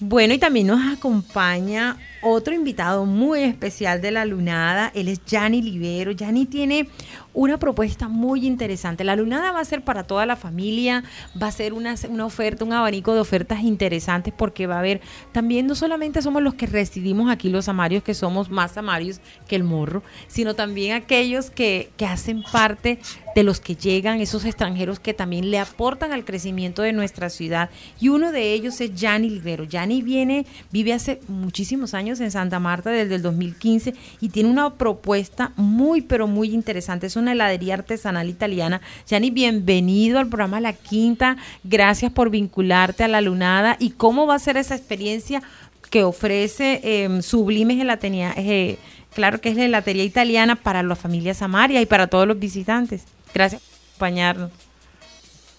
Bueno, 0.04 0.34
y 0.34 0.40
también 0.40 0.66
nos 0.66 0.98
acompaña 0.98 1.96
otro 2.22 2.54
invitado 2.54 3.06
muy 3.06 3.42
especial 3.42 4.02
de 4.02 4.12
la 4.12 4.26
lunada. 4.26 4.92
Él 4.94 5.08
es 5.08 5.24
Yanni 5.26 5.62
Libero. 5.62 6.12
Yanni 6.12 6.46
tiene 6.46 6.88
una 7.34 7.58
propuesta 7.58 8.08
muy 8.08 8.46
interesante. 8.46 9.04
La 9.04 9.16
lunada 9.16 9.52
va 9.52 9.60
a 9.60 9.66
ser 9.66 9.84
para 9.84 10.04
toda 10.04 10.26
la 10.26 10.36
familia, 10.36 11.04
va 11.42 11.48
a 11.48 11.52
ser 11.52 11.74
una, 11.74 11.96
oferta, 12.26 12.66
un 12.66 12.74
abanico 12.74 13.14
de 13.14 13.22
ofertas 13.22 13.62
interesantes 13.62 14.34
porque 14.36 14.68
va 14.68 14.76
a 14.76 14.80
haber 14.80 15.02
también 15.32 15.68
no 15.68 15.76
solamente 15.76 16.22
somos 16.22 16.42
los 16.42 16.56
que 16.56 16.68
residimos 16.68 17.32
aquí 17.32 17.50
los 17.50 17.70
amarios, 17.70 18.04
que 18.04 18.14
somos 18.14 18.50
más 18.50 18.78
amarios 18.78 19.22
que 19.48 19.56
el 19.56 19.64
morro, 19.64 20.04
sino 20.28 20.56
también 20.56 20.94
aquellos 20.94 21.50
que, 21.50 21.90
que 21.98 22.06
hacen 22.06 22.44
parte 22.52 23.00
de 23.36 23.44
los 23.44 23.62
que 23.62 23.76
llegan, 23.76 24.20
esos 24.20 24.44
extranjeros 24.46 25.00
que 25.00 25.14
también 25.14 25.52
le 25.52 25.60
aportan 25.60 26.12
al 26.12 26.26
crecimiento 26.26 26.82
de 26.82 26.92
nuestra 26.92 27.30
ciudad. 27.30 27.70
Y 28.00 28.10
uno 28.10 28.32
de 28.32 28.54
ellos 28.54 28.82
es 28.82 28.94
Yanni 28.94 29.30
Libero. 29.30 29.64
Yanni 29.64 30.02
viene, 30.02 30.46
vive 30.72 30.94
hace 30.94 31.22
muchísimos 31.28 31.94
años 31.94 32.11
en 32.20 32.32
Santa 32.32 32.60
Marta 32.60 32.90
desde 32.90 33.16
el 33.16 33.22
2015 33.22 33.94
y 34.20 34.30
tiene 34.30 34.50
una 34.50 34.74
propuesta 34.74 35.52
muy, 35.56 36.02
pero 36.02 36.28
muy 36.28 36.54
interesante. 36.54 37.08
Es 37.08 37.16
una 37.16 37.32
heladería 37.32 37.76
artesanal 37.76 38.30
italiana. 38.30 38.82
Yani, 39.08 39.32
bienvenido 39.32 40.20
al 40.20 40.28
programa 40.28 40.60
La 40.60 40.74
Quinta. 40.74 41.38
Gracias 41.64 42.12
por 42.12 42.30
vincularte 42.30 43.04
a 43.04 43.08
la 43.08 43.22
lunada. 43.22 43.78
¿Y 43.80 43.92
cómo 43.92 44.28
va 44.28 44.36
a 44.36 44.40
ser 44.40 44.58
esa 44.58 44.76
experiencia 44.76 45.42
que 45.90 46.04
ofrece 46.04 46.82
eh, 46.84 47.22
Sublime 47.22 47.76
Gelatería? 47.76 48.34
Eh, 48.36 48.78
claro 49.14 49.40
que 49.40 49.50
es 49.50 49.56
la 49.56 49.66
heladería 49.66 50.04
italiana 50.04 50.56
para 50.56 50.84
las 50.84 51.00
familias 51.00 51.42
Amaria 51.42 51.82
y 51.82 51.86
para 51.86 52.08
todos 52.08 52.28
los 52.28 52.40
visitantes. 52.40 53.04
Gracias 53.34 53.62
por 53.62 53.88
acompañarnos. 53.90 54.52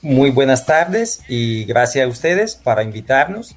Muy 0.03 0.31
buenas 0.31 0.67
tardes 0.67 1.23
y 1.29 1.65
gracias 1.65 2.05
a 2.05 2.09
ustedes 2.09 2.57
para 2.57 2.83
invitarnos 2.83 3.55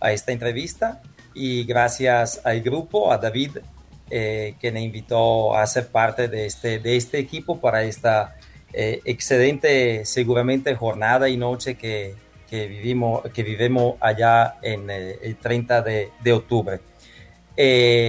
a 0.00 0.12
esta 0.12 0.30
entrevista 0.30 1.02
y 1.38 1.64
gracias 1.64 2.40
al 2.44 2.60
grupo, 2.60 3.12
a 3.12 3.18
David 3.18 3.58
eh, 4.10 4.54
que 4.58 4.72
me 4.72 4.80
invitó 4.80 5.54
a 5.54 5.66
ser 5.66 5.88
parte 5.88 6.28
de 6.28 6.46
este, 6.46 6.78
de 6.78 6.96
este 6.96 7.18
equipo 7.18 7.60
para 7.60 7.82
esta 7.82 8.36
eh, 8.72 9.02
excelente, 9.04 10.06
seguramente, 10.06 10.74
jornada 10.74 11.28
y 11.28 11.36
noche 11.36 11.74
que, 11.74 12.14
que, 12.48 12.66
vivimos, 12.66 13.22
que 13.34 13.42
vivimos 13.42 13.96
allá 14.00 14.56
en 14.62 14.88
eh, 14.88 15.18
el 15.22 15.36
30 15.36 15.82
de, 15.82 16.10
de 16.22 16.32
octubre. 16.32 16.80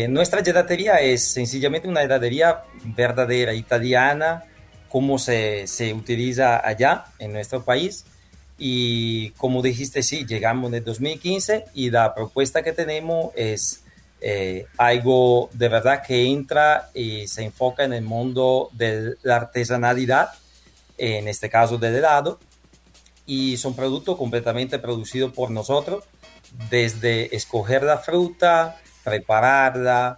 nuestra 0.07 0.41
gelatería 0.41 1.01
es 1.01 1.33
sencillamente 1.33 1.89
una 1.89 2.01
heladería 2.01 2.63
verdadera 2.85 3.53
italiana, 3.53 4.45
como 4.87 5.19
se, 5.19 5.67
se 5.67 5.93
utiliza 5.93 6.65
allá 6.65 7.05
en 7.19 7.33
nuestro 7.33 7.63
país. 7.65 8.05
Y 8.59 9.31
como 9.31 9.61
dijiste, 9.61 10.03
sí, 10.03 10.25
llegamos 10.25 10.69
en 10.69 10.75
el 10.75 10.83
2015 10.83 11.65
y 11.73 11.89
la 11.89 12.13
propuesta 12.13 12.61
que 12.61 12.73
tenemos 12.73 13.31
es 13.35 13.83
eh, 14.21 14.65
algo 14.77 15.49
de 15.53 15.69
verdad 15.69 16.03
que 16.05 16.25
entra 16.25 16.89
y 16.93 17.25
se 17.27 17.45
enfoca 17.45 17.85
en 17.85 17.93
el 17.93 18.03
mundo 18.03 18.69
de 18.73 19.15
la 19.23 19.37
artesanalidad, 19.37 20.31
en 20.97 21.29
este 21.29 21.49
caso 21.49 21.77
del 21.77 21.95
helado, 21.95 22.37
y 23.25 23.55
son 23.55 23.75
productos 23.75 24.17
completamente 24.17 24.77
producidos 24.77 25.31
por 25.31 25.51
nosotros, 25.51 26.03
desde 26.69 27.33
escoger 27.33 27.83
la 27.83 27.99
fruta, 27.99 28.77
prepararla, 29.05 30.17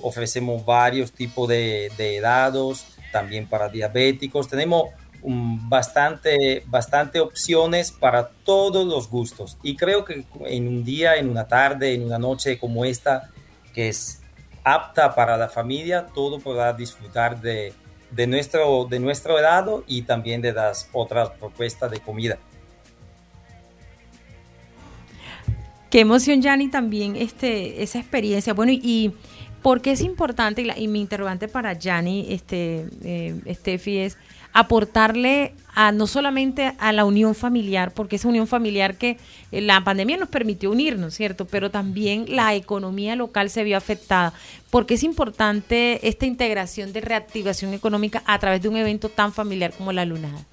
ofrecemos 0.00 0.64
varios 0.64 1.12
tipos 1.12 1.48
de, 1.48 1.92
de 1.98 2.16
helados, 2.16 2.86
también 3.12 3.46
para 3.46 3.68
diabéticos, 3.68 4.48
tenemos 4.48 4.90
bastante, 5.28 6.62
bastante 6.66 7.20
opciones 7.20 7.92
para 7.92 8.28
todos 8.28 8.86
los 8.86 9.10
gustos. 9.10 9.58
Y 9.62 9.76
creo 9.76 10.04
que 10.04 10.24
en 10.46 10.66
un 10.66 10.84
día, 10.84 11.16
en 11.16 11.28
una 11.28 11.46
tarde, 11.46 11.92
en 11.92 12.04
una 12.04 12.18
noche 12.18 12.58
como 12.58 12.84
esta, 12.84 13.30
que 13.74 13.88
es 13.88 14.22
apta 14.64 15.14
para 15.14 15.36
la 15.36 15.48
familia, 15.48 16.06
todo 16.14 16.40
podrá 16.40 16.72
disfrutar 16.72 17.40
de, 17.40 17.74
de 18.10 18.26
nuestro, 18.26 18.86
de 18.88 19.00
nuestro 19.00 19.38
helado 19.38 19.84
y 19.86 20.02
también 20.02 20.40
de 20.40 20.52
las 20.52 20.88
otras 20.92 21.30
propuestas 21.30 21.90
de 21.90 22.00
comida. 22.00 22.38
Qué 25.90 26.00
emoción, 26.00 26.42
Yanni, 26.42 26.68
también 26.68 27.16
este, 27.16 27.82
esa 27.82 27.98
experiencia. 27.98 28.52
Bueno, 28.52 28.72
y, 28.72 29.08
¿por 29.08 29.18
qué 29.82 29.92
es 29.92 30.00
importante? 30.00 30.66
Y, 30.76 30.88
mi 30.88 31.00
interrogante 31.00 31.48
para 31.48 31.72
Yanni, 31.72 32.26
este, 32.30 32.86
eh, 33.02 33.54
Steffi, 33.54 33.98
es 33.98 34.16
aportarle 34.52 35.54
a 35.74 35.92
no 35.92 36.06
solamente 36.06 36.74
a 36.78 36.92
la 36.92 37.04
unión 37.04 37.34
familiar, 37.34 37.92
porque 37.92 38.16
esa 38.16 38.28
unión 38.28 38.46
familiar 38.46 38.96
que 38.96 39.18
eh, 39.52 39.60
la 39.60 39.84
pandemia 39.84 40.16
nos 40.16 40.28
permitió 40.28 40.70
unirnos, 40.70 41.14
¿cierto? 41.14 41.46
Pero 41.46 41.70
también 41.70 42.24
la 42.28 42.54
economía 42.54 43.14
local 43.14 43.50
se 43.50 43.62
vio 43.64 43.76
afectada. 43.76 44.32
porque 44.70 44.94
es 44.94 45.02
importante 45.02 46.06
esta 46.06 46.26
integración 46.26 46.92
de 46.92 47.00
reactivación 47.00 47.72
económica 47.72 48.22
a 48.26 48.38
través 48.38 48.60
de 48.60 48.68
un 48.68 48.76
evento 48.76 49.08
tan 49.08 49.32
familiar 49.32 49.72
como 49.72 49.92
la 49.92 50.04
Lunada? 50.04 50.44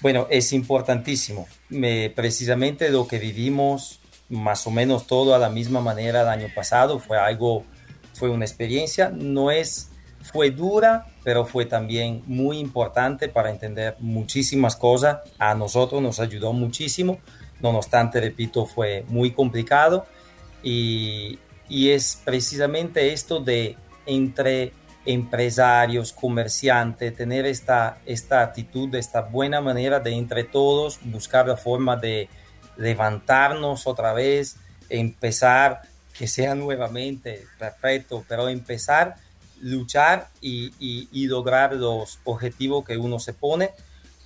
Bueno, 0.00 0.28
es 0.30 0.52
importantísimo. 0.52 1.48
Me, 1.68 2.10
precisamente 2.10 2.90
lo 2.90 3.08
que 3.08 3.18
vivimos 3.18 3.98
más 4.28 4.66
o 4.66 4.70
menos 4.70 5.06
todo 5.06 5.34
a 5.34 5.38
la 5.38 5.48
misma 5.48 5.80
manera 5.80 6.22
el 6.22 6.28
año 6.28 6.48
pasado 6.54 6.98
fue 6.98 7.18
algo, 7.18 7.64
fue 8.18 8.28
una 8.28 8.44
experiencia. 8.44 9.10
No 9.10 9.50
es 9.50 9.90
fue 10.20 10.50
dura, 10.50 11.06
pero 11.24 11.46
fue 11.46 11.64
también 11.64 12.22
muy 12.26 12.58
importante 12.58 13.28
para 13.28 13.50
entender 13.50 13.96
muchísimas 14.00 14.76
cosas. 14.76 15.18
A 15.38 15.54
nosotros 15.54 16.02
nos 16.02 16.20
ayudó 16.20 16.52
muchísimo. 16.52 17.18
No 17.60 17.70
obstante, 17.70 18.20
repito, 18.20 18.66
fue 18.66 19.04
muy 19.08 19.32
complicado. 19.32 20.06
Y, 20.62 21.38
y 21.68 21.90
es 21.90 22.20
precisamente 22.24 23.12
esto 23.12 23.40
de 23.40 23.76
entre 24.06 24.72
empresarios, 25.04 26.12
comerciantes, 26.12 27.16
tener 27.16 27.46
esta, 27.46 27.98
esta 28.04 28.42
actitud, 28.42 28.94
esta 28.94 29.22
buena 29.22 29.60
manera 29.60 30.00
de 30.00 30.12
entre 30.12 30.44
todos 30.44 30.98
buscar 31.02 31.48
la 31.48 31.56
forma 31.56 31.96
de 31.96 32.28
levantarnos 32.76 33.86
otra 33.86 34.12
vez, 34.12 34.56
empezar, 34.90 35.82
que 36.18 36.26
sea 36.26 36.54
nuevamente 36.56 37.46
perfecto, 37.58 38.24
pero 38.28 38.48
empezar 38.48 39.16
luchar 39.60 40.28
y, 40.40 41.26
lograr 41.26 41.74
los 41.74 42.18
objetivos 42.24 42.84
que 42.84 42.96
uno 42.96 43.18
se 43.18 43.32
pone. 43.32 43.70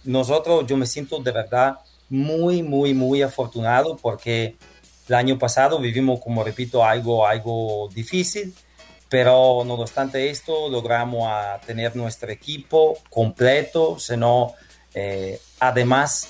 Nosotros, 0.04 0.66
yo 0.66 0.76
me 0.76 0.86
siento 0.86 1.18
de 1.18 1.32
verdad 1.32 1.78
muy, 2.08 2.62
muy, 2.62 2.94
muy 2.94 3.22
afortunado 3.22 3.96
porque 3.96 4.56
el 5.08 5.14
año 5.14 5.38
pasado 5.38 5.78
vivimos, 5.78 6.20
como 6.20 6.44
repito, 6.44 6.84
algo, 6.84 7.26
algo 7.26 7.88
difícil, 7.94 8.54
pero 9.08 9.62
no 9.66 9.74
obstante 9.74 10.30
esto, 10.30 10.68
logramos 10.68 11.28
a 11.28 11.60
tener 11.66 11.94
nuestro 11.94 12.30
equipo 12.30 12.96
completo, 13.10 13.98
sino 13.98 14.54
eh, 14.94 15.40
además 15.60 16.28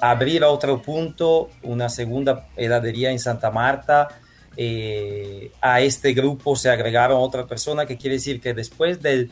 abrir 0.00 0.44
otro 0.44 0.80
punto, 0.80 1.50
una 1.62 1.88
segunda 1.88 2.48
heladería 2.56 3.10
en 3.10 3.18
Santa 3.18 3.50
Marta, 3.50 4.08
eh, 4.62 5.52
a 5.62 5.80
este 5.80 6.12
grupo 6.12 6.54
se 6.54 6.68
agregaron 6.68 7.22
otras 7.22 7.46
personas, 7.46 7.86
que 7.86 7.96
quiere 7.96 8.16
decir 8.16 8.42
que 8.42 8.52
después 8.52 9.00
del, 9.00 9.30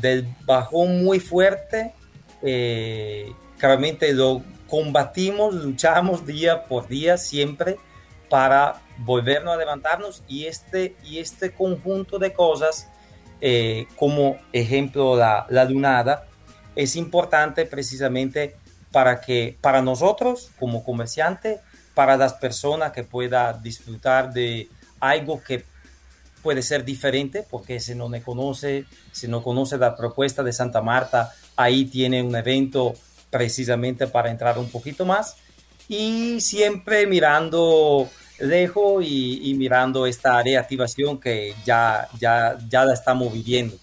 del 0.00 0.28
bajón 0.44 1.02
muy 1.02 1.18
fuerte, 1.18 1.92
eh, 2.40 3.32
claramente 3.58 4.12
lo 4.12 4.44
combatimos, 4.68 5.56
luchamos 5.56 6.24
día 6.24 6.66
por 6.66 6.86
día 6.86 7.16
siempre 7.16 7.78
para 8.28 8.80
volvernos 8.98 9.52
a 9.52 9.58
levantarnos. 9.58 10.22
Y 10.28 10.44
este, 10.44 10.94
y 11.02 11.18
este 11.18 11.50
conjunto 11.50 12.20
de 12.20 12.32
cosas, 12.32 12.88
eh, 13.40 13.88
como 13.96 14.38
ejemplo 14.52 15.16
la, 15.16 15.46
la 15.50 15.64
lunada, 15.64 16.28
es 16.76 16.94
importante 16.94 17.66
precisamente 17.66 18.54
para 18.92 19.20
que 19.20 19.58
para 19.60 19.82
nosotros 19.82 20.52
como 20.60 20.84
comerciantes 20.84 21.58
para 21.94 22.16
las 22.16 22.34
personas 22.34 22.92
que 22.92 23.04
pueda 23.04 23.52
disfrutar 23.52 24.32
de 24.32 24.68
algo 25.00 25.42
que 25.42 25.64
puede 26.42 26.62
ser 26.62 26.84
diferente, 26.84 27.44
porque 27.48 27.80
si 27.80 27.94
no 27.94 28.08
me 28.08 28.22
conoce, 28.22 28.86
si 29.12 29.28
no 29.28 29.42
conoce 29.42 29.76
la 29.76 29.96
propuesta 29.96 30.42
de 30.42 30.52
Santa 30.52 30.80
Marta, 30.80 31.32
ahí 31.56 31.84
tiene 31.84 32.22
un 32.22 32.34
evento 32.34 32.94
precisamente 33.28 34.06
para 34.06 34.30
entrar 34.30 34.58
un 34.58 34.70
poquito 34.70 35.04
más 35.04 35.36
y 35.88 36.40
siempre 36.40 37.06
mirando 37.06 38.08
lejos 38.38 39.04
y, 39.04 39.50
y 39.50 39.54
mirando 39.54 40.06
esta 40.06 40.42
reactivación 40.42 41.18
que 41.20 41.54
ya, 41.64 42.08
ya, 42.18 42.56
ya 42.68 42.84
la 42.84 42.94
estamos 42.94 43.32
viviendo. 43.32 43.76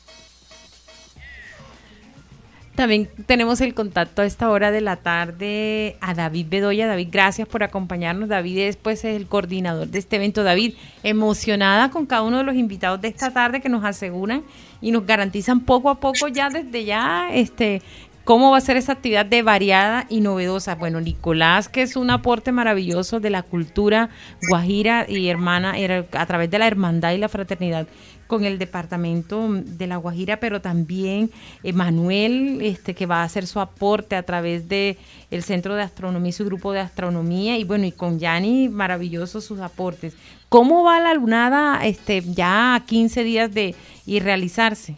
También 2.77 3.09
tenemos 3.25 3.59
el 3.61 3.73
contacto 3.73 4.21
a 4.21 4.25
esta 4.25 4.51
hora 4.51 4.69
de 4.69 4.81
la 4.81 4.97
tarde 4.97 5.97
a 5.99 6.13
David 6.13 6.45
Bedoya. 6.47 6.85
David, 6.85 7.07
gracias 7.11 7.47
por 7.47 7.63
acompañarnos. 7.63 8.29
David 8.29 8.59
es 8.59 8.75
pues 8.75 9.03
el 9.03 9.25
coordinador 9.25 9.87
de 9.87 9.97
este 9.97 10.17
evento. 10.17 10.43
David, 10.43 10.75
emocionada 11.01 11.89
con 11.89 12.05
cada 12.05 12.21
uno 12.21 12.37
de 12.37 12.43
los 12.43 12.53
invitados 12.53 13.01
de 13.01 13.07
esta 13.07 13.31
tarde 13.31 13.61
que 13.61 13.69
nos 13.69 13.83
aseguran 13.83 14.43
y 14.79 14.91
nos 14.91 15.07
garantizan 15.07 15.61
poco 15.61 15.89
a 15.89 15.99
poco 15.99 16.27
ya 16.27 16.51
desde 16.51 16.85
ya 16.85 17.29
este 17.33 17.81
¿Cómo 18.27 18.51
va 18.51 18.57
a 18.57 18.61
ser 18.61 18.75
esa 18.75 18.91
actividad 18.91 19.25
de 19.25 19.41
variada 19.41 20.05
y 20.09 20.19
novedosa? 20.19 20.75
Bueno, 20.75 20.99
Nicolás, 20.99 21.69
que 21.69 21.81
es 21.81 21.95
un 21.95 22.09
aporte 22.09 22.51
maravilloso 22.51 23.21
de 23.21 23.29
la 23.29 23.41
cultura 23.41 24.09
guajira 24.49 25.05
y 25.07 25.29
hermana 25.29 25.75
a 26.11 26.25
través 26.25 26.51
de 26.51 26.59
la 26.59 26.67
hermandad 26.67 27.13
y 27.13 27.19
la 27.19 27.29
fraternidad 27.29 27.87
con 28.27 28.43
el 28.43 28.59
departamento 28.59 29.47
de 29.49 29.87
La 29.87 29.97
Guajira, 29.97 30.39
pero 30.39 30.61
también 30.61 31.31
Manuel, 31.73 32.59
este, 32.61 32.93
que 32.93 33.05
va 33.05 33.21
a 33.21 33.23
hacer 33.23 33.47
su 33.47 33.59
aporte 33.59 34.15
a 34.15 34.23
través 34.23 34.67
de 34.69 34.97
el 35.31 35.43
Centro 35.43 35.75
de 35.75 35.81
Astronomía 35.81 36.29
y 36.29 36.33
su 36.33 36.45
grupo 36.45 36.73
de 36.73 36.79
astronomía, 36.79 37.57
y 37.57 37.63
bueno, 37.63 37.85
y 37.85 37.91
con 37.91 38.19
Yanni, 38.19 38.69
maravillosos 38.69 39.45
sus 39.45 39.59
aportes. 39.59 40.13
¿Cómo 40.49 40.83
va 40.83 40.99
la 40.99 41.13
lunada 41.13 41.79
este, 41.85 42.21
ya 42.21 42.75
a 42.75 42.85
15 42.85 43.23
días 43.23 43.53
de 43.53 43.75
y 44.05 44.19
realizarse? 44.19 44.95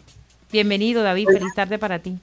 Bienvenido, 0.52 1.02
David, 1.02 1.28
feliz 1.32 1.54
tarde 1.54 1.78
para 1.78 1.98
ti. 1.98 2.18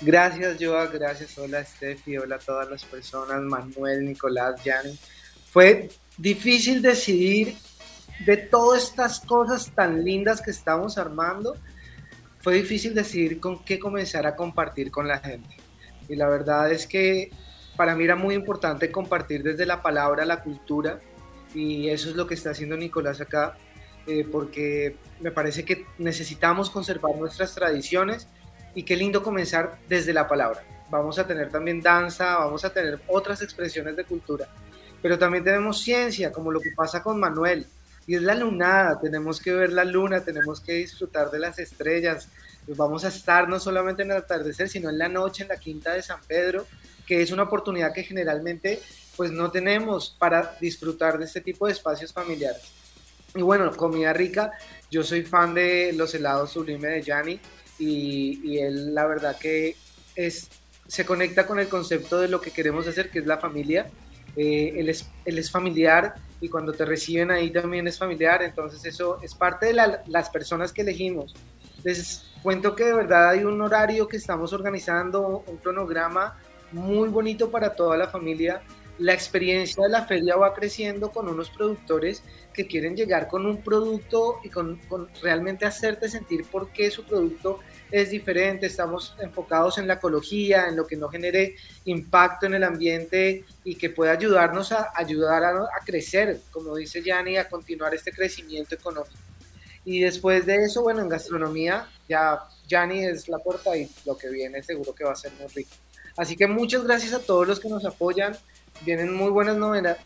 Gracias, 0.00 0.58
Joa, 0.60 0.86
gracias, 0.86 1.38
hola 1.38 1.64
Steffi, 1.64 2.18
hola 2.18 2.36
a 2.36 2.38
todas 2.38 2.68
las 2.70 2.84
personas, 2.84 3.40
Manuel, 3.40 4.04
Nicolás, 4.04 4.62
Yanni. 4.62 4.98
Fue 5.50 5.88
difícil 6.18 6.82
decidir 6.82 7.56
de 8.24 8.36
todas 8.36 8.84
estas 8.84 9.20
cosas 9.20 9.70
tan 9.74 10.04
lindas 10.04 10.40
que 10.40 10.50
estamos 10.50 10.98
armando, 10.98 11.56
fue 12.40 12.54
difícil 12.54 12.94
decidir 12.94 13.40
con 13.40 13.64
qué 13.64 13.78
comenzar 13.78 14.26
a 14.26 14.36
compartir 14.36 14.90
con 14.90 15.08
la 15.08 15.18
gente. 15.18 15.56
Y 16.08 16.16
la 16.16 16.28
verdad 16.28 16.70
es 16.70 16.86
que 16.86 17.30
para 17.76 17.94
mí 17.94 18.04
era 18.04 18.16
muy 18.16 18.34
importante 18.34 18.90
compartir 18.90 19.42
desde 19.42 19.66
la 19.66 19.82
palabra 19.82 20.24
la 20.24 20.42
cultura 20.42 21.00
y 21.54 21.88
eso 21.88 22.10
es 22.10 22.16
lo 22.16 22.26
que 22.26 22.34
está 22.34 22.50
haciendo 22.50 22.76
Nicolás 22.76 23.20
acá, 23.20 23.56
eh, 24.06 24.26
porque 24.30 24.96
me 25.20 25.30
parece 25.30 25.64
que 25.64 25.86
necesitamos 25.98 26.70
conservar 26.70 27.16
nuestras 27.16 27.54
tradiciones 27.54 28.28
y 28.74 28.82
qué 28.82 28.96
lindo 28.96 29.22
comenzar 29.22 29.78
desde 29.88 30.12
la 30.12 30.28
palabra. 30.28 30.62
Vamos 30.90 31.18
a 31.18 31.26
tener 31.26 31.50
también 31.50 31.80
danza, 31.80 32.36
vamos 32.36 32.64
a 32.64 32.72
tener 32.72 33.00
otras 33.08 33.42
expresiones 33.42 33.96
de 33.96 34.04
cultura, 34.04 34.46
pero 35.02 35.18
también 35.18 35.42
tenemos 35.42 35.80
ciencia, 35.80 36.30
como 36.30 36.52
lo 36.52 36.60
que 36.60 36.70
pasa 36.76 37.02
con 37.02 37.18
Manuel, 37.18 37.66
y 38.06 38.14
es 38.14 38.22
la 38.22 38.34
lunada, 38.34 39.00
tenemos 39.00 39.40
que 39.40 39.52
ver 39.52 39.72
la 39.72 39.84
luna, 39.84 40.24
tenemos 40.24 40.60
que 40.60 40.74
disfrutar 40.74 41.30
de 41.30 41.38
las 41.38 41.58
estrellas, 41.58 42.28
pues 42.64 42.78
vamos 42.78 43.04
a 43.04 43.08
estar 43.08 43.48
no 43.48 43.58
solamente 43.58 44.02
en 44.02 44.10
el 44.10 44.18
atardecer, 44.18 44.68
sino 44.68 44.90
en 44.90 44.98
la 44.98 45.08
noche 45.08 45.42
en 45.42 45.48
la 45.48 45.56
Quinta 45.56 45.92
de 45.92 46.02
San 46.02 46.20
Pedro, 46.26 46.66
que 47.06 47.22
es 47.22 47.30
una 47.30 47.44
oportunidad 47.44 47.92
que 47.92 48.04
generalmente 48.04 48.80
pues 49.16 49.30
no 49.30 49.50
tenemos 49.50 50.14
para 50.18 50.56
disfrutar 50.60 51.18
de 51.18 51.24
este 51.24 51.40
tipo 51.40 51.66
de 51.66 51.72
espacios 51.72 52.12
familiares. 52.12 52.62
Y 53.34 53.42
bueno, 53.42 53.74
comida 53.76 54.12
rica, 54.12 54.52
yo 54.90 55.02
soy 55.02 55.22
fan 55.22 55.54
de 55.54 55.92
los 55.94 56.14
helados 56.14 56.52
sublime 56.52 56.88
de 56.88 57.02
Yanni 57.02 57.40
y, 57.78 58.40
y 58.44 58.58
él 58.58 58.94
la 58.94 59.06
verdad 59.06 59.36
que 59.38 59.76
es, 60.14 60.48
se 60.86 61.04
conecta 61.04 61.46
con 61.46 61.58
el 61.58 61.68
concepto 61.68 62.18
de 62.18 62.28
lo 62.28 62.40
que 62.40 62.50
queremos 62.50 62.86
hacer, 62.86 63.10
que 63.10 63.18
es 63.18 63.26
la 63.26 63.38
familia. 63.38 63.90
Eh, 64.36 64.74
él, 64.76 64.88
es, 64.88 65.08
él 65.24 65.38
es 65.38 65.50
familiar, 65.50 66.14
y 66.40 66.48
cuando 66.48 66.72
te 66.72 66.84
reciben 66.84 67.30
ahí 67.30 67.50
también 67.50 67.86
es 67.88 67.98
familiar, 67.98 68.42
entonces 68.42 68.84
eso 68.84 69.18
es 69.22 69.34
parte 69.34 69.66
de 69.66 69.98
las 70.06 70.30
personas 70.30 70.72
que 70.72 70.82
elegimos. 70.82 71.34
Les 71.82 72.26
cuento 72.42 72.74
que 72.74 72.84
de 72.84 72.94
verdad 72.94 73.30
hay 73.30 73.44
un 73.44 73.60
horario 73.60 74.08
que 74.08 74.16
estamos 74.16 74.52
organizando, 74.52 75.44
un 75.46 75.56
cronograma 75.58 76.38
muy 76.72 77.08
bonito 77.08 77.50
para 77.50 77.74
toda 77.74 77.96
la 77.96 78.08
familia. 78.08 78.62
La 78.98 79.12
experiencia 79.12 79.84
de 79.84 79.90
la 79.90 80.04
feria 80.04 80.36
va 80.36 80.54
creciendo 80.54 81.10
con 81.10 81.28
unos 81.28 81.50
productores 81.50 82.22
que 82.52 82.66
quieren 82.66 82.96
llegar 82.96 83.28
con 83.28 83.46
un 83.46 83.62
producto 83.62 84.40
y 84.42 84.48
con, 84.48 84.80
realmente 85.22 85.66
hacerte 85.66 86.08
sentir 86.08 86.44
por 86.44 86.70
qué 86.70 86.90
su 86.90 87.04
producto 87.04 87.60
es 87.90 88.10
diferente, 88.10 88.66
estamos 88.66 89.14
enfocados 89.20 89.78
en 89.78 89.86
la 89.86 89.94
ecología, 89.94 90.68
en 90.68 90.76
lo 90.76 90.86
que 90.86 90.96
no 90.96 91.08
genere 91.08 91.56
impacto 91.84 92.46
en 92.46 92.54
el 92.54 92.64
ambiente 92.64 93.44
y 93.64 93.76
que 93.76 93.90
pueda 93.90 94.12
ayudarnos 94.12 94.72
a 94.72 94.92
ayudar 94.94 95.44
a, 95.44 95.84
crecer, 95.84 96.40
como 96.50 96.76
dice 96.76 97.02
Yanni, 97.02 97.36
a 97.36 97.48
continuar 97.48 97.94
este 97.94 98.12
crecimiento 98.12 98.74
económico. 98.74 99.16
Y 99.84 100.00
después 100.00 100.46
de 100.46 100.64
eso, 100.64 100.82
bueno, 100.82 101.00
en 101.02 101.08
gastronomía 101.08 101.88
ya 102.08 102.40
Yanni 102.66 103.04
es 103.04 103.28
la 103.28 103.38
puerta 103.38 103.76
y 103.76 103.88
lo 104.04 104.16
que 104.16 104.28
viene 104.28 104.62
seguro 104.62 104.94
que 104.94 105.04
va 105.04 105.12
a 105.12 105.16
ser 105.16 105.32
muy 105.38 105.46
rico. 105.48 105.70
Así 106.16 106.36
que 106.36 106.46
muchas 106.46 106.82
gracias 106.82 107.12
a 107.12 107.20
todos 107.20 107.46
los 107.46 107.60
que 107.60 107.68
nos 107.68 107.84
apoyan. 107.84 108.36
Vienen 108.84 109.14
muy 109.14 109.30
buenas 109.30 109.56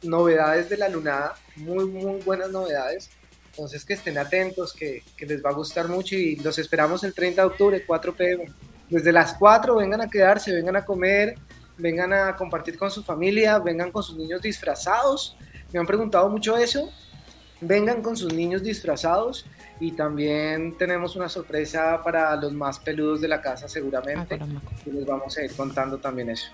novedades 0.03 0.69
de 0.69 0.77
la 0.77 0.89
lunada, 0.89 1.35
muy, 1.57 1.87
muy 1.87 2.21
buenas 2.23 2.51
novedades. 2.51 3.11
Entonces 3.51 3.85
que 3.85 3.95
estén 3.95 4.19
atentos, 4.19 4.73
que, 4.73 5.03
que, 5.17 5.27
les 5.27 5.45
va 5.45 5.51
a 5.51 5.55
gustar 5.55 5.89
mucho 5.89 6.15
y 6.15 6.37
los 6.37 6.59
esperamos 6.59 7.03
el 7.05 7.15
30 7.15 7.43
de 7.43 7.49
octubre, 7.49 7.85
4 7.87 8.15
pm. 8.15 8.47
Desde 8.89 9.13
las 9.13 9.35
4 9.35 9.77
vengan 9.77 10.01
a 10.01 10.09
quedarse, 10.09 10.53
vengan 10.53 10.77
a 10.77 10.85
comer, 10.85 11.37
vengan 11.77 12.13
a 12.13 12.37
compartir 12.37 12.79
con 12.79 12.91
su 12.91 13.03
familia, 13.03 13.59
vengan 13.59 13.91
con 13.91 14.03
sus 14.03 14.17
niños 14.17 14.43
disfrazados. 14.43 15.37
Me 15.73 15.81
han 15.81 15.87
preguntado 15.87 16.29
mucho 16.29 16.57
eso. 16.57 16.91
Vengan 17.61 18.03
con 18.03 18.17
sus 18.17 18.33
niños 18.33 18.63
disfrazados 18.63 19.45
y 19.81 19.93
también 19.93 20.77
tenemos 20.79 21.15
una 21.15 21.29
sorpresa 21.29 22.03
para 22.03 22.35
los 22.37 22.53
más 22.53 22.79
peludos 22.79 23.21
de 23.21 23.29
la 23.29 23.43
casa 23.43 23.69
seguramente. 23.69 24.39
Ah, 24.41 24.47
y 24.87 24.91
les 24.91 25.05
vamos 25.05 25.37
a 25.37 25.45
ir 25.45 25.53
contando 25.55 25.99
también 25.99 26.31
eso. 26.31 26.51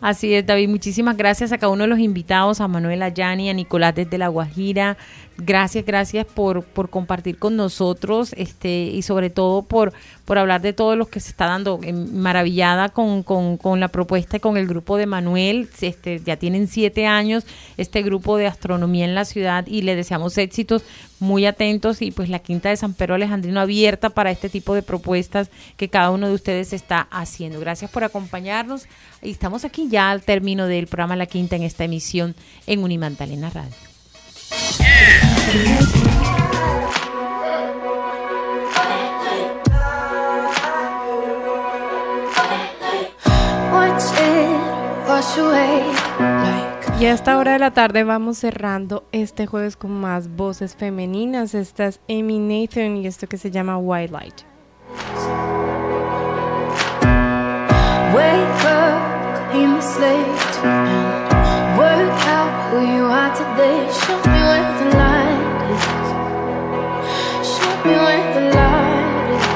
Así 0.00 0.32
es, 0.32 0.46
David. 0.46 0.70
Muchísimas 0.70 1.14
gracias 1.14 1.52
a 1.52 1.58
cada 1.58 1.72
uno 1.72 1.82
de 1.82 1.88
los 1.88 1.98
invitados, 1.98 2.62
a 2.62 2.68
Manuel 2.68 3.02
Ayani, 3.02 3.50
a 3.50 3.52
Nicolás 3.52 3.94
desde 3.94 4.16
La 4.16 4.28
Guajira. 4.28 4.96
Gracias, 5.36 5.84
gracias 5.84 6.26
por, 6.26 6.64
por 6.64 6.90
compartir 6.90 7.38
con 7.38 7.56
nosotros 7.56 8.34
este, 8.36 8.84
y 8.84 9.02
sobre 9.02 9.30
todo 9.30 9.62
por, 9.62 9.92
por 10.24 10.38
hablar 10.38 10.60
de 10.60 10.72
todo 10.72 10.96
lo 10.96 11.06
que 11.06 11.20
se 11.20 11.30
está 11.30 11.46
dando. 11.46 11.78
Maravillada 12.12 12.88
con, 12.88 13.22
con, 13.22 13.58
con 13.58 13.78
la 13.78 13.88
propuesta 13.88 14.38
y 14.38 14.40
con 14.40 14.56
el 14.56 14.66
grupo 14.66 14.96
de 14.96 15.04
Manuel. 15.04 15.68
Este, 15.80 16.20
ya 16.20 16.36
tienen 16.36 16.66
siete 16.66 17.06
años 17.06 17.44
este 17.76 18.02
grupo 18.02 18.38
de 18.38 18.46
astronomía 18.46 19.04
en 19.04 19.14
la 19.14 19.26
ciudad 19.26 19.66
y 19.66 19.82
le 19.82 19.96
deseamos 19.96 20.36
éxitos 20.38 20.82
muy 21.20 21.44
atentos 21.44 22.00
y 22.00 22.10
pues 22.10 22.30
la 22.30 22.38
Quinta 22.38 22.70
de 22.70 22.76
San 22.76 22.94
Pedro 22.94 23.14
Alejandrino 23.14 23.60
abierta 23.60 24.10
para 24.10 24.30
este 24.30 24.48
tipo 24.48 24.74
de 24.74 24.82
propuestas 24.82 25.50
que 25.76 25.88
cada 25.88 26.10
uno 26.10 26.28
de 26.28 26.34
ustedes 26.34 26.72
está 26.72 27.06
haciendo. 27.10 27.60
Gracias 27.60 27.90
por 27.90 28.04
acompañarnos 28.04 28.86
y 29.22 29.30
estamos 29.30 29.64
aquí 29.64 29.89
ya 29.90 30.10
al 30.10 30.22
término 30.22 30.66
del 30.66 30.86
programa 30.86 31.16
La 31.16 31.26
Quinta 31.26 31.56
en 31.56 31.64
esta 31.64 31.84
emisión 31.84 32.34
en 32.66 32.82
Unimantalena 32.82 33.50
Radio. 33.50 33.76
Y 47.00 47.06
a 47.06 47.12
esta 47.14 47.38
hora 47.38 47.52
de 47.52 47.58
la 47.58 47.70
tarde 47.72 48.04
vamos 48.04 48.38
cerrando 48.38 49.04
este 49.10 49.46
jueves 49.46 49.76
con 49.76 49.90
más 49.90 50.36
voces 50.36 50.76
femeninas. 50.76 51.54
Esta 51.54 51.86
es 51.86 52.00
Amy 52.08 52.38
Nathan 52.38 52.98
y 52.98 53.06
esto 53.06 53.26
que 53.26 53.38
se 53.38 53.50
llama 53.50 53.78
White 53.78 54.12
Light. 54.12 54.34
Wake 58.14 58.64
up, 58.64 58.99
clean 59.50 59.74
the 59.74 59.80
work 61.76 62.26
out 62.26 62.52
who 62.70 62.80
you 62.86 63.04
are 63.04 63.32
today. 63.34 63.88
Show 63.90 64.18
me 64.30 64.40
where 64.48 64.72
the 64.78 64.86
light 64.96 65.60
is. 65.70 65.84
Show 67.48 67.74
me 67.84 67.94
where 68.04 68.34
the 68.34 68.42
light 68.54 69.30
is. 69.34 69.46